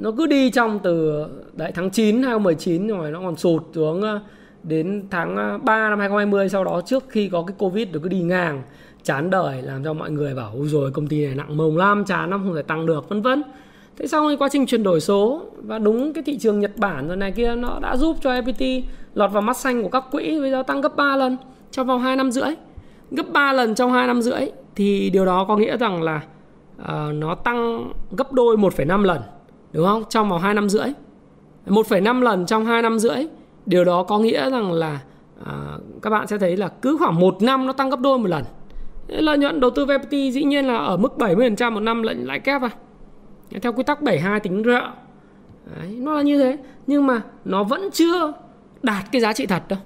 nó 0.00 0.10
cứ 0.10 0.26
đi 0.26 0.50
trong 0.50 0.78
từ 0.82 1.24
đấy 1.52 1.72
tháng 1.74 1.90
9 1.90 2.22
2019 2.22 2.88
rồi 2.88 3.10
nó 3.10 3.20
còn 3.20 3.36
sụt 3.36 3.62
xuống 3.74 4.02
ờ, 4.02 4.20
đến 4.62 5.04
tháng 5.10 5.36
ờ, 5.36 5.58
3 5.58 5.90
năm 5.90 5.98
2020 5.98 6.48
sau 6.48 6.64
đó 6.64 6.80
trước 6.86 7.04
khi 7.08 7.28
có 7.28 7.42
cái 7.46 7.54
Covid 7.58 7.88
nó 7.92 8.00
cứ 8.02 8.08
đi 8.08 8.20
ngang 8.20 8.62
chán 9.02 9.30
đời 9.30 9.62
làm 9.62 9.84
cho 9.84 9.92
mọi 9.92 10.10
người 10.10 10.34
bảo 10.34 10.52
ôi 10.56 10.66
rồi 10.68 10.90
công 10.90 11.06
ty 11.06 11.26
này 11.26 11.34
nặng 11.34 11.56
mông 11.56 11.76
lắm 11.76 12.04
chán 12.04 12.30
lắm 12.30 12.42
không 12.44 12.56
thể 12.56 12.62
tăng 12.62 12.86
được 12.86 13.08
vân 13.08 13.22
vân. 13.22 13.42
Thế 13.98 14.06
xong 14.06 14.36
quá 14.38 14.48
trình 14.52 14.66
chuyển 14.66 14.82
đổi 14.82 15.00
số 15.00 15.42
và 15.62 15.78
đúng 15.78 16.12
cái 16.12 16.24
thị 16.24 16.38
trường 16.38 16.60
Nhật 16.60 16.76
Bản 16.76 17.08
rồi 17.08 17.16
này 17.16 17.32
kia 17.32 17.54
nó 17.54 17.78
đã 17.82 17.96
giúp 17.96 18.16
cho 18.20 18.30
FPT 18.30 18.82
lọt 19.14 19.32
vào 19.32 19.42
mắt 19.42 19.56
xanh 19.56 19.82
của 19.82 19.88
các 19.88 20.04
quỹ 20.10 20.40
bây 20.40 20.50
giờ 20.50 20.62
tăng 20.62 20.80
gấp 20.80 20.96
3 20.96 21.16
lần 21.16 21.36
trong 21.70 21.86
vòng 21.86 22.00
2 22.00 22.16
năm 22.16 22.30
rưỡi. 22.30 22.54
Gấp 23.10 23.26
3 23.32 23.52
lần 23.52 23.74
trong 23.74 23.92
2 23.92 24.06
năm 24.06 24.22
rưỡi 24.22 24.40
thì 24.76 25.10
điều 25.10 25.24
đó 25.26 25.44
có 25.48 25.56
nghĩa 25.56 25.76
rằng 25.76 26.02
là 26.02 26.20
uh, 26.82 27.14
nó 27.14 27.34
tăng 27.34 27.92
gấp 28.16 28.32
đôi 28.32 28.56
1,5 28.56 29.02
lần 29.02 29.18
đúng 29.72 29.86
không? 29.86 30.04
Trong 30.08 30.28
vòng 30.28 30.40
2 30.40 30.54
năm 30.54 30.68
rưỡi. 30.68 30.88
1,5 31.66 32.20
lần 32.20 32.46
trong 32.46 32.64
2 32.64 32.82
năm 32.82 32.98
rưỡi. 32.98 33.26
Điều 33.66 33.84
đó 33.84 34.02
có 34.02 34.18
nghĩa 34.18 34.50
rằng 34.50 34.72
là 34.72 35.00
à, 35.46 35.52
các 36.02 36.10
bạn 36.10 36.26
sẽ 36.26 36.38
thấy 36.38 36.56
là 36.56 36.68
cứ 36.68 36.96
khoảng 36.96 37.20
1 37.20 37.42
năm 37.42 37.66
nó 37.66 37.72
tăng 37.72 37.90
gấp 37.90 38.00
đôi 38.00 38.18
một 38.18 38.28
lần. 38.28 38.44
Lợi 39.08 39.38
nhuận 39.38 39.60
đầu 39.60 39.70
tư 39.70 39.86
VPT 39.86 40.10
dĩ 40.10 40.44
nhiên 40.44 40.66
là 40.66 40.76
ở 40.76 40.96
mức 40.96 41.12
70% 41.16 41.72
một 41.72 41.80
năm 41.80 42.02
lệnh 42.02 42.26
lãi 42.26 42.40
kép 42.40 42.62
à. 42.62 42.70
Theo 43.62 43.72
quy 43.72 43.82
tắc 43.82 44.02
72 44.02 44.40
tính 44.40 44.62
rợ. 44.64 44.90
Đấy, 45.76 45.88
nó 45.98 46.14
là 46.14 46.22
như 46.22 46.38
thế. 46.38 46.56
Nhưng 46.86 47.06
mà 47.06 47.22
nó 47.44 47.64
vẫn 47.64 47.90
chưa 47.92 48.32
đạt 48.82 49.04
cái 49.12 49.20
giá 49.20 49.32
trị 49.32 49.46
thật 49.46 49.62
đâu. 49.68 49.78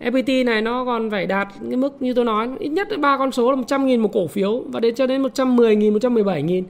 FPT 0.00 0.44
này 0.44 0.62
nó 0.62 0.84
còn 0.84 1.10
phải 1.10 1.26
đạt 1.26 1.48
cái 1.68 1.76
mức 1.76 2.02
như 2.02 2.14
tôi 2.14 2.24
nói 2.24 2.48
ít 2.58 2.68
nhất 2.68 2.88
ba 3.00 3.18
con 3.18 3.32
số 3.32 3.50
là 3.50 3.56
100.000 3.56 4.00
một 4.00 4.10
cổ 4.12 4.26
phiếu 4.26 4.64
và 4.66 4.80
đến 4.80 4.94
cho 4.94 5.06
đến 5.06 5.22
110.000 5.22 5.98
117.000 5.98 6.62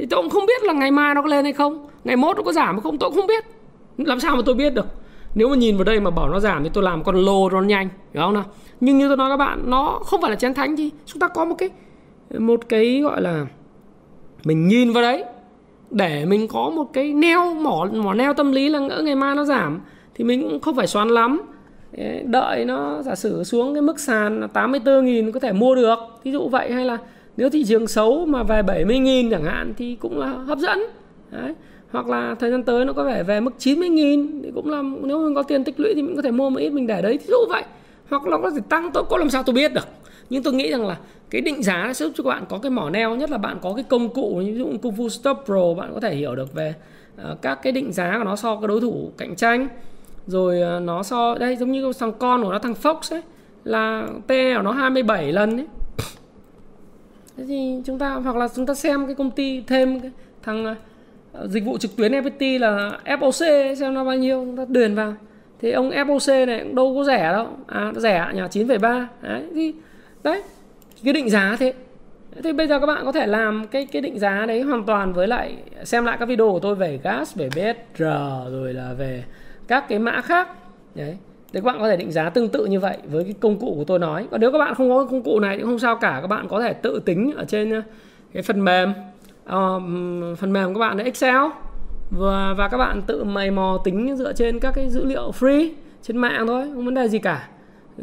thì 0.00 0.06
tôi 0.10 0.22
cũng 0.22 0.30
không 0.30 0.46
biết 0.46 0.62
là 0.62 0.72
ngày 0.72 0.90
mai 0.90 1.14
nó 1.14 1.22
có 1.22 1.28
lên 1.28 1.44
hay 1.44 1.52
không. 1.52 1.86
Ngày 2.04 2.16
mốt 2.16 2.36
nó 2.36 2.42
có 2.42 2.52
giảm 2.52 2.74
hay 2.74 2.80
không, 2.82 2.98
tôi 2.98 3.10
cũng 3.10 3.16
không 3.16 3.26
biết. 3.26 3.44
Làm 3.98 4.20
sao 4.20 4.36
mà 4.36 4.42
tôi 4.46 4.54
biết 4.54 4.74
được? 4.74 4.86
Nếu 5.34 5.48
mà 5.48 5.56
nhìn 5.56 5.76
vào 5.76 5.84
đây 5.84 6.00
mà 6.00 6.10
bảo 6.10 6.28
nó 6.28 6.40
giảm 6.40 6.64
thì 6.64 6.70
tôi 6.72 6.84
làm 6.84 7.04
con 7.04 7.16
lô 7.16 7.50
nó 7.50 7.60
nhanh, 7.60 7.88
hiểu 8.14 8.22
không 8.22 8.34
nào? 8.34 8.44
Nhưng 8.80 8.98
như 8.98 9.08
tôi 9.08 9.16
nói 9.16 9.30
các 9.30 9.36
bạn, 9.36 9.62
nó 9.66 10.00
không 10.04 10.20
phải 10.20 10.30
là 10.30 10.36
chén 10.36 10.54
thánh 10.54 10.76
gì. 10.76 10.90
Chúng 11.06 11.20
ta 11.20 11.28
có 11.28 11.44
một 11.44 11.54
cái 11.58 11.70
một 12.38 12.68
cái 12.68 13.00
gọi 13.00 13.22
là 13.22 13.46
mình 14.44 14.68
nhìn 14.68 14.92
vào 14.92 15.02
đấy, 15.02 15.24
để 15.90 16.24
mình 16.24 16.48
có 16.48 16.70
một 16.70 16.84
cái 16.92 17.12
neo, 17.12 17.54
mỏ 17.54 17.88
mỏ 17.92 18.14
neo 18.14 18.34
tâm 18.34 18.52
lý 18.52 18.68
là 18.68 18.78
ngỡ 18.78 19.02
ngày 19.02 19.14
mai 19.14 19.34
nó 19.34 19.44
giảm, 19.44 19.80
thì 20.14 20.24
mình 20.24 20.42
cũng 20.42 20.60
không 20.60 20.76
phải 20.76 20.86
xoắn 20.86 21.08
lắm. 21.08 21.42
Đợi 22.24 22.64
nó 22.64 23.02
giả 23.02 23.14
sử 23.14 23.44
xuống 23.44 23.74
cái 23.74 23.82
mức 23.82 24.00
sàn 24.00 24.40
là 24.40 24.46
84 24.46 25.04
nghìn 25.04 25.32
có 25.32 25.40
thể 25.40 25.52
mua 25.52 25.74
được. 25.74 25.98
Ví 26.24 26.32
dụ 26.32 26.48
vậy 26.48 26.72
hay 26.72 26.84
là 26.84 26.98
nếu 27.40 27.50
thị 27.50 27.64
trường 27.64 27.86
xấu 27.86 28.26
mà 28.26 28.42
về 28.42 28.62
70 28.62 28.98
nghìn 28.98 29.30
chẳng 29.30 29.44
hạn 29.44 29.74
thì 29.76 29.96
cũng 30.00 30.18
là 30.18 30.26
hấp 30.26 30.58
dẫn. 30.58 30.78
Đấy. 31.30 31.54
hoặc 31.90 32.06
là 32.08 32.34
thời 32.40 32.50
gian 32.50 32.62
tới 32.62 32.84
nó 32.84 32.92
có 32.92 33.04
vẻ 33.04 33.22
về 33.22 33.40
mức 33.40 33.50
90 33.58 33.88
nghìn 33.88 34.42
thì 34.42 34.50
cũng 34.54 34.70
là 34.70 34.82
nếu 35.02 35.18
mình 35.18 35.34
có 35.34 35.42
tiền 35.42 35.64
tích 35.64 35.80
lũy 35.80 35.94
thì 35.94 36.02
mình 36.02 36.16
có 36.16 36.22
thể 36.22 36.30
mua 36.30 36.50
một 36.50 36.58
ít 36.58 36.70
mình 36.70 36.86
để 36.86 37.02
đấy. 37.02 37.18
Ví 37.18 37.26
dụ 37.28 37.36
vậy. 37.48 37.62
Hoặc 38.10 38.26
là 38.26 38.38
có 38.42 38.50
thể 38.50 38.60
tăng 38.68 38.90
tôi 38.94 39.04
có 39.10 39.16
làm 39.16 39.30
sao 39.30 39.42
tôi 39.42 39.54
biết 39.54 39.74
được. 39.74 39.88
Nhưng 40.30 40.42
tôi 40.42 40.52
nghĩ 40.52 40.70
rằng 40.70 40.86
là 40.86 40.96
cái 41.30 41.40
định 41.40 41.62
giá 41.62 41.92
sẽ 41.94 42.04
giúp 42.04 42.12
cho 42.16 42.24
các 42.24 42.30
bạn 42.30 42.44
có 42.48 42.58
cái 42.58 42.70
mỏ 42.70 42.90
neo 42.90 43.16
nhất 43.16 43.30
là 43.30 43.38
bạn 43.38 43.58
có 43.62 43.72
cái 43.74 43.84
công 43.88 44.08
cụ 44.08 44.42
ví 44.46 44.54
dụ 44.54 44.72
Kung 44.82 44.94
Fu 44.94 45.08
Stop 45.08 45.38
Pro 45.44 45.74
bạn 45.74 45.90
có 45.94 46.00
thể 46.00 46.14
hiểu 46.14 46.34
được 46.34 46.54
về 46.54 46.74
uh, 47.30 47.42
các 47.42 47.54
cái 47.62 47.72
định 47.72 47.92
giá 47.92 48.18
của 48.18 48.24
nó 48.24 48.36
so 48.36 48.56
với 48.56 48.68
đối 48.68 48.80
thủ 48.80 49.12
cạnh 49.18 49.36
tranh. 49.36 49.68
Rồi 50.26 50.76
uh, 50.76 50.82
nó 50.82 51.02
so 51.02 51.34
đây 51.34 51.56
giống 51.56 51.72
như 51.72 51.92
thằng 51.98 52.12
con 52.18 52.42
của 52.42 52.52
nó 52.52 52.58
thằng 52.58 52.74
Fox 52.82 53.14
ấy 53.14 53.22
là 53.64 54.06
P 54.26 54.28
của 54.28 54.62
nó 54.62 54.72
27 54.72 55.32
lần 55.32 55.56
ấy 55.56 55.66
thế 57.40 57.46
thì 57.48 57.80
chúng 57.84 57.98
ta 57.98 58.14
hoặc 58.14 58.36
là 58.36 58.48
chúng 58.56 58.66
ta 58.66 58.74
xem 58.74 59.06
cái 59.06 59.14
công 59.14 59.30
ty 59.30 59.60
thêm 59.66 60.00
cái 60.00 60.10
thằng 60.42 60.66
à, 60.66 60.76
dịch 61.46 61.64
vụ 61.64 61.78
trực 61.78 61.96
tuyến 61.96 62.12
FPT 62.12 62.60
là 62.60 62.98
FOC 63.04 63.74
xem 63.74 63.94
nó 63.94 64.04
bao 64.04 64.16
nhiêu 64.16 64.44
chúng 64.44 64.56
ta 64.56 64.64
điền 64.68 64.94
vào. 64.94 65.14
Thì 65.60 65.70
ông 65.70 65.90
FOC 65.90 66.46
này 66.46 66.60
cũng 66.62 66.74
đâu 66.74 66.94
có 66.96 67.04
rẻ 67.04 67.32
đâu. 67.32 67.48
À 67.66 67.92
rẻ 67.96 68.30
nhà 68.34 68.46
9,3 68.46 69.06
đấy 69.22 69.42
thì 69.54 69.74
đấy 70.22 70.42
cái 71.04 71.12
định 71.12 71.30
giá 71.30 71.56
thế. 71.58 71.72
Thì 72.42 72.52
bây 72.52 72.66
giờ 72.66 72.80
các 72.80 72.86
bạn 72.86 73.04
có 73.04 73.12
thể 73.12 73.26
làm 73.26 73.66
cái 73.70 73.86
cái 73.86 74.02
định 74.02 74.18
giá 74.18 74.46
đấy 74.46 74.60
hoàn 74.60 74.84
toàn 74.84 75.12
với 75.12 75.28
lại 75.28 75.56
xem 75.84 76.04
lại 76.04 76.16
các 76.20 76.26
video 76.26 76.52
của 76.52 76.60
tôi 76.60 76.74
về 76.74 76.98
gas 77.02 77.36
về 77.36 77.48
BSR 77.48 78.02
rồi 78.52 78.74
là 78.74 78.94
về 78.98 79.24
các 79.68 79.88
cái 79.88 79.98
mã 79.98 80.20
khác. 80.20 80.48
Đấy 80.94 81.16
thì 81.52 81.60
các 81.60 81.64
bạn 81.64 81.76
có 81.80 81.88
thể 81.88 81.96
định 81.96 82.12
giá 82.12 82.30
tương 82.30 82.48
tự 82.48 82.64
như 82.64 82.80
vậy 82.80 82.96
với 83.10 83.24
cái 83.24 83.34
công 83.40 83.58
cụ 83.58 83.74
của 83.76 83.84
tôi 83.84 83.98
nói. 83.98 84.26
Còn 84.30 84.40
nếu 84.40 84.52
các 84.52 84.58
bạn 84.58 84.74
không 84.74 84.90
có 84.90 85.04
công 85.04 85.22
cụ 85.22 85.40
này 85.40 85.56
thì 85.56 85.62
không 85.62 85.78
sao 85.78 85.96
cả. 85.96 86.18
Các 86.20 86.26
bạn 86.26 86.48
có 86.48 86.60
thể 86.60 86.72
tự 86.72 87.00
tính 87.04 87.32
ở 87.36 87.44
trên 87.44 87.70
ờ, 87.70 87.82
cái 88.32 88.42
phần 88.42 88.64
mềm. 88.64 88.92
Uh, 89.44 89.82
phần 90.38 90.52
mềm 90.52 90.74
các 90.74 90.78
bạn 90.80 90.98
là 90.98 91.04
Excel. 91.04 91.36
Và 92.10 92.54
và 92.58 92.68
các 92.68 92.76
bạn 92.76 93.02
tự 93.02 93.24
mày 93.24 93.50
mò 93.50 93.78
tính 93.84 94.16
dựa 94.16 94.32
trên 94.32 94.60
các 94.60 94.72
cái 94.74 94.88
dữ 94.88 95.04
liệu 95.04 95.30
free 95.40 95.70
trên 96.02 96.16
mạng 96.16 96.46
thôi 96.46 96.70
không 96.74 96.84
vấn 96.84 96.94
đề 96.94 97.08
gì 97.08 97.18
cả. 97.18 97.48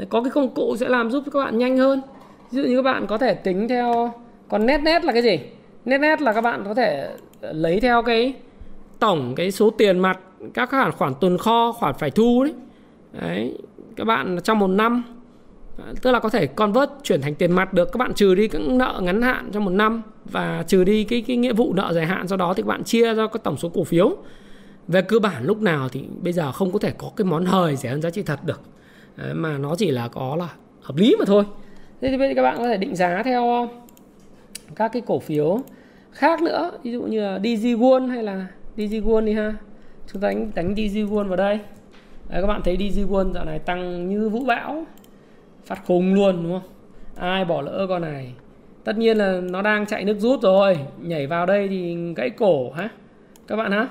Có 0.10 0.24
cái 0.24 0.32
công 0.32 0.50
cụ 0.50 0.76
sẽ 0.80 0.90
làm 0.90 1.12
giúp 1.12 1.24
các 1.34 1.40
bạn 1.40 1.58
nhanh 1.58 1.78
hơn. 1.78 2.02
Ví 2.52 2.62
dụ 2.62 2.70
như 2.70 2.76
các 2.76 2.82
bạn 2.82 3.08
có 3.08 3.18
thể 3.18 3.34
tính 3.34 3.68
theo 3.68 4.14
còn 4.50 4.66
net 4.66 4.82
net 4.84 5.06
là 5.06 5.14
cái 5.14 5.22
gì? 5.22 5.40
Net 5.86 5.98
net 5.98 6.22
là 6.22 6.34
các 6.34 6.42
bạn 6.42 6.64
có 6.66 6.74
thể 6.74 7.10
ờ, 7.42 7.54
lấy 7.54 7.80
theo 7.80 8.02
cái 8.02 8.34
tổng 9.00 9.34
cái 9.36 9.52
số 9.52 9.70
tiền 9.70 10.00
mặt 10.00 10.20
các 10.54 10.70
khoản 10.70 10.92
khoản 10.92 11.14
tồn 11.22 11.38
kho 11.38 11.72
khoản 11.72 11.96
phải 12.00 12.12
thu 12.12 12.44
đấy 12.44 12.54
đấy 13.14 13.58
các 13.96 14.04
bạn 14.04 14.38
trong 14.44 14.60
một 14.60 14.68
năm 14.68 15.04
tức 16.02 16.12
là 16.12 16.20
có 16.20 16.30
thể 16.30 16.48
convert 16.48 16.90
chuyển 17.04 17.22
thành 17.22 17.36
tiền 17.36 17.52
mặt 17.52 17.74
được 17.74 17.92
các 17.92 17.98
bạn 17.98 18.14
trừ 18.14 18.36
đi 18.36 18.48
các 18.48 18.62
nợ 18.62 19.00
ngắn 19.04 19.22
hạn 19.22 19.50
trong 19.54 19.66
một 19.66 19.72
năm 19.72 20.02
và 20.26 20.64
trừ 20.68 20.84
đi 20.84 21.04
cái 21.04 21.24
cái 21.28 21.38
nghĩa 21.38 21.54
vụ 21.54 21.74
nợ 21.74 21.94
dài 21.94 22.06
hạn 22.06 22.28
sau 22.28 22.38
đó 22.38 22.54
thì 22.54 22.64
các 22.64 22.68
bạn 22.68 22.84
chia 22.84 23.14
ra 23.14 23.28
cái 23.28 23.40
tổng 23.44 23.58
số 23.58 23.70
cổ 23.70 23.84
phiếu. 23.84 24.18
Về 24.88 25.02
cơ 25.02 25.20
bản 25.20 25.46
lúc 25.46 25.62
nào 25.62 25.90
thì 25.90 26.04
bây 26.22 26.34
giờ 26.34 26.52
không 26.52 26.72
có 26.72 26.80
thể 26.80 26.94
có 26.98 27.12
cái 27.16 27.26
món 27.26 27.46
hời 27.46 27.76
rẻ 27.76 27.90
hơn 27.90 28.02
giá 28.02 28.10
trị 28.10 28.24
thật 28.24 28.40
được. 28.46 28.62
Đấy, 29.16 29.34
mà 29.34 29.58
nó 29.58 29.76
chỉ 29.76 29.92
là 29.92 30.08
có 30.08 30.36
là 30.36 30.50
hợp 30.82 30.96
lý 30.98 31.16
mà 31.20 31.26
thôi. 31.26 31.44
Thế 32.02 32.10
thì 32.10 32.18
bây 32.18 32.30
giờ 32.30 32.34
các 32.36 32.42
bạn 32.42 32.58
có 32.58 32.68
thể 32.68 32.78
định 32.78 32.96
giá 32.96 33.24
theo 33.24 33.50
ờ, 33.52 33.68
các 34.76 34.88
cái 34.94 35.02
cổ 35.06 35.20
phiếu 35.20 35.60
khác 36.12 36.42
nữa 36.42 36.72
ví 36.84 36.92
dụ 36.92 37.02
như 37.02 37.22
là 37.22 37.40
DG 37.40 37.84
hay 38.10 38.24
là 38.24 38.48
DG 38.78 39.26
đi 39.26 39.34
ha. 39.34 39.56
Chúng 40.14 40.22
ta 40.22 40.28
đánh 40.28 40.52
đánh 40.56 40.76
DG 40.76 41.14
vào 41.14 41.36
đây. 41.36 41.60
Đấy, 42.30 42.42
các 42.42 42.48
bạn 42.48 42.62
thấy 42.64 42.78
DG 42.78 43.14
World 43.14 43.34
dạo 43.34 43.46
này 43.46 43.60
tăng 43.60 44.10
như 44.10 44.30
vũ 44.30 44.46
bão 44.46 44.86
phát 45.66 45.86
khùng 45.86 46.14
luôn 46.14 46.44
đúng 46.44 46.60
không? 46.60 46.70
Ai 47.16 47.46
bỏ 47.46 47.62
lỡ 47.62 47.86
con 47.90 48.02
này? 48.02 48.34
Tất 48.84 48.98
nhiên 48.98 49.18
là 49.18 49.42
nó 49.42 49.62
đang 49.62 49.86
chạy 49.86 50.06
nước 50.06 50.20
rút 50.20 50.42
rồi 50.42 50.80
nhảy 51.02 51.28
vào 51.28 51.46
đây 51.46 51.68
thì 51.68 51.98
gãy 52.16 52.30
cổ 52.30 52.72
hả? 52.72 52.90
Các 53.48 53.56
bạn 53.56 53.72
hả? 53.72 53.88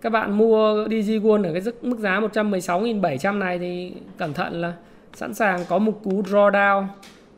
Các 0.00 0.10
bạn 0.10 0.38
mua 0.38 0.84
DG 0.86 1.10
World 1.10 1.44
ở 1.44 1.52
cái 1.52 1.74
mức 1.82 1.98
giá 1.98 2.20
116.700 2.20 3.38
này 3.38 3.58
thì 3.58 3.92
cẩn 4.16 4.32
thận 4.32 4.60
là 4.60 4.72
sẵn 5.14 5.34
sàng 5.34 5.60
có 5.68 5.78
một 5.78 6.00
cú 6.04 6.22
drawdown 6.22 6.86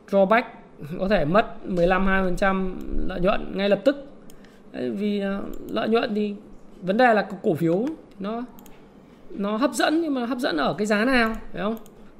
drawback 0.09 0.43
có 0.99 1.07
thể 1.07 1.25
mất 1.25 1.45
15-20% 1.67 2.71
lợi 3.07 3.19
nhuận 3.19 3.57
ngay 3.57 3.69
lập 3.69 3.79
tức. 3.85 4.07
Vì 4.73 5.19
ờ, 5.19 5.41
lợi 5.69 5.89
nhuận 5.89 6.15
thì 6.15 6.35
vấn 6.81 6.97
đề 6.97 7.13
là 7.13 7.27
cổ 7.43 7.53
phiếu 7.53 7.85
nó 8.19 8.43
nó 9.29 9.57
hấp 9.57 9.73
dẫn 9.73 10.01
nhưng 10.01 10.13
mà 10.13 10.25
hấp 10.25 10.37
dẫn 10.37 10.57
ở 10.57 10.75
cái 10.77 10.87
giá 10.87 11.05
nào 11.05 11.35
phải 11.53 11.61
không? 11.61 11.75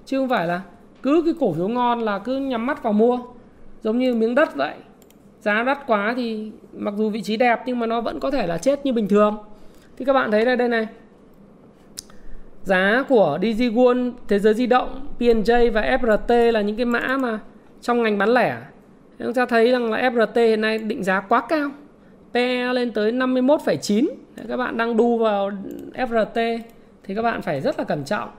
Chứ 0.06 0.20
không 0.20 0.30
phải 0.30 0.48
là 0.48 0.62
cứ 1.04 1.22
cái 1.26 1.34
cổ 1.40 1.54
phiếu 1.54 1.68
ngon 1.68 2.00
là 2.00 2.20
cứ 2.20 2.38
nhắm 2.38 2.66
mắt 2.66 2.84
vào 2.84 2.94
mua. 2.94 3.20
Giống 3.82 4.00
như 4.00 4.16
miếng 4.16 4.36
đất 4.36 4.56
vậy. 4.56 4.74
Giá 5.42 5.64
đắt 5.64 5.88
quá 5.88 6.14
thì 6.18 6.52
mặc 6.74 6.94
dù 6.98 7.10
vị 7.10 7.22
trí 7.22 7.38
đẹp 7.38 7.60
nhưng 7.66 7.80
mà 7.80 7.86
nó 7.86 8.02
vẫn 8.02 8.20
có 8.20 8.32
thể 8.32 8.48
là 8.48 8.58
chết 8.58 8.86
như 8.86 8.94
bình 8.94 9.08
thường. 9.08 9.38
Thì 9.98 10.06
các 10.06 10.14
bạn 10.14 10.32
thấy 10.32 10.46
đây 10.46 10.56
đây 10.56 10.68
này. 10.68 10.88
Giá 12.64 13.04
của 13.10 13.40
DG 13.42 13.62
World, 13.62 14.12
Thế 14.28 14.40
giới 14.40 14.54
di 14.54 14.66
động, 14.66 15.08
P&J 15.20 15.72
và 15.72 15.82
FRT 15.82 16.52
là 16.52 16.62
những 16.62 16.76
cái 16.76 16.86
mã 16.86 17.18
mà 17.20 17.40
trong 17.82 18.04
ngành 18.04 18.18
bán 18.18 18.30
lẻ. 18.30 18.58
Chúng 19.20 19.34
ta 19.34 19.46
thấy 19.46 19.72
rằng 19.72 19.92
là 19.92 20.10
FRT 20.10 20.48
hiện 20.48 20.62
nay 20.62 20.78
định 20.78 21.04
giá 21.04 21.20
quá 21.20 21.42
cao. 21.50 21.70
PE 22.34 22.74
lên 22.74 22.92
tới 22.92 23.12
51,9 23.12 24.08
các 24.48 24.58
bạn 24.58 24.78
đang 24.78 24.98
đu 24.98 25.18
vào 25.18 25.52
FRT 25.94 26.60
thì 27.08 27.16
các 27.16 27.22
bạn 27.22 27.42
phải 27.42 27.62
rất 27.62 27.80
là 27.80 27.84
cẩn 27.84 28.04
trọng. 28.06 28.30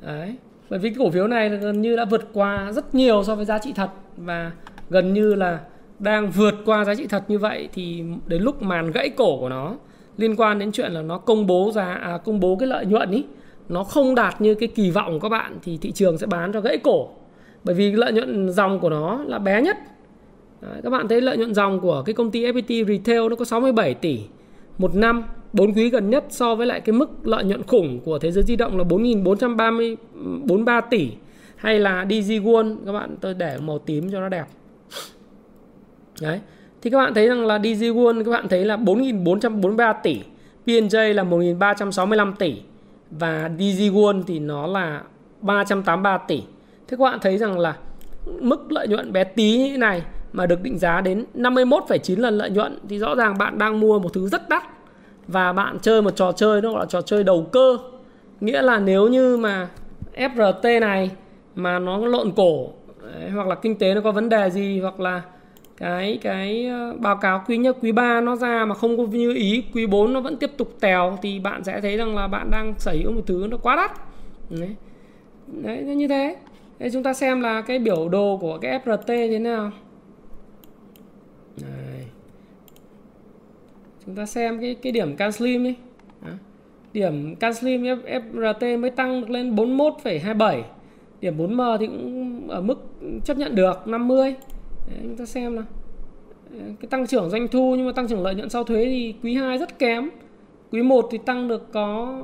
Đấy. 0.00 0.36
Bởi 0.70 0.78
vì 0.78 0.90
cái 0.90 0.96
cổ 0.98 1.10
phiếu 1.10 1.26
này 1.26 1.48
gần 1.48 1.80
như 1.80 1.96
đã 1.96 2.04
vượt 2.04 2.28
qua 2.32 2.72
rất 2.72 2.94
nhiều 2.94 3.24
so 3.24 3.34
với 3.34 3.44
giá 3.44 3.58
trị 3.58 3.72
thật 3.76 3.90
và 4.16 4.52
gần 4.90 5.12
như 5.12 5.34
là 5.34 5.60
đang 5.98 6.30
vượt 6.30 6.54
qua 6.64 6.84
giá 6.84 6.94
trị 6.94 7.06
thật 7.06 7.24
như 7.28 7.38
vậy 7.38 7.68
thì 7.72 8.04
đến 8.26 8.42
lúc 8.42 8.62
màn 8.62 8.90
gãy 8.90 9.08
cổ 9.08 9.38
của 9.40 9.48
nó 9.48 9.76
liên 10.16 10.36
quan 10.36 10.58
đến 10.58 10.72
chuyện 10.72 10.92
là 10.92 11.02
nó 11.02 11.18
công 11.18 11.46
bố 11.46 11.70
giá 11.74 11.94
à, 11.94 12.18
công 12.24 12.40
bố 12.40 12.56
cái 12.56 12.68
lợi 12.68 12.86
nhuận 12.86 13.10
ý 13.10 13.24
nó 13.68 13.84
không 13.84 14.14
đạt 14.14 14.40
như 14.40 14.54
cái 14.54 14.68
kỳ 14.68 14.90
vọng 14.90 15.12
của 15.12 15.18
các 15.18 15.28
bạn 15.28 15.58
thì 15.62 15.76
thị 15.76 15.92
trường 15.92 16.18
sẽ 16.18 16.26
bán 16.26 16.52
cho 16.52 16.60
gãy 16.60 16.78
cổ. 16.78 17.08
Bởi 17.64 17.74
vì 17.74 17.92
lợi 17.92 18.12
nhuận 18.12 18.50
dòng 18.50 18.80
của 18.80 18.90
nó 18.90 19.24
là 19.26 19.38
bé 19.38 19.62
nhất. 19.62 19.76
Đấy, 20.60 20.80
các 20.82 20.90
bạn 20.90 21.08
thấy 21.08 21.20
lợi 21.20 21.36
nhuận 21.36 21.54
dòng 21.54 21.80
của 21.80 22.02
cái 22.06 22.14
công 22.14 22.30
ty 22.30 22.46
FPT 22.46 22.86
Retail 22.86 23.28
nó 23.28 23.36
có 23.36 23.44
67 23.44 23.94
tỷ 23.94 24.20
một 24.78 24.94
năm. 24.94 25.24
4 25.54 25.72
quý 25.72 25.90
gần 25.90 26.10
nhất 26.10 26.24
so 26.30 26.54
với 26.54 26.66
lại 26.66 26.80
cái 26.80 26.92
mức 26.92 27.26
lợi 27.26 27.44
nhuận 27.44 27.62
khủng 27.62 28.00
của 28.04 28.18
thế 28.18 28.32
giới 28.32 28.44
di 28.44 28.56
động 28.56 28.78
là 28.78 28.84
4.433 28.84 30.82
tỷ. 30.90 31.10
Hay 31.56 31.78
là 31.78 32.04
DigiWon 32.04 32.76
các 32.86 32.92
bạn 32.92 33.16
tôi 33.20 33.34
để 33.34 33.58
màu 33.62 33.78
tím 33.78 34.12
cho 34.12 34.20
nó 34.20 34.28
đẹp. 34.28 34.44
Đấy. 36.20 36.40
Thì 36.82 36.90
các 36.90 36.98
bạn 36.98 37.14
thấy 37.14 37.28
rằng 37.28 37.46
là 37.46 37.58
DigiWon 37.58 38.24
các 38.24 38.30
bạn 38.30 38.48
thấy 38.48 38.64
là 38.64 38.76
4.443 38.76 39.94
tỷ. 40.02 40.20
P&J 40.66 41.14
là 41.14 41.24
1.365 41.24 42.32
tỷ. 42.32 42.54
Và 43.10 43.50
DigiWon 43.58 44.22
thì 44.26 44.38
nó 44.38 44.66
là 44.66 45.02
383 45.40 46.18
tỷ. 46.18 46.36
Thế 46.88 46.96
các 46.96 47.04
bạn 47.04 47.18
thấy 47.22 47.38
rằng 47.38 47.58
là 47.58 47.76
mức 48.40 48.72
lợi 48.72 48.88
nhuận 48.88 49.12
bé 49.12 49.24
tí 49.24 49.58
như 49.58 49.70
thế 49.70 49.76
này 49.76 50.02
mà 50.32 50.46
được 50.46 50.62
định 50.62 50.78
giá 50.78 51.00
đến 51.00 51.24
51,9 51.34 52.20
lần 52.20 52.38
lợi 52.38 52.50
nhuận 52.50 52.78
thì 52.88 52.98
rõ 52.98 53.14
ràng 53.14 53.38
bạn 53.38 53.58
đang 53.58 53.80
mua 53.80 53.98
một 53.98 54.12
thứ 54.12 54.28
rất 54.28 54.48
đắt 54.48 54.62
và 55.28 55.52
bạn 55.52 55.78
chơi 55.82 56.02
một 56.02 56.16
trò 56.16 56.32
chơi 56.32 56.62
nó 56.62 56.70
gọi 56.70 56.80
là 56.80 56.86
trò 56.86 57.02
chơi 57.02 57.24
đầu 57.24 57.46
cơ. 57.52 57.78
Nghĩa 58.40 58.62
là 58.62 58.78
nếu 58.78 59.08
như 59.08 59.36
mà 59.36 59.68
FRT 60.16 60.80
này 60.80 61.10
mà 61.54 61.78
nó 61.78 61.98
lộn 61.98 62.32
cổ 62.36 62.68
đấy, 63.02 63.30
hoặc 63.30 63.46
là 63.46 63.54
kinh 63.54 63.78
tế 63.78 63.94
nó 63.94 64.00
có 64.00 64.12
vấn 64.12 64.28
đề 64.28 64.50
gì 64.50 64.80
hoặc 64.80 65.00
là 65.00 65.22
cái 65.76 66.18
cái 66.22 66.66
ờ, 66.66 66.94
báo 66.98 67.16
cáo 67.16 67.44
quý 67.46 67.56
nhất 67.56 67.76
quý 67.82 67.92
3 67.92 68.20
nó 68.20 68.36
ra 68.36 68.64
mà 68.64 68.74
không 68.74 68.96
có 68.96 69.04
như 69.04 69.34
ý 69.34 69.64
quý 69.74 69.86
4 69.86 70.12
nó 70.12 70.20
vẫn 70.20 70.36
tiếp 70.36 70.50
tục 70.56 70.76
tèo 70.80 71.18
thì 71.22 71.38
bạn 71.38 71.64
sẽ 71.64 71.80
thấy 71.80 71.96
rằng 71.96 72.16
là 72.16 72.28
bạn 72.28 72.50
đang 72.50 72.74
sở 72.78 72.92
hữu 72.92 73.12
một 73.12 73.22
thứ 73.26 73.46
nó 73.50 73.56
quá 73.56 73.76
đắt. 73.76 73.92
Đấy, 74.50 74.76
đấy 75.46 75.82
như 75.82 76.08
thế. 76.08 76.36
Thế 76.78 76.90
chúng 76.92 77.02
ta 77.02 77.14
xem 77.14 77.40
là 77.40 77.60
cái 77.60 77.78
biểu 77.78 78.08
đồ 78.08 78.38
của 78.40 78.58
cái 78.58 78.80
FRT 78.84 79.06
thế 79.06 79.38
nào 79.38 79.70
Đây 81.62 82.06
chúng 84.06 84.14
ta 84.14 84.26
xem 84.26 84.60
cái 84.60 84.74
cái 84.74 84.92
điểm 84.92 85.16
CanSlim 85.16 85.64
đi 85.64 85.74
Đó. 86.22 86.30
điểm 86.92 87.36
CanSlim 87.36 87.82
FRT 87.82 88.80
mới 88.80 88.90
tăng 88.90 89.20
được 89.20 89.30
lên 89.30 89.54
41,27 89.54 90.62
điểm 91.20 91.38
4M 91.38 91.78
thì 91.78 91.86
cũng 91.86 92.48
ở 92.48 92.60
mức 92.60 92.84
chấp 93.24 93.38
nhận 93.38 93.54
được 93.54 93.86
50 93.86 94.34
Đấy, 94.90 94.98
chúng 95.02 95.16
ta 95.16 95.26
xem 95.26 95.54
nào. 95.54 95.64
Cái 96.50 96.88
tăng 96.90 97.06
trưởng 97.06 97.30
doanh 97.30 97.48
thu 97.48 97.74
nhưng 97.76 97.86
mà 97.86 97.92
tăng 97.92 98.08
trưởng 98.08 98.22
lợi 98.22 98.34
nhuận 98.34 98.50
sau 98.50 98.64
thuế 98.64 98.84
thì 98.84 99.14
quý 99.22 99.34
2 99.34 99.58
rất 99.58 99.78
kém. 99.78 100.10
Quý 100.72 100.82
1 100.82 101.08
thì 101.10 101.18
tăng 101.26 101.48
được 101.48 101.72
có 101.72 102.18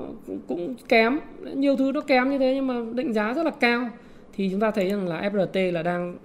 cũng 0.49 0.75
kém. 0.89 1.19
Nhiều 1.55 1.77
thứ 1.77 1.93
nó 1.95 2.01
kém 2.01 2.31
như 2.31 2.39
thế 2.39 2.55
nhưng 2.55 2.67
mà 2.67 2.75
định 2.95 3.13
giá 3.13 3.35
rất 3.35 3.43
là 3.43 3.51
cao. 3.51 3.89
Thì 4.33 4.49
chúng 4.51 4.61
ta 4.61 4.71
thấy 4.71 4.91
rằng 4.91 5.09
là 5.09 5.31
FRT 5.33 5.73
là 5.73 5.83
đang 5.83 6.19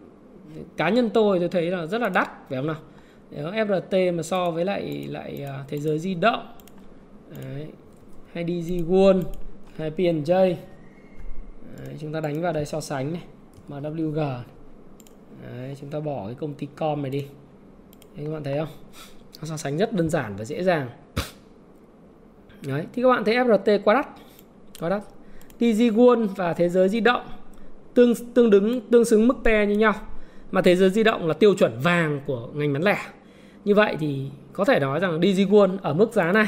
cá 0.77 0.89
nhân 0.89 1.09
tôi 1.13 1.39
tôi 1.39 1.49
thấy 1.49 1.71
là 1.71 1.85
rất 1.85 2.01
là 2.01 2.09
đắt 2.09 2.49
phải 2.49 2.57
không 2.57 2.67
nào? 2.67 2.75
Nếu 3.31 3.51
FRT 3.51 4.15
mà 4.15 4.23
so 4.23 4.51
với 4.51 4.65
lại 4.65 5.07
lại 5.09 5.43
à, 5.43 5.63
thế 5.67 5.77
giới 5.77 5.99
di 5.99 6.13
động. 6.13 6.47
Đấy. 7.43 7.67
hay 8.33 8.43
DG 8.43 8.91
World 8.91 9.21
hay 9.75 9.91
PNJ 9.91 10.55
Đấy, 11.77 11.95
chúng 11.99 12.13
ta 12.13 12.19
đánh 12.19 12.41
vào 12.41 12.53
đây 12.53 12.65
so 12.65 12.81
sánh 12.81 13.13
này 13.13 13.21
MWG 13.69 14.39
Đấy, 15.43 15.75
chúng 15.81 15.89
ta 15.89 15.99
bỏ 15.99 16.25
cái 16.25 16.35
công 16.35 16.53
ty 16.53 16.67
com 16.75 17.01
này 17.01 17.11
đi. 17.11 17.25
Đấy, 18.15 18.25
các 18.25 18.31
bạn 18.31 18.43
thấy 18.43 18.57
không? 18.57 18.67
Nó 19.41 19.47
so 19.47 19.57
sánh 19.57 19.77
rất 19.77 19.93
đơn 19.93 20.09
giản 20.09 20.35
và 20.35 20.45
dễ 20.45 20.63
dàng. 20.63 20.89
Đấy, 22.67 22.85
thì 22.93 23.01
các 23.01 23.09
bạn 23.09 23.23
thấy 23.23 23.35
FRT 23.35 23.79
quá 23.83 23.93
đắt 23.93 24.07
quá 24.79 24.89
đắt 24.89 25.01
DG 25.59 25.81
World 25.81 26.27
và 26.27 26.53
thế 26.53 26.69
giới 26.69 26.89
di 26.89 26.99
động 26.99 27.21
tương 27.93 28.13
tương 28.33 28.49
đứng 28.49 28.81
tương 28.89 29.05
xứng 29.05 29.27
mức 29.27 29.35
pe 29.43 29.65
như 29.65 29.77
nhau 29.77 29.93
mà 30.51 30.61
thế 30.61 30.75
giới 30.75 30.89
di 30.89 31.03
động 31.03 31.27
là 31.27 31.33
tiêu 31.33 31.55
chuẩn 31.55 31.79
vàng 31.83 32.21
của 32.25 32.49
ngành 32.53 32.73
bán 32.73 32.83
lẻ. 32.83 32.97
Như 33.65 33.75
vậy 33.75 33.97
thì 33.99 34.29
có 34.53 34.65
thể 34.65 34.79
nói 34.79 34.99
rằng 34.99 35.21
DG 35.21 35.55
ở 35.81 35.93
mức 35.93 36.13
giá 36.13 36.31
này 36.31 36.47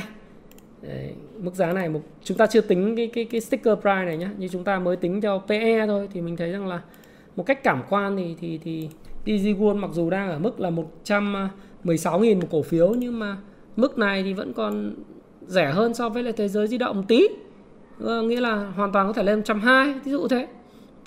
Đấy, 0.82 1.14
mức 1.40 1.56
giá 1.56 1.74
này 1.74 1.90
một 1.90 2.02
chúng 2.24 2.38
ta 2.38 2.48
chưa 2.48 2.62
tính 2.62 2.96
cái 2.96 3.08
cái 3.08 3.26
cái 3.26 3.42
sticker 3.42 3.76
price 3.76 4.06
này 4.06 4.18
nhé 4.18 4.28
như 4.38 4.48
chúng 4.48 4.64
ta 4.64 4.80
mới 4.80 4.96
tính 4.96 5.22
cho 5.22 5.38
PE 5.38 5.88
thôi 5.88 6.10
thì 6.14 6.22
mình 6.22 6.38
thấy 6.38 6.52
rằng 6.52 6.68
là 6.68 6.82
một 7.36 7.46
cách 7.46 7.64
cảm 7.64 7.84
quan 7.90 8.18
thì 8.18 8.36
thì 8.42 8.60
thì 8.64 8.90
DG 9.26 9.64
mặc 9.76 9.90
dù 9.94 10.10
đang 10.10 10.30
ở 10.30 10.40
mức 10.40 10.60
là 10.60 10.72
116.000 11.04 12.42
một 12.42 12.48
cổ 12.52 12.62
phiếu 12.62 12.94
nhưng 12.94 13.20
mà 13.20 13.38
mức 13.76 13.98
này 13.98 14.24
thì 14.24 14.34
vẫn 14.34 14.54
còn 14.54 14.96
rẻ 15.48 15.72
hơn 15.72 15.94
so 15.94 16.10
với 16.10 16.24
lại 16.24 16.34
thế 16.34 16.48
giới 16.48 16.68
di 16.68 16.78
động 16.78 16.98
một 16.98 17.04
tí. 17.08 17.28
Ờ, 18.00 18.22
nghĩa 18.22 18.42
là 18.42 18.56
hoàn 18.56 18.92
toàn 18.92 19.08
có 19.08 19.14
thể 19.14 19.24
lên 19.24 19.40
120 19.40 19.94
ví 20.04 20.12
dụ 20.12 20.28
thế. 20.28 20.48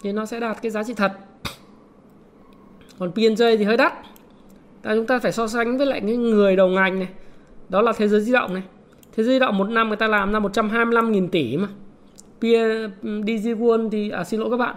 Thì 0.03 0.13
nó 0.13 0.27
sẽ 0.27 0.41
đạt 0.41 0.63
cái 0.63 0.71
giá 0.71 0.85
trị 0.85 0.95
thật 0.95 1.13
còn 3.01 3.13
P&J 3.13 3.57
thì 3.57 3.65
hơi 3.65 3.77
đắt. 3.77 3.93
Ta 4.83 4.95
chúng 4.95 5.07
ta 5.07 5.19
phải 5.19 5.33
so 5.33 5.47
sánh 5.47 5.79
với 5.79 5.87
lại 5.87 6.01
những 6.01 6.31
người 6.31 6.57
đầu 6.57 6.69
ngành 6.69 6.99
này. 6.99 7.09
Đó 7.69 7.83
là 7.83 7.93
thế 7.97 8.09
giới 8.09 8.21
di 8.21 8.33
động 8.33 8.55
này. 8.55 8.63
Thế 9.17 9.23
giới 9.23 9.35
di 9.35 9.39
động 9.39 9.59
một 9.59 9.69
năm 9.69 9.89
người 9.89 9.97
ta 9.97 10.09
làm 10.09 10.33
ra 10.33 10.39
125.000 10.39 11.29
tỷ 11.29 11.57
mà. 11.57 11.69
DG 13.03 13.49
World 13.49 13.91
thì 13.91 14.11
à, 14.11 14.25
xin 14.25 14.41
lỗi 14.41 14.51
các 14.51 14.57
bạn. 14.57 14.75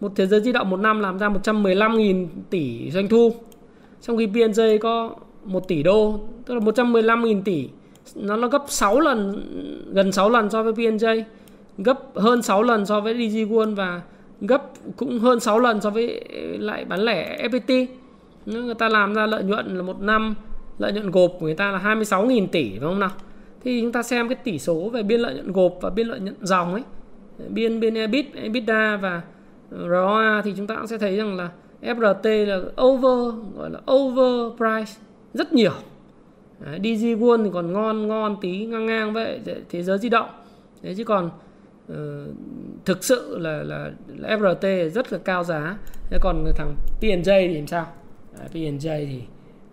Một 0.00 0.12
thế 0.16 0.26
giới 0.26 0.40
di 0.40 0.52
động 0.52 0.70
một 0.70 0.76
năm 0.76 1.00
làm 1.00 1.18
ra 1.18 1.28
115.000 1.28 2.26
tỷ 2.50 2.90
doanh 2.90 3.08
thu. 3.08 3.32
Trong 4.00 4.16
khi 4.18 4.26
P&J 4.26 4.78
có 4.78 5.14
1 5.44 5.68
tỷ 5.68 5.82
đô 5.82 6.20
tức 6.46 6.54
là 6.54 6.60
115.000 6.60 7.42
tỷ. 7.42 7.68
Nó 8.14 8.36
nó 8.36 8.48
gấp 8.48 8.64
6 8.66 9.00
lần 9.00 9.42
gần 9.92 10.12
6 10.12 10.30
lần 10.30 10.50
so 10.50 10.62
với 10.62 10.72
P&J 10.72 11.22
gấp 11.78 11.98
hơn 12.14 12.42
6 12.42 12.62
lần 12.62 12.86
so 12.86 13.00
với 13.00 13.14
DG 13.14 13.52
World 13.52 13.74
và 13.74 14.00
gấp 14.40 14.62
cũng 14.96 15.18
hơn 15.18 15.40
6 15.40 15.60
lần 15.60 15.80
so 15.80 15.90
với 15.90 16.20
lại 16.58 16.84
bán 16.84 17.00
lẻ 17.00 17.48
FPT 17.50 17.86
người 18.46 18.74
ta 18.74 18.88
làm 18.88 19.14
ra 19.14 19.26
lợi 19.26 19.42
nhuận 19.42 19.76
là 19.76 19.82
một 19.82 20.00
năm 20.00 20.34
lợi 20.78 20.92
nhuận 20.92 21.10
gộp 21.10 21.30
của 21.40 21.46
người 21.46 21.54
ta 21.54 21.70
là 21.70 21.78
26.000 21.78 22.46
tỷ 22.46 22.70
phải 22.70 22.80
không 22.80 22.98
nào? 22.98 23.10
Thì 23.64 23.80
chúng 23.80 23.92
ta 23.92 24.02
xem 24.02 24.28
cái 24.28 24.36
tỷ 24.44 24.58
số 24.58 24.88
về 24.88 25.02
biên 25.02 25.20
lợi 25.20 25.34
nhuận 25.34 25.52
gộp 25.52 25.78
và 25.80 25.90
biên 25.90 26.06
lợi 26.06 26.20
nhuận 26.20 26.36
dòng 26.40 26.72
ấy. 26.72 26.82
Biên 27.48 27.80
biên 27.80 27.94
EBIT, 27.94 28.34
EBITDA 28.34 28.96
và 28.96 29.22
ROA 29.70 30.42
thì 30.44 30.52
chúng 30.56 30.66
ta 30.66 30.74
cũng 30.74 30.86
sẽ 30.86 30.98
thấy 30.98 31.16
rằng 31.16 31.36
là 31.36 31.50
FRT 31.82 32.46
là 32.46 32.56
over 32.82 33.34
gọi 33.56 33.70
là 33.70 33.80
over 33.92 34.56
price 34.56 34.92
rất 35.34 35.52
nhiều. 35.52 35.72
Đấy, 36.60 36.78
DG 36.78 37.04
World 37.06 37.44
thì 37.44 37.50
còn 37.52 37.72
ngon 37.72 38.08
ngon 38.08 38.36
tí 38.40 38.66
ngang 38.66 38.86
ngang 38.86 39.12
vậy 39.12 39.40
thế 39.70 39.82
giới 39.82 39.98
di 39.98 40.08
động. 40.08 40.28
Đấy 40.82 40.94
chứ 40.96 41.04
còn 41.04 41.30
Ờ, 41.92 42.26
thực 42.84 43.04
sự 43.04 43.38
là, 43.38 43.62
là 43.62 43.90
là 44.06 44.36
FRT 44.36 44.88
rất 44.88 45.12
là 45.12 45.18
cao 45.18 45.44
giá. 45.44 45.76
Thế 46.10 46.18
còn 46.20 46.44
thằng 46.56 46.74
P&J 47.00 47.48
thì 47.48 47.54
làm 47.54 47.66
sao? 47.66 47.86
À, 48.40 48.46
P&J 48.52 49.06
thì 49.06 49.20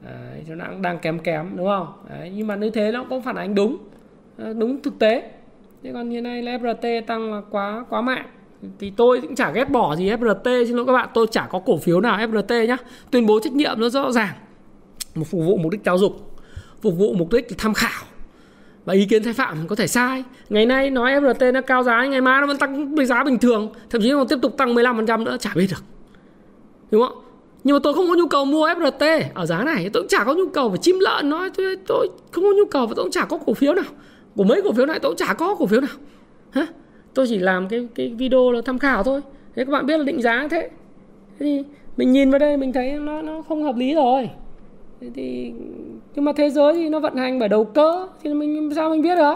à, 0.05 0.33
nó 0.47 0.55
đang 0.55 0.81
đang 0.81 0.99
kém 0.99 1.19
kém 1.19 1.57
đúng 1.57 1.67
không? 1.67 1.87
À, 2.09 2.27
nhưng 2.35 2.47
mà 2.47 2.55
như 2.55 2.69
thế 2.69 2.91
nó 2.91 3.05
cũng 3.09 3.21
phản 3.21 3.35
ánh 3.35 3.55
đúng. 3.55 3.77
Ờ, 4.37 4.53
đúng 4.53 4.81
thực 4.81 4.99
tế. 4.99 5.31
Thế 5.83 5.93
còn 5.93 6.09
như 6.09 6.21
này 6.21 6.41
là 6.41 6.57
FRT 6.57 7.01
tăng 7.07 7.33
là 7.33 7.41
quá 7.49 7.85
quá 7.89 8.01
mạnh. 8.01 8.25
Thì 8.79 8.93
tôi 8.97 9.21
cũng 9.21 9.35
chả 9.35 9.51
ghét 9.51 9.69
bỏ 9.69 9.95
gì 9.95 10.09
FRT 10.09 10.65
xin 10.65 10.75
lỗi 10.75 10.85
các 10.85 10.93
bạn 10.93 11.09
tôi 11.13 11.27
chả 11.31 11.47
có 11.49 11.59
cổ 11.59 11.77
phiếu 11.77 12.01
nào 12.01 12.17
FRT 12.17 12.67
nhá. 12.67 12.77
Tuyên 13.11 13.25
bố 13.25 13.39
trách 13.43 13.53
nhiệm 13.53 13.79
nó 13.79 13.89
rõ 13.89 14.11
ràng. 14.11 14.33
Một 15.15 15.27
phục 15.27 15.41
vụ 15.45 15.57
mục 15.57 15.71
đích 15.71 15.81
giáo 15.85 15.97
dục 15.97 16.13
phục 16.81 16.93
vụ 16.97 17.13
mục 17.13 17.31
đích 17.31 17.47
tham 17.57 17.73
khảo 17.73 18.03
và 18.87 18.93
ý 18.93 19.05
kiến 19.05 19.23
sai 19.23 19.33
phạm 19.33 19.67
có 19.67 19.75
thể 19.75 19.87
sai. 19.87 20.23
Ngày 20.49 20.65
nay 20.65 20.89
nói 20.89 21.21
FRT 21.21 21.51
nó 21.51 21.61
cao 21.61 21.83
giá 21.83 22.05
ngày 22.05 22.21
mai 22.21 22.41
nó 22.41 22.47
vẫn 22.47 22.57
tăng 22.57 22.95
với 22.95 23.05
giá 23.05 23.23
bình 23.23 23.39
thường 23.39 23.69
thậm 23.89 24.01
chí 24.01 24.11
còn 24.11 24.27
tiếp 24.27 24.37
tục 24.41 24.57
tăng 24.57 24.75
15% 24.75 25.23
nữa 25.23 25.37
chả 25.39 25.51
biết 25.55 25.67
được. 25.69 25.83
Đúng 26.91 27.01
không? 27.01 27.17
Nhưng 27.63 27.75
mà 27.75 27.79
tôi 27.83 27.93
không 27.93 28.07
có 28.07 28.15
nhu 28.15 28.27
cầu 28.27 28.45
mua 28.45 28.67
FRT 28.67 29.21
ở 29.33 29.45
giá 29.45 29.63
này 29.63 29.89
tôi 29.93 30.03
cũng 30.03 30.07
chả 30.07 30.23
có 30.23 30.33
nhu 30.33 30.47
cầu 30.47 30.69
phải 30.69 30.77
chim 30.77 30.99
lợn 30.99 31.29
nói 31.29 31.49
tôi, 31.57 31.75
tôi 31.87 32.09
không 32.31 32.43
có 32.43 32.49
nhu 32.57 32.65
cầu 32.71 32.87
và 32.87 32.93
tôi 32.95 33.05
cũng 33.05 33.11
chả 33.11 33.25
có 33.25 33.37
cổ 33.37 33.53
phiếu 33.53 33.73
nào. 33.73 33.85
Của 34.35 34.43
mấy 34.43 34.61
cổ 34.61 34.71
phiếu 34.71 34.85
này 34.85 34.99
tôi 34.99 35.11
cũng 35.11 35.17
chả 35.17 35.33
có 35.33 35.55
cổ 35.55 35.65
phiếu 35.65 35.81
nào. 35.81 35.95
Hả? 36.51 36.67
Tôi 37.13 37.27
chỉ 37.27 37.39
làm 37.39 37.67
cái 37.67 37.87
cái 37.95 38.13
video 38.17 38.51
là 38.51 38.61
tham 38.65 38.79
khảo 38.79 39.03
thôi. 39.03 39.21
Thế 39.55 39.65
các 39.65 39.71
bạn 39.71 39.85
biết 39.85 39.97
là 39.97 40.03
định 40.03 40.21
giá 40.21 40.47
thế 40.51 40.69
thì 41.39 41.63
mình 41.97 42.11
nhìn 42.11 42.31
vào 42.31 42.39
đây 42.39 42.57
mình 42.57 42.73
thấy 42.73 42.91
nó 42.91 43.21
nó 43.21 43.41
không 43.41 43.63
hợp 43.63 43.75
lý 43.75 43.93
rồi 43.93 44.29
thì, 45.15 45.53
nhưng 46.15 46.25
mà 46.25 46.31
thế 46.35 46.49
giới 46.49 46.73
thì 46.73 46.89
nó 46.89 46.99
vận 46.99 47.15
hành 47.15 47.39
bởi 47.39 47.49
đầu 47.49 47.65
cơ, 47.65 48.07
thì 48.23 48.33
mình, 48.33 48.69
sao 48.75 48.89
mình 48.89 49.01
biết 49.01 49.15
được? 49.15 49.35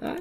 Đấy. 0.00 0.16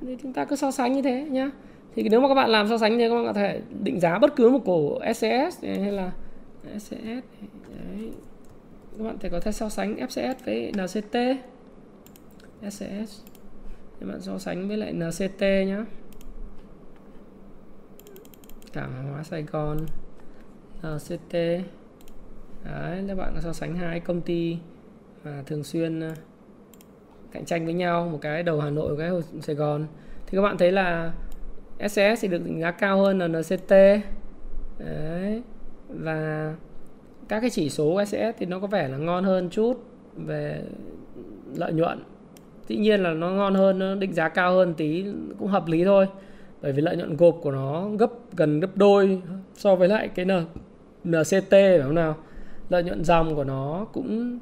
Thì 0.00 0.16
chúng 0.22 0.32
ta 0.32 0.44
cứ 0.44 0.56
so 0.56 0.70
sánh 0.70 0.92
như 0.92 1.02
thế 1.02 1.26
nhá. 1.30 1.50
Thì 1.94 2.08
nếu 2.08 2.20
mà 2.20 2.28
các 2.28 2.34
bạn 2.34 2.50
làm 2.50 2.68
so 2.68 2.78
sánh 2.78 2.98
thì 2.98 3.08
các 3.08 3.14
bạn 3.14 3.24
có 3.26 3.32
thể 3.32 3.60
định 3.82 4.00
giá 4.00 4.18
bất 4.18 4.36
cứ 4.36 4.50
một 4.50 4.60
cổ 4.64 4.98
SCS 5.14 5.64
hay 5.64 5.92
là 5.92 6.12
SCS 6.78 7.24
đấy. 7.68 8.10
Các 8.98 9.04
bạn 9.04 9.18
thể 9.20 9.28
có 9.28 9.40
thể 9.40 9.52
so 9.52 9.68
sánh 9.68 9.96
FCS 9.96 10.34
với 10.44 10.72
NCT 10.72 11.16
SCS 12.70 13.22
các 14.00 14.06
bạn 14.06 14.20
so 14.20 14.38
sánh 14.38 14.68
với 14.68 14.76
lại 14.76 14.92
NCT 14.92 15.40
nhá. 15.40 15.84
Cảng 18.72 18.92
hàng 18.92 19.12
hóa 19.12 19.22
Sài 19.22 19.42
Gòn. 19.42 19.78
NCT 20.82 21.34
đấy 22.64 23.04
các 23.08 23.14
bạn 23.14 23.40
so 23.40 23.52
sánh 23.52 23.76
hai 23.76 24.00
công 24.00 24.20
ty 24.20 24.56
mà 25.24 25.42
thường 25.46 25.64
xuyên 25.64 26.00
ờ, 26.00 26.14
cạnh 27.32 27.44
tranh 27.44 27.64
với 27.64 27.74
nhau 27.74 28.08
một 28.12 28.18
cái 28.20 28.42
đầu 28.42 28.60
Hà 28.60 28.70
Nội 28.70 28.90
một 28.90 28.96
cái 28.98 29.08
Hồ 29.08 29.20
Sài 29.40 29.56
Gòn. 29.56 29.86
Thì 30.26 30.36
các 30.36 30.42
bạn 30.42 30.58
thấy 30.58 30.72
là 30.72 31.12
SCS 31.88 32.20
thì 32.20 32.28
được 32.28 32.44
định 32.44 32.60
giá 32.60 32.70
cao 32.70 32.98
hơn 32.98 33.18
là 33.18 33.28
NCT 33.28 33.70
đấy 34.78 35.42
và 35.88 36.54
các 37.28 37.40
cái 37.40 37.50
chỉ 37.50 37.70
số 37.70 38.04
SCS 38.04 38.38
thì 38.38 38.46
nó 38.46 38.60
có 38.60 38.66
vẻ 38.66 38.88
là 38.88 38.96
ngon 38.96 39.24
hơn 39.24 39.50
chút 39.50 39.84
về 40.16 40.62
lợi 41.54 41.72
nhuận. 41.72 42.02
Dĩ 42.66 42.76
nhiên 42.76 43.02
là 43.02 43.10
nó 43.10 43.30
ngon 43.30 43.54
hơn 43.54 43.78
nó 43.78 43.94
định 43.94 44.12
giá 44.12 44.28
cao 44.28 44.54
hơn 44.54 44.74
tí 44.74 45.04
cũng 45.38 45.48
hợp 45.48 45.66
lý 45.66 45.84
thôi 45.84 46.06
bởi 46.62 46.72
vì 46.72 46.82
lợi 46.82 46.96
nhuận 46.96 47.16
gộp 47.16 47.38
của 47.42 47.50
nó 47.50 47.88
gấp 47.98 48.10
gần 48.36 48.60
gấp 48.60 48.76
đôi 48.76 49.22
so 49.54 49.74
với 49.74 49.88
lại 49.88 50.08
cái 50.08 50.24
N, 50.24 50.46
NCT 51.04 51.50
phải 51.50 51.80
không 51.82 51.94
nào? 51.94 52.16
Lợi 52.68 52.82
nhuận 52.82 53.04
dòng 53.04 53.36
của 53.36 53.44
nó 53.44 53.86
cũng, 53.92 54.38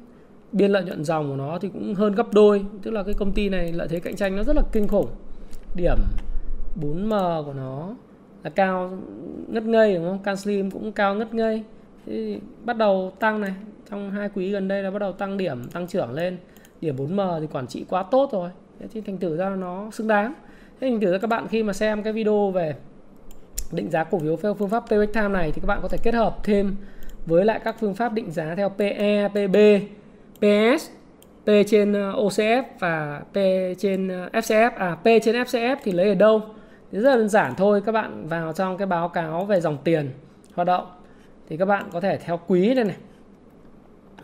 biên 0.51 0.71
lợi 0.71 0.83
nhuận 0.83 1.03
dòng 1.03 1.29
của 1.29 1.35
nó 1.35 1.59
thì 1.59 1.69
cũng 1.73 1.95
hơn 1.95 2.15
gấp 2.15 2.33
đôi. 2.33 2.65
Tức 2.83 2.91
là 2.91 3.03
cái 3.03 3.13
công 3.13 3.31
ty 3.31 3.49
này 3.49 3.73
lợi 3.73 3.87
thế 3.87 3.99
cạnh 3.99 4.15
tranh 4.15 4.35
nó 4.35 4.43
rất 4.43 4.55
là 4.55 4.61
kinh 4.71 4.87
khủng. 4.87 5.07
Điểm 5.75 5.97
4M 6.81 7.43
của 7.43 7.53
nó 7.53 7.95
là 8.43 8.49
cao 8.49 8.97
ngất 9.47 9.63
ngây, 9.63 9.95
đúng 9.95 10.05
không? 10.05 10.19
CanSlim 10.23 10.71
cũng 10.71 10.91
cao 10.91 11.15
ngất 11.15 11.33
ngây. 11.33 11.63
Thì 12.05 12.39
bắt 12.65 12.77
đầu 12.77 13.13
tăng 13.19 13.41
này, 13.41 13.53
trong 13.89 14.11
hai 14.11 14.29
quý 14.29 14.51
gần 14.51 14.67
đây 14.67 14.83
là 14.83 14.91
bắt 14.91 14.99
đầu 14.99 15.11
tăng 15.11 15.37
điểm, 15.37 15.63
tăng 15.67 15.87
trưởng 15.87 16.11
lên. 16.11 16.37
Điểm 16.81 16.95
4M 16.95 17.39
thì 17.41 17.47
quản 17.47 17.67
trị 17.67 17.85
quá 17.89 18.03
tốt 18.11 18.29
rồi. 18.31 18.49
Thế 18.79 18.87
thì 18.93 19.01
thành 19.01 19.17
thử 19.17 19.37
ra 19.37 19.49
nó 19.49 19.91
xứng 19.91 20.07
đáng. 20.07 20.33
Thế 20.79 20.89
thành 20.89 20.99
thử 20.99 21.11
ra 21.11 21.17
các 21.17 21.27
bạn 21.27 21.47
khi 21.47 21.63
mà 21.63 21.73
xem 21.73 22.03
cái 22.03 22.13
video 22.13 22.51
về 22.51 22.75
định 23.71 23.89
giá 23.89 24.03
cổ 24.03 24.19
phiếu 24.19 24.37
theo 24.37 24.53
phương 24.53 24.69
pháp 24.69 24.83
payback 24.89 25.13
time 25.13 25.27
này 25.27 25.51
thì 25.51 25.61
các 25.61 25.67
bạn 25.67 25.79
có 25.81 25.87
thể 25.87 25.97
kết 26.03 26.13
hợp 26.13 26.37
thêm 26.43 26.75
với 27.27 27.45
lại 27.45 27.59
các 27.63 27.75
phương 27.79 27.93
pháp 27.93 28.13
định 28.13 28.31
giá 28.31 28.55
theo 28.55 28.69
PE, 28.69 29.27
PB, 29.27 29.55
PS, 30.37 30.89
P 31.45 31.49
trên 31.67 31.93
ờ, 31.93 32.11
OCF 32.11 32.63
và 32.79 33.21
P 33.31 33.35
trên 33.77 34.07
ờ, 34.07 34.29
FCF. 34.33 34.71
À 34.77 34.95
P 34.95 35.05
trên 35.23 35.35
FCF 35.35 35.75
thì 35.83 35.91
lấy 35.91 36.09
ở 36.09 36.15
đâu? 36.15 36.41
Thì 36.91 36.99
rất 36.99 37.09
là 37.09 37.15
đơn 37.15 37.29
giản 37.29 37.53
thôi, 37.57 37.81
các 37.85 37.91
bạn 37.91 38.27
vào 38.27 38.53
trong 38.53 38.77
cái 38.77 38.87
báo 38.87 39.09
cáo 39.09 39.45
về 39.45 39.61
dòng 39.61 39.77
tiền 39.83 40.09
hoạt 40.55 40.67
động 40.67 40.87
thì 41.49 41.57
các 41.57 41.65
bạn 41.65 41.85
có 41.91 41.99
thể 41.99 42.17
theo 42.17 42.39
quý 42.47 42.73
đây 42.73 42.85
này. 42.85 42.97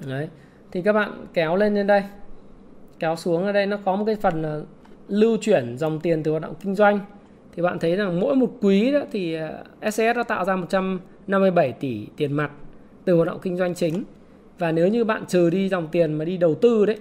Đấy. 0.07 0.27
Thì 0.71 0.81
các 0.81 0.93
bạn 0.93 1.25
kéo 1.33 1.55
lên 1.55 1.75
trên 1.75 1.87
đây. 1.87 2.03
Kéo 2.99 3.15
xuống 3.15 3.45
ở 3.45 3.51
đây 3.51 3.65
nó 3.65 3.77
có 3.85 3.95
một 3.95 4.05
cái 4.05 4.15
phần 4.15 4.65
lưu 5.07 5.37
chuyển 5.41 5.77
dòng 5.77 5.99
tiền 5.99 6.23
từ 6.23 6.31
hoạt 6.31 6.43
động 6.43 6.53
kinh 6.63 6.75
doanh 6.75 6.99
thì 7.55 7.61
bạn 7.61 7.79
thấy 7.79 7.95
rằng 7.95 8.19
mỗi 8.19 8.35
một 8.35 8.51
quý 8.61 8.91
đó 8.91 8.99
thì 9.11 9.33
ờ, 9.33 9.63
SCS 9.91 9.99
nó 9.99 10.13
đã 10.13 10.23
tạo 10.23 10.45
ra 10.45 10.55
157 10.55 11.71
tỷ 11.71 12.07
tiền 12.17 12.33
mặt 12.33 12.51
từ 13.05 13.15
hoạt 13.15 13.27
động 13.27 13.39
kinh 13.41 13.57
doanh 13.57 13.75
chính. 13.75 14.03
Và 14.59 14.71
nếu 14.71 14.87
như 14.87 15.03
bạn 15.03 15.25
trừ 15.27 15.49
đi 15.49 15.69
dòng 15.69 15.87
tiền 15.91 16.13
mà 16.13 16.25
đi 16.25 16.37
đầu 16.37 16.55
tư 16.55 16.85
đấy 16.85 16.97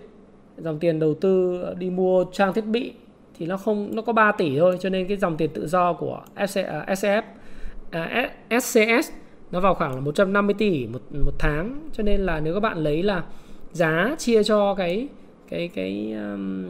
dòng 0.58 0.78
tiền 0.78 0.98
đầu 0.98 1.14
tư 1.14 1.62
ờ, 1.62 1.74
đi 1.74 1.90
mua 1.90 2.24
trang 2.32 2.52
thiết 2.52 2.66
bị 2.66 2.92
thì 3.38 3.46
nó 3.46 3.56
không 3.56 3.90
nó 3.94 4.02
có 4.02 4.12
3 4.12 4.32
tỷ 4.32 4.58
thôi 4.58 4.76
cho 4.80 4.88
nên 4.88 5.08
cái 5.08 5.16
dòng 5.16 5.36
tiền 5.36 5.50
tự 5.54 5.66
do 5.66 5.92
của 5.92 6.20
SCF 6.36 7.22
ờ, 7.90 8.00
à, 8.00 8.30
SCS 8.60 9.10
nó 9.52 9.60
vào 9.60 9.74
khoảng 9.74 9.94
là 9.94 10.00
150 10.00 10.54
tỷ 10.58 10.86
một 10.86 11.00
một 11.24 11.32
tháng. 11.38 11.88
Cho 11.92 12.02
nên 12.02 12.20
là 12.20 12.40
nếu 12.40 12.54
các 12.54 12.60
bạn 12.60 12.78
lấy 12.78 13.02
là 13.02 13.24
giá 13.72 14.14
chia 14.18 14.42
cho 14.42 14.74
cái 14.74 15.08
cái 15.48 15.68
cái 15.74 16.12
um, 16.12 16.66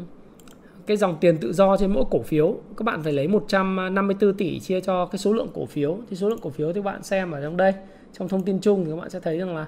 cái 0.86 0.96
dòng 0.96 1.16
tiền 1.20 1.38
tự 1.38 1.52
do 1.52 1.76
trên 1.76 1.92
mỗi 1.92 2.04
cổ 2.10 2.22
phiếu 2.22 2.56
các 2.76 2.82
bạn 2.84 3.02
phải 3.02 3.12
lấy 3.12 3.28
154 3.28 4.34
tỷ 4.34 4.60
chia 4.60 4.80
cho 4.80 5.06
cái 5.06 5.18
số 5.18 5.32
lượng 5.32 5.48
cổ 5.54 5.66
phiếu. 5.66 5.98
Thì 6.10 6.16
số 6.16 6.28
lượng 6.28 6.38
cổ 6.42 6.50
phiếu 6.50 6.72
thì 6.72 6.80
bạn 6.80 7.02
xem 7.02 7.30
ở 7.30 7.42
trong 7.42 7.56
đây 7.56 7.72
trong 8.12 8.28
thông 8.28 8.42
tin 8.42 8.60
chung 8.60 8.84
thì 8.84 8.90
các 8.90 8.96
bạn 8.96 9.10
sẽ 9.10 9.20
thấy 9.20 9.38
rằng 9.38 9.56
là 9.56 9.66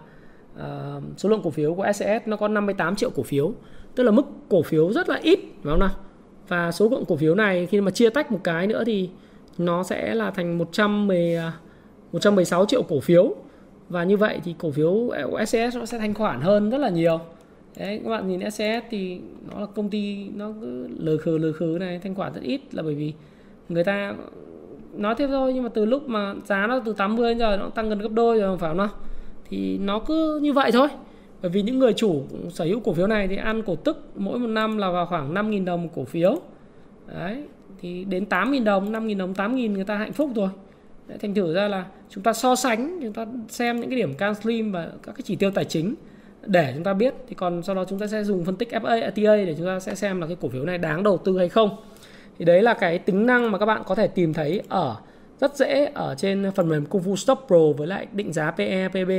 uh, 0.54 1.02
số 1.16 1.28
lượng 1.28 1.40
cổ 1.44 1.50
phiếu 1.50 1.74
của 1.74 1.92
SCS 1.92 2.26
nó 2.26 2.36
có 2.36 2.48
58 2.48 2.96
triệu 2.96 3.10
cổ 3.10 3.22
phiếu. 3.22 3.52
Tức 3.94 4.02
là 4.02 4.10
mức 4.10 4.26
cổ 4.48 4.62
phiếu 4.62 4.92
rất 4.92 5.08
là 5.08 5.16
ít 5.22 5.40
đúng 5.62 5.72
không 5.72 5.80
nào? 5.80 5.94
Và 6.48 6.72
số 6.72 6.88
lượng 6.88 7.04
cổ 7.08 7.16
phiếu 7.16 7.34
này 7.34 7.66
khi 7.66 7.80
mà 7.80 7.90
chia 7.90 8.10
tách 8.10 8.32
một 8.32 8.40
cái 8.44 8.66
nữa 8.66 8.84
thì 8.86 9.10
nó 9.58 9.82
sẽ 9.82 10.14
là 10.14 10.30
thành 10.30 10.58
110 10.58 11.38
116 12.12 12.60
à, 12.62 12.64
triệu 12.68 12.82
cổ 12.82 13.00
phiếu. 13.00 13.34
Và 13.88 14.04
như 14.04 14.16
vậy 14.16 14.40
thì 14.44 14.54
cổ 14.58 14.70
phiếu 14.70 15.10
của 15.30 15.44
SCS 15.44 15.76
nó 15.76 15.86
sẽ 15.86 15.98
thanh 15.98 16.14
khoản 16.14 16.40
hơn 16.40 16.70
rất 16.70 16.78
là 16.78 16.88
nhiều. 16.88 17.20
Đấy 17.76 18.00
các 18.04 18.10
bạn 18.10 18.28
nhìn 18.28 18.50
SCS 18.50 18.86
thì 18.90 19.20
nó 19.50 19.60
là 19.60 19.66
công 19.66 19.90
ty 19.90 20.28
nó 20.34 20.52
cứ 20.60 20.88
lờ 20.98 21.16
khờ 21.16 21.38
lờ 21.38 21.52
khờ 21.52 21.76
này 21.80 21.98
thanh 21.98 22.14
khoản 22.14 22.32
rất 22.32 22.42
ít 22.42 22.60
là 22.72 22.82
bởi 22.82 22.94
vì 22.94 23.12
người 23.68 23.84
ta 23.84 24.14
nói 24.96 25.14
thế 25.18 25.26
thôi 25.26 25.52
nhưng 25.54 25.62
mà 25.62 25.68
từ 25.74 25.84
lúc 25.84 26.08
mà 26.08 26.34
giá 26.44 26.66
nó 26.66 26.80
từ 26.84 26.92
80 26.92 27.28
đến 27.28 27.38
giờ 27.38 27.56
nó 27.56 27.68
tăng 27.68 27.88
gần 27.88 27.98
gấp 27.98 28.12
đôi 28.12 28.40
rồi 28.40 28.58
phải 28.58 28.70
không 28.70 28.78
nào? 28.78 28.88
Thì 29.48 29.78
nó 29.78 29.98
cứ 29.98 30.38
như 30.42 30.52
vậy 30.52 30.72
thôi. 30.72 30.88
Bởi 31.42 31.50
vì 31.50 31.62
những 31.62 31.78
người 31.78 31.92
chủ 31.92 32.22
sở 32.50 32.64
hữu 32.64 32.80
cổ 32.80 32.92
phiếu 32.92 33.06
này 33.06 33.28
thì 33.28 33.36
ăn 33.36 33.62
cổ 33.62 33.76
tức 33.76 34.04
mỗi 34.16 34.38
một 34.38 34.46
năm 34.46 34.78
là 34.78 34.90
vào 34.90 35.06
khoảng 35.06 35.34
5.000 35.34 35.64
đồng 35.64 35.82
một 35.82 35.88
cổ 35.94 36.04
phiếu. 36.04 36.38
Đấy 37.06 37.44
thì 37.80 38.04
đến 38.04 38.24
8.000 38.30 38.64
đồng 38.64 38.92
5.000 38.92 39.18
đồng 39.18 39.32
8.000 39.32 39.72
người 39.72 39.84
ta 39.84 39.96
hạnh 39.96 40.12
phúc 40.12 40.30
rồi. 40.34 40.48
Đấy, 41.08 41.18
thành 41.18 41.34
thử 41.34 41.54
ra 41.54 41.68
là 41.68 41.84
chúng 42.10 42.24
ta 42.24 42.32
so 42.32 42.56
sánh 42.56 42.98
chúng 43.02 43.12
ta 43.12 43.26
xem 43.48 43.80
những 43.80 43.90
cái 43.90 43.98
điểm 43.98 44.14
can 44.14 44.34
slim 44.34 44.72
và 44.72 44.88
các 45.02 45.12
cái 45.12 45.22
chỉ 45.24 45.36
tiêu 45.36 45.50
tài 45.50 45.64
chính 45.64 45.94
để 46.46 46.72
chúng 46.74 46.84
ta 46.84 46.94
biết. 46.94 47.14
Thì 47.28 47.34
còn 47.34 47.62
sau 47.62 47.74
đó 47.74 47.84
chúng 47.88 47.98
ta 47.98 48.06
sẽ 48.06 48.24
dùng 48.24 48.44
phân 48.44 48.56
tích 48.56 48.68
FA, 48.72 49.00
TA 49.00 49.36
để 49.36 49.54
chúng 49.58 49.66
ta 49.66 49.80
sẽ 49.80 49.94
xem 49.94 50.20
là 50.20 50.26
cái 50.26 50.36
cổ 50.40 50.48
phiếu 50.48 50.64
này 50.64 50.78
đáng 50.78 51.02
đầu 51.02 51.18
tư 51.18 51.38
hay 51.38 51.48
không 51.48 51.70
thì 52.38 52.44
đấy 52.44 52.62
là 52.62 52.74
cái 52.74 52.98
tính 52.98 53.26
năng 53.26 53.50
mà 53.50 53.58
các 53.58 53.66
bạn 53.66 53.82
có 53.86 53.94
thể 53.94 54.06
tìm 54.06 54.34
thấy 54.34 54.62
ở 54.68 54.96
rất 55.40 55.56
dễ 55.56 55.90
ở 55.94 56.14
trên 56.18 56.50
phần 56.54 56.68
mềm 56.68 56.86
Kung 56.86 57.02
Fu 57.02 57.16
Stop 57.16 57.38
Pro 57.46 57.72
với 57.76 57.86
lại 57.86 58.06
định 58.12 58.32
giá 58.32 58.50
PE, 58.50 58.88
PB, 58.88 59.10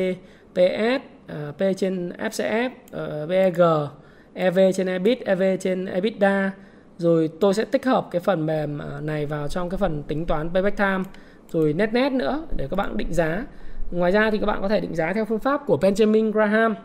PS, 0.53 0.57
uh, 0.57 1.27
ờ, 1.27 1.51
P 1.57 1.77
trên 1.77 2.09
FCF, 2.09 2.69
uh, 2.69 3.29
PEG, 3.29 3.57
ờ, 3.57 3.89
EV 4.33 4.59
trên 4.75 4.87
EBIT, 4.87 5.25
EV 5.25 5.43
trên 5.59 5.85
EBITDA. 5.85 6.51
Rồi 6.97 7.29
tôi 7.39 7.53
sẽ 7.53 7.65
tích 7.65 7.85
hợp 7.85 8.07
cái 8.11 8.19
phần 8.19 8.45
mềm 8.45 8.77
ờ, 8.77 9.01
này 9.01 9.25
vào 9.25 9.47
trong 9.47 9.69
cái 9.69 9.77
phần 9.77 10.03
tính 10.03 10.25
toán 10.25 10.49
payback 10.53 10.77
time 10.77 11.03
rồi 11.49 11.73
net 11.73 11.93
net 11.93 12.11
nữa 12.11 12.43
để 12.57 12.67
các 12.71 12.75
bạn 12.75 12.97
định 12.97 13.13
giá. 13.13 13.45
Ngoài 13.91 14.11
ra 14.11 14.31
thì 14.31 14.37
các 14.37 14.45
bạn 14.45 14.61
có 14.61 14.67
thể 14.67 14.79
định 14.79 14.95
giá 14.95 15.13
theo 15.13 15.25
phương 15.25 15.39
pháp 15.39 15.61
của 15.65 15.77
Benjamin 15.81 16.31
Graham 16.31 16.75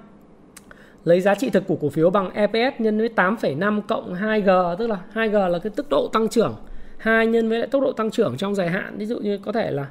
lấy 1.04 1.20
giá 1.20 1.34
trị 1.34 1.50
thực 1.50 1.66
của 1.66 1.76
cổ 1.76 1.88
phiếu 1.88 2.10
bằng 2.10 2.30
EPS 2.34 2.80
nhân 2.80 2.98
với 2.98 3.08
8,5 3.16 3.80
cộng 3.80 4.14
2G 4.14 4.76
tức 4.76 4.86
là 4.86 4.98
2G 5.14 5.48
là 5.48 5.58
cái 5.58 5.72
tốc 5.76 5.86
độ 5.90 6.08
tăng 6.12 6.28
trưởng. 6.28 6.56
2 6.98 7.26
nhân 7.26 7.48
với 7.48 7.58
lại 7.58 7.68
tốc 7.70 7.82
độ 7.82 7.92
tăng 7.92 8.10
trưởng 8.10 8.36
trong 8.36 8.54
dài 8.54 8.68
hạn 8.68 8.98
ví 8.98 9.06
dụ 9.06 9.18
như 9.18 9.38
có 9.38 9.52
thể 9.52 9.70
là 9.70 9.86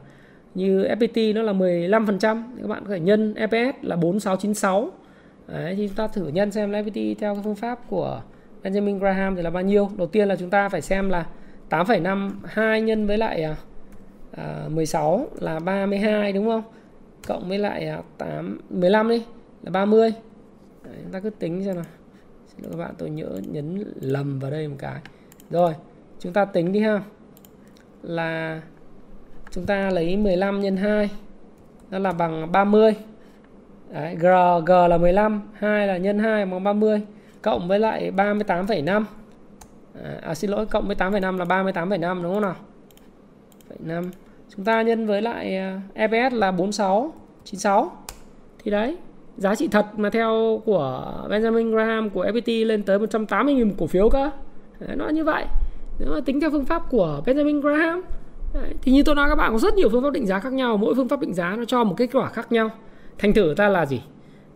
như 0.56 0.84
FPT 0.84 1.36
nó 1.36 1.42
là 1.42 1.54
15% 1.54 2.44
các 2.62 2.68
bạn 2.68 2.84
có 2.86 2.90
thể 2.90 3.00
nhân 3.00 3.34
EPS 3.34 3.78
là 3.82 3.96
4696 3.96 4.92
Đấy, 5.48 5.76
thì 5.76 5.88
chúng 5.88 5.96
ta 5.96 6.08
thử 6.08 6.28
nhân 6.28 6.52
xem 6.52 6.72
FPT 6.72 7.16
theo 7.20 7.34
cái 7.34 7.44
phương 7.44 7.56
pháp 7.56 7.80
của 7.88 8.22
Benjamin 8.64 9.00
Graham 9.00 9.36
thì 9.36 9.42
là 9.42 9.50
bao 9.50 9.64
nhiêu. 9.64 9.90
Đầu 9.98 10.08
tiên 10.08 10.28
là 10.28 10.36
chúng 10.36 10.50
ta 10.50 10.70
phải 10.70 10.82
xem 10.82 11.10
là 11.10 11.26
8,52 11.70 12.80
nhân 12.80 13.08
với 13.08 13.18
lại 13.18 13.44
à, 13.44 13.56
à 14.32 14.66
16 14.70 15.28
là 15.40 15.60
32 15.60 16.34
đúng 16.34 16.46
không? 16.46 16.64
Cộng 17.28 17.50
với 17.50 17.60
lại 17.60 17.88
à, 17.88 18.02
8 18.18 18.60
15 18.70 19.10
đi 19.10 19.24
là 19.64 19.72
30 19.72 20.14
Đấy, 20.84 20.96
chúng 21.04 21.12
ta 21.12 21.20
cứ 21.20 21.30
tính 21.30 21.64
xem 21.66 21.76
nào. 21.76 21.86
Xin 22.48 22.64
lỗi 22.64 22.72
các 22.72 22.78
bạn 22.78 22.94
tôi 22.98 23.10
nhớ 23.10 23.30
nhấn 23.48 23.84
lầm 24.02 24.40
vào 24.40 24.52
đây 24.52 24.68
một 24.68 24.76
cái. 24.80 25.02
Rồi 25.50 25.76
chúng 26.20 26.34
ta 26.34 26.46
tính 26.46 26.72
đi 26.72 26.80
ha. 26.80 27.02
Là 28.04 28.62
chúng 29.52 29.66
ta 29.66 29.90
lấy 29.90 30.18
15 30.18 30.62
nhân 30.62 30.78
2 30.78 31.10
nó 31.92 32.00
là 32.00 32.12
bằng 32.12 32.52
30 32.52 32.96
Đấy, 33.90 34.16
G, 34.16 34.26
G 34.66 34.72
là 34.90 34.98
15 34.98 35.42
2 35.54 35.88
là 35.88 35.98
nhân 35.98 36.20
2 36.20 36.46
bằng 36.46 36.64
30 36.64 37.02
cộng 37.42 37.68
với 37.68 37.80
lại 37.80 38.12
38,5 38.12 39.04
à, 40.04 40.18
à 40.22 40.36
xin 40.36 40.52
lỗi 40.52 40.66
cộng 40.66 40.88
với 40.88 40.96
8,5 40.96 41.38
là 41.38 41.46
38,5 41.46 42.24
đúng 42.24 42.34
không 42.34 42.42
nào? 42.42 42.56
5 43.80 44.12
chúng 44.56 44.66
ta 44.66 44.82
nhân 44.82 45.08
với 45.08 45.22
lại 45.22 45.58
à, 45.58 45.82
EPS 45.94 46.34
là 46.36 46.52
46 46.52 47.14
96 47.44 47.92
thì 48.64 48.72
đấy 48.72 48.98
giá 49.40 49.56
trị 49.56 49.68
thật 49.68 49.86
mà 49.98 50.10
theo 50.10 50.62
của 50.66 51.14
Benjamin 51.30 51.72
Graham 51.72 52.10
của 52.10 52.26
FPT 52.26 52.66
lên 52.68 52.84
tới 52.84 53.00
180.000 53.00 53.68
một 53.68 53.76
cổ 53.78 53.88
phiếu 53.88 54.10
cơ. 54.10 54.30
Đấy, 54.80 54.96
nó 54.96 55.10
như 55.10 55.24
vậy. 55.24 55.46
Nếu 56.00 56.10
mà 56.14 56.22
tính 56.26 56.40
theo 56.40 56.50
phương 56.52 56.66
pháp 56.66 56.90
của 56.90 57.22
Benjamin 57.26 57.62
Graham 57.62 58.02
Đấy, 58.54 58.74
thì 58.82 58.92
như 58.92 59.04
tôi 59.04 59.16
nói 59.16 59.30
các 59.30 59.36
bạn 59.36 59.52
có 59.52 59.60
rất 59.60 59.74
nhiều 59.74 59.90
phương 59.90 60.04
pháp 60.04 60.14
định 60.14 60.26
giá 60.26 60.40
khác 60.40 60.54
nhau. 60.54 60.78
Mỗi 60.78 60.96
phương 60.96 61.08
pháp 61.08 61.20
định 61.20 61.34
giá 61.34 61.56
nó 61.56 61.66
cho 61.66 61.84
một 61.84 61.96
kết 61.98 62.10
quả 62.14 62.30
khác 62.30 62.52
nhau. 62.52 62.70
Thành 63.18 63.34
thử 63.34 63.54
ta 63.58 63.70
là 63.70 63.86
gì? 63.86 64.02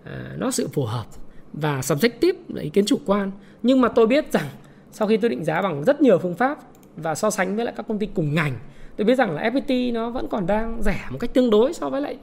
À, 0.04 0.32
nó 0.38 0.52
sự 0.52 0.68
phù 0.74 0.86
hợp 0.86 1.06
và 1.54 1.80
subjective 1.80 2.34
là 2.48 2.62
ý 2.62 2.70
kiến 2.70 2.86
chủ 2.86 2.98
quan. 3.06 3.32
Nhưng 3.64 3.82
mà 3.82 3.90
tôi 3.90 4.08
biết 4.08 4.32
rằng 4.32 4.46
sau 4.92 5.08
khi 5.08 5.18
tôi 5.18 5.30
định 5.30 5.44
giá 5.44 5.62
bằng 5.62 5.84
rất 5.84 6.02
nhiều 6.02 6.20
phương 6.20 6.36
pháp 6.36 6.60
và 6.98 7.16
so 7.16 7.30
sánh 7.30 7.56
với 7.56 7.66
lại 7.66 7.74
các 7.78 7.88
công 7.88 8.00
ty 8.00 8.08
cùng 8.16 8.36
ngành 8.36 8.54
tôi 8.96 9.06
biết 9.06 9.16
rằng 9.16 9.32
là 9.32 9.50
FPT 9.50 9.94
nó 9.94 10.10
vẫn 10.10 10.28
còn 10.28 10.48
đang 10.48 10.82
rẻ 10.82 11.00
một 11.10 11.18
cách 11.20 11.34
tương 11.34 11.50
đối 11.50 11.74
so 11.74 11.90
với 11.90 12.02
lại 12.02 12.18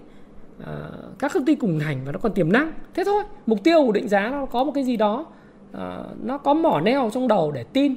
uh, 0.60 1.18
các 1.18 1.32
công 1.34 1.44
ty 1.44 1.54
cùng 1.54 1.78
ngành 1.78 2.00
và 2.04 2.12
nó 2.12 2.18
còn 2.18 2.32
tiềm 2.32 2.52
năng. 2.52 2.72
Thế 2.94 3.02
thôi 3.06 3.22
mục 3.46 3.58
tiêu 3.64 3.82
của 3.86 3.92
định 3.92 4.08
giá 4.08 4.28
nó 4.30 4.46
có 4.46 4.64
một 4.64 4.72
cái 4.74 4.84
gì 4.84 4.96
đó 4.96 5.26
uh, 5.70 5.78
nó 6.22 6.38
có 6.38 6.54
mỏ 6.54 6.80
neo 6.80 7.10
trong 7.12 7.28
đầu 7.28 7.52
để 7.52 7.64
tin. 7.72 7.94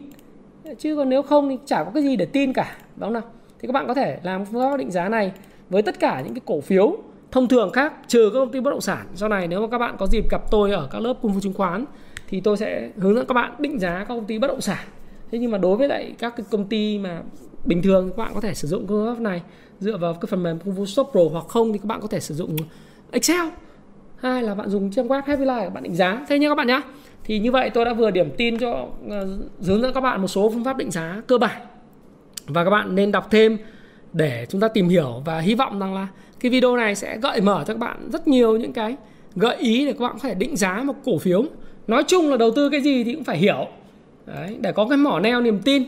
Chứ 0.78 0.96
còn 0.96 1.10
nếu 1.10 1.22
không 1.22 1.50
thì 1.50 1.58
chả 1.66 1.84
có 1.84 1.92
cái 1.94 2.04
gì 2.04 2.16
để 2.16 2.26
tin 2.26 2.54
cả 2.54 2.76
đúng 2.96 3.06
không 3.06 3.14
nào? 3.14 3.24
Thì 3.60 3.68
các 3.68 3.72
bạn 3.72 3.88
có 3.88 3.94
thể 3.94 4.20
làm 4.24 4.46
phương 4.46 4.72
pháp 4.72 4.78
định 4.78 4.92
giá 4.92 5.10
này 5.10 5.32
với 5.70 5.82
tất 5.82 6.00
cả 6.00 6.22
những 6.22 6.34
cái 6.34 6.42
cổ 6.46 6.62
phiếu 6.62 6.98
thông 7.32 7.48
thường 7.48 7.72
khác 7.72 7.94
trừ 8.08 8.30
các 8.34 8.40
công 8.40 8.52
ty 8.52 8.60
bất 8.60 8.72
động 8.72 8.82
sản. 8.82 9.08
Sau 9.16 9.30
này 9.30 9.48
nếu 9.48 9.62
mà 9.62 9.68
các 9.68 9.78
bạn 9.78 9.96
có 10.00 10.08
dịp 10.08 10.30
gặp 10.32 10.52
tôi 10.52 10.72
ở 10.72 10.88
các 10.92 11.00
lớp 11.00 11.14
cung 11.22 11.34
phu 11.34 11.40
chứng 11.40 11.54
khoán 11.54 11.86
thì 12.28 12.42
tôi 12.42 12.58
sẽ 12.58 12.90
hướng 12.98 13.16
dẫn 13.16 13.26
các 13.26 13.34
bạn 13.34 13.54
định 13.60 13.80
giá 13.80 14.00
các 14.00 14.08
công 14.08 14.26
ty 14.26 14.40
bất 14.40 14.48
động 14.48 14.62
sản. 14.62 14.86
Thế 15.32 15.40
nhưng 15.40 15.52
mà 15.52 15.58
đối 15.58 15.78
với 15.78 15.88
lại 15.88 16.16
các 16.20 16.34
cái 16.38 16.46
công 16.52 16.66
ty 16.66 17.00
mà 17.00 17.22
bình 17.66 17.82
thường 17.82 18.10
các 18.10 18.18
bạn 18.18 18.32
có 18.34 18.42
thể 18.42 18.54
sử 18.54 18.68
dụng 18.68 18.88
phương 18.88 19.16
pháp 19.16 19.22
này 19.22 19.42
dựa 19.84 19.98
vào 19.98 20.14
cái 20.14 20.28
phần 20.28 20.44
mềm 20.44 20.60
công 20.60 20.74
vụ 20.74 20.86
Shop 20.86 21.10
Pro 21.12 21.22
hoặc 21.32 21.46
không 21.48 21.74
thì 21.74 21.80
các 21.80 21.86
bạn 21.86 22.02
có 22.02 22.08
thể 22.08 22.20
sử 22.20 22.36
dụng 22.36 22.58
Excel. 23.12 23.48
Hai 24.16 24.44
là 24.44 24.56
bạn 24.56 24.70
dùng 24.70 24.92
trang 24.92 25.08
web 25.08 25.22
Happy 25.26 25.46
Life 25.46 25.70
bạn 25.70 25.84
định 25.84 25.96
giá. 25.96 26.26
Thế 26.30 26.40
nhé 26.40 26.50
các 26.50 26.56
bạn 26.56 26.68
nhé 26.68 26.82
thì 27.24 27.40
như 27.40 27.52
vậy 27.52 27.70
tôi 27.70 27.86
đã 27.86 27.94
vừa 27.94 28.12
điểm 28.12 28.32
tin 28.38 28.58
cho 28.58 28.88
ờ, 29.10 29.28
hướng 29.66 29.82
dẫn 29.82 29.94
các 29.94 30.02
bạn 30.02 30.22
một 30.22 30.28
số 30.28 30.50
phương 30.50 30.64
pháp 30.64 30.78
định 30.78 30.92
giá 30.92 31.22
cơ 31.28 31.38
bản. 31.38 31.62
Và 32.48 32.64
các 32.64 32.70
bạn 32.70 32.96
nên 32.96 33.12
đọc 33.12 33.28
thêm 33.32 33.58
để 34.14 34.46
chúng 34.50 34.62
ta 34.62 34.68
tìm 34.68 34.90
hiểu 34.90 35.22
và 35.26 35.40
hy 35.40 35.56
vọng 35.56 35.80
rằng 35.80 35.94
là 35.94 36.08
cái 36.40 36.50
video 36.50 36.78
này 36.78 36.96
sẽ 36.96 37.18
gợi 37.18 37.42
mở 37.42 37.64
cho 37.68 37.74
các 37.74 37.80
bạn 37.80 38.10
rất 38.12 38.28
nhiều 38.28 38.58
những 38.58 38.74
cái 38.74 38.96
gợi 39.36 39.56
ý 39.56 39.86
để 39.86 39.94
các 39.94 40.00
bạn 40.00 40.14
có 40.14 40.20
thể 40.20 40.34
định 40.34 40.58
giá 40.58 40.84
một 40.84 40.96
cổ 41.06 41.18
phiếu. 41.18 41.46
Nói 41.88 42.04
chung 42.08 42.30
là 42.30 42.38
đầu 42.38 42.52
tư 42.52 42.70
cái 42.70 42.82
gì 42.82 43.04
thì 43.04 43.14
cũng 43.14 43.24
phải 43.24 43.38
hiểu. 43.38 43.68
Đấy, 44.26 44.58
để 44.62 44.72
có 44.72 44.88
cái 44.90 44.98
mỏ 44.98 45.20
neo 45.20 45.42
niềm 45.42 45.60
tin. 45.66 45.84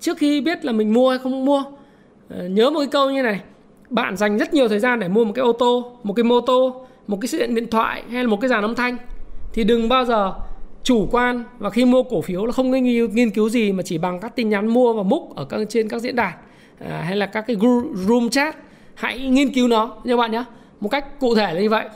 Trước 0.00 0.18
khi 0.18 0.40
biết 0.40 0.64
là 0.64 0.72
mình 0.72 0.94
mua 0.94 1.10
hay 1.10 1.18
không 1.18 1.44
mua 1.44 1.64
Ờ, 2.38 2.48
nhớ 2.48 2.70
một 2.70 2.80
cái 2.80 2.88
câu 2.88 3.10
như 3.10 3.22
này. 3.22 3.40
Bạn 3.90 4.16
dành 4.16 4.38
rất 4.38 4.54
nhiều 4.54 4.68
thời 4.68 4.78
gian 4.78 5.00
để 5.00 5.08
mua 5.08 5.24
một 5.24 5.32
cái 5.34 5.42
ô 5.42 5.52
tô 5.52 5.92
một 6.02 6.14
cái 6.14 6.24
mô 6.24 6.40
tô 6.40 6.86
một 7.06 7.18
cái 7.20 7.28
sự 7.28 7.46
điện 7.46 7.66
thoại 7.70 8.02
hay 8.10 8.24
là 8.24 8.28
một 8.30 8.40
cái 8.40 8.48
dàn 8.48 8.62
âm 8.62 8.74
thanh. 8.74 8.96
Thì 9.52 9.64
đừng 9.64 9.88
bao 9.88 10.04
giờ 10.04 10.32
chủ 10.82 11.08
quan 11.10 11.44
và 11.58 11.70
khi 11.70 11.84
mua 11.84 12.02
cổ 12.02 12.20
phiếu 12.20 12.46
là 12.46 12.52
không 12.52 12.70
nghiên, 12.70 13.14
nghiên 13.14 13.30
cứu 13.30 13.48
gì 13.48 13.72
mà 13.72 13.82
chỉ 13.82 13.98
bằng 13.98 14.20
các 14.20 14.36
tin 14.36 14.48
nhắn 14.48 14.66
mua 14.66 14.92
và 14.92 15.02
múc 15.02 15.36
ở 15.36 15.44
các 15.44 15.60
trên 15.68 15.88
các 15.88 15.98
diễn 15.98 16.16
đàn 16.16 16.32
à, 16.78 17.02
hay 17.06 17.16
là 17.16 17.26
các 17.26 17.44
cái 17.46 17.56
room 17.94 18.28
chat. 18.30 18.56
Hãy 18.94 19.18
nghiên 19.18 19.52
cứu 19.52 19.68
nó 19.68 19.96
nha 20.04 20.16
bạn 20.16 20.30
nhé 20.30 20.44
một 20.80 20.88
cách 20.88 21.20
cụ 21.20 21.34
thể 21.34 21.54
là 21.54 21.60
như 21.60 21.70
vậy. 21.70 21.88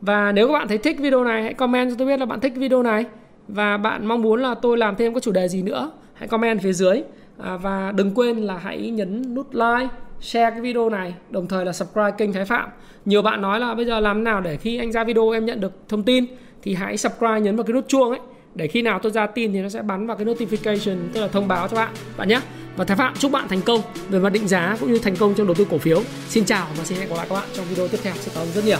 Và 0.00 0.32
nếu 0.32 0.46
các 0.46 0.52
bạn 0.52 0.68
thấy 0.68 0.78
thích 0.78 0.96
video 1.00 1.24
này 1.24 1.42
hãy 1.42 1.54
comment 1.54 1.90
cho 1.90 1.96
tôi 1.98 2.06
biết 2.08 2.20
là 2.20 2.26
bạn 2.26 2.40
thích 2.40 2.52
video 2.56 2.82
này. 2.82 3.04
Và 3.48 3.76
bạn 3.76 4.06
mong 4.06 4.22
muốn 4.22 4.42
là 4.42 4.54
tôi 4.54 4.78
làm 4.78 4.96
thêm 4.96 5.14
các 5.14 5.22
chủ 5.22 5.32
đề 5.32 5.48
gì 5.48 5.62
nữa 5.62 5.90
hãy 6.14 6.28
comment 6.28 6.62
phía 6.62 6.72
dưới 6.72 7.02
à, 7.42 7.56
và 7.56 7.92
đừng 7.96 8.14
quên 8.14 8.36
là 8.36 8.58
hãy 8.58 8.90
nhấn 8.90 9.34
nút 9.34 9.54
like 9.54 9.88
share 10.20 10.50
cái 10.50 10.60
video 10.60 10.90
này 10.90 11.14
đồng 11.30 11.48
thời 11.48 11.64
là 11.64 11.72
subscribe 11.72 12.10
kênh 12.18 12.32
Thái 12.32 12.44
Phạm. 12.44 12.68
Nhiều 13.04 13.22
bạn 13.22 13.42
nói 13.42 13.60
là 13.60 13.74
bây 13.74 13.86
giờ 13.86 14.00
làm 14.00 14.24
nào 14.24 14.40
để 14.40 14.56
khi 14.56 14.78
anh 14.78 14.92
ra 14.92 15.04
video 15.04 15.30
em 15.30 15.46
nhận 15.46 15.60
được 15.60 15.72
thông 15.88 16.02
tin 16.02 16.24
thì 16.62 16.74
hãy 16.74 16.96
subscribe 16.96 17.40
nhấn 17.40 17.56
vào 17.56 17.64
cái 17.64 17.74
nút 17.74 17.88
chuông 17.88 18.10
ấy 18.10 18.20
để 18.54 18.66
khi 18.66 18.82
nào 18.82 18.98
tôi 19.02 19.12
ra 19.12 19.26
tin 19.26 19.52
thì 19.52 19.60
nó 19.60 19.68
sẽ 19.68 19.82
bắn 19.82 20.06
vào 20.06 20.16
cái 20.16 20.26
notification 20.26 20.96
tức 21.12 21.20
là 21.20 21.28
thông 21.28 21.48
báo 21.48 21.68
cho 21.68 21.76
bạn 21.76 21.94
bạn 22.16 22.28
nhé. 22.28 22.40
Và 22.76 22.84
Thái 22.84 22.96
Phạm 22.96 23.14
chúc 23.18 23.32
bạn 23.32 23.48
thành 23.48 23.62
công 23.62 23.80
về 24.08 24.18
mặt 24.18 24.30
định 24.30 24.48
giá 24.48 24.76
cũng 24.80 24.92
như 24.92 24.98
thành 24.98 25.16
công 25.16 25.34
trong 25.34 25.46
đầu 25.46 25.54
tư 25.54 25.66
cổ 25.70 25.78
phiếu. 25.78 26.02
Xin 26.28 26.44
chào 26.44 26.66
và 26.78 26.84
xin 26.84 26.98
hẹn 26.98 27.08
gặp 27.08 27.16
lại 27.16 27.26
các 27.28 27.34
bạn 27.34 27.48
trong 27.52 27.66
video 27.66 27.88
tiếp 27.88 27.98
theo 28.02 28.14
sẽ 28.16 28.32
cảm 28.34 28.42
ơn 28.42 28.52
rất 28.54 28.64
nhiều. 28.64 28.78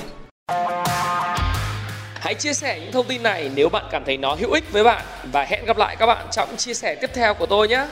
Hãy 2.15 2.35
chia 2.35 2.53
sẻ 2.53 2.81
những 2.81 2.93
thông 2.93 3.07
tin 3.07 3.23
này 3.23 3.51
nếu 3.55 3.69
bạn 3.69 3.85
cảm 3.91 4.03
thấy 4.07 4.17
nó 4.17 4.35
hữu 4.35 4.53
ích 4.53 4.73
với 4.73 4.85
bạn. 4.85 5.05
Và 5.33 5.45
hẹn 5.45 5.65
gặp 5.65 5.79
lại 5.79 5.97
các 5.99 6.07
bạn 6.07 6.27
trong 6.31 6.49
chia 6.57 6.75
sẻ 6.75 6.95
tiếp 6.95 7.11
theo 7.15 7.35
của 7.35 7.47
tôi 7.47 7.69
nhé. 7.69 7.87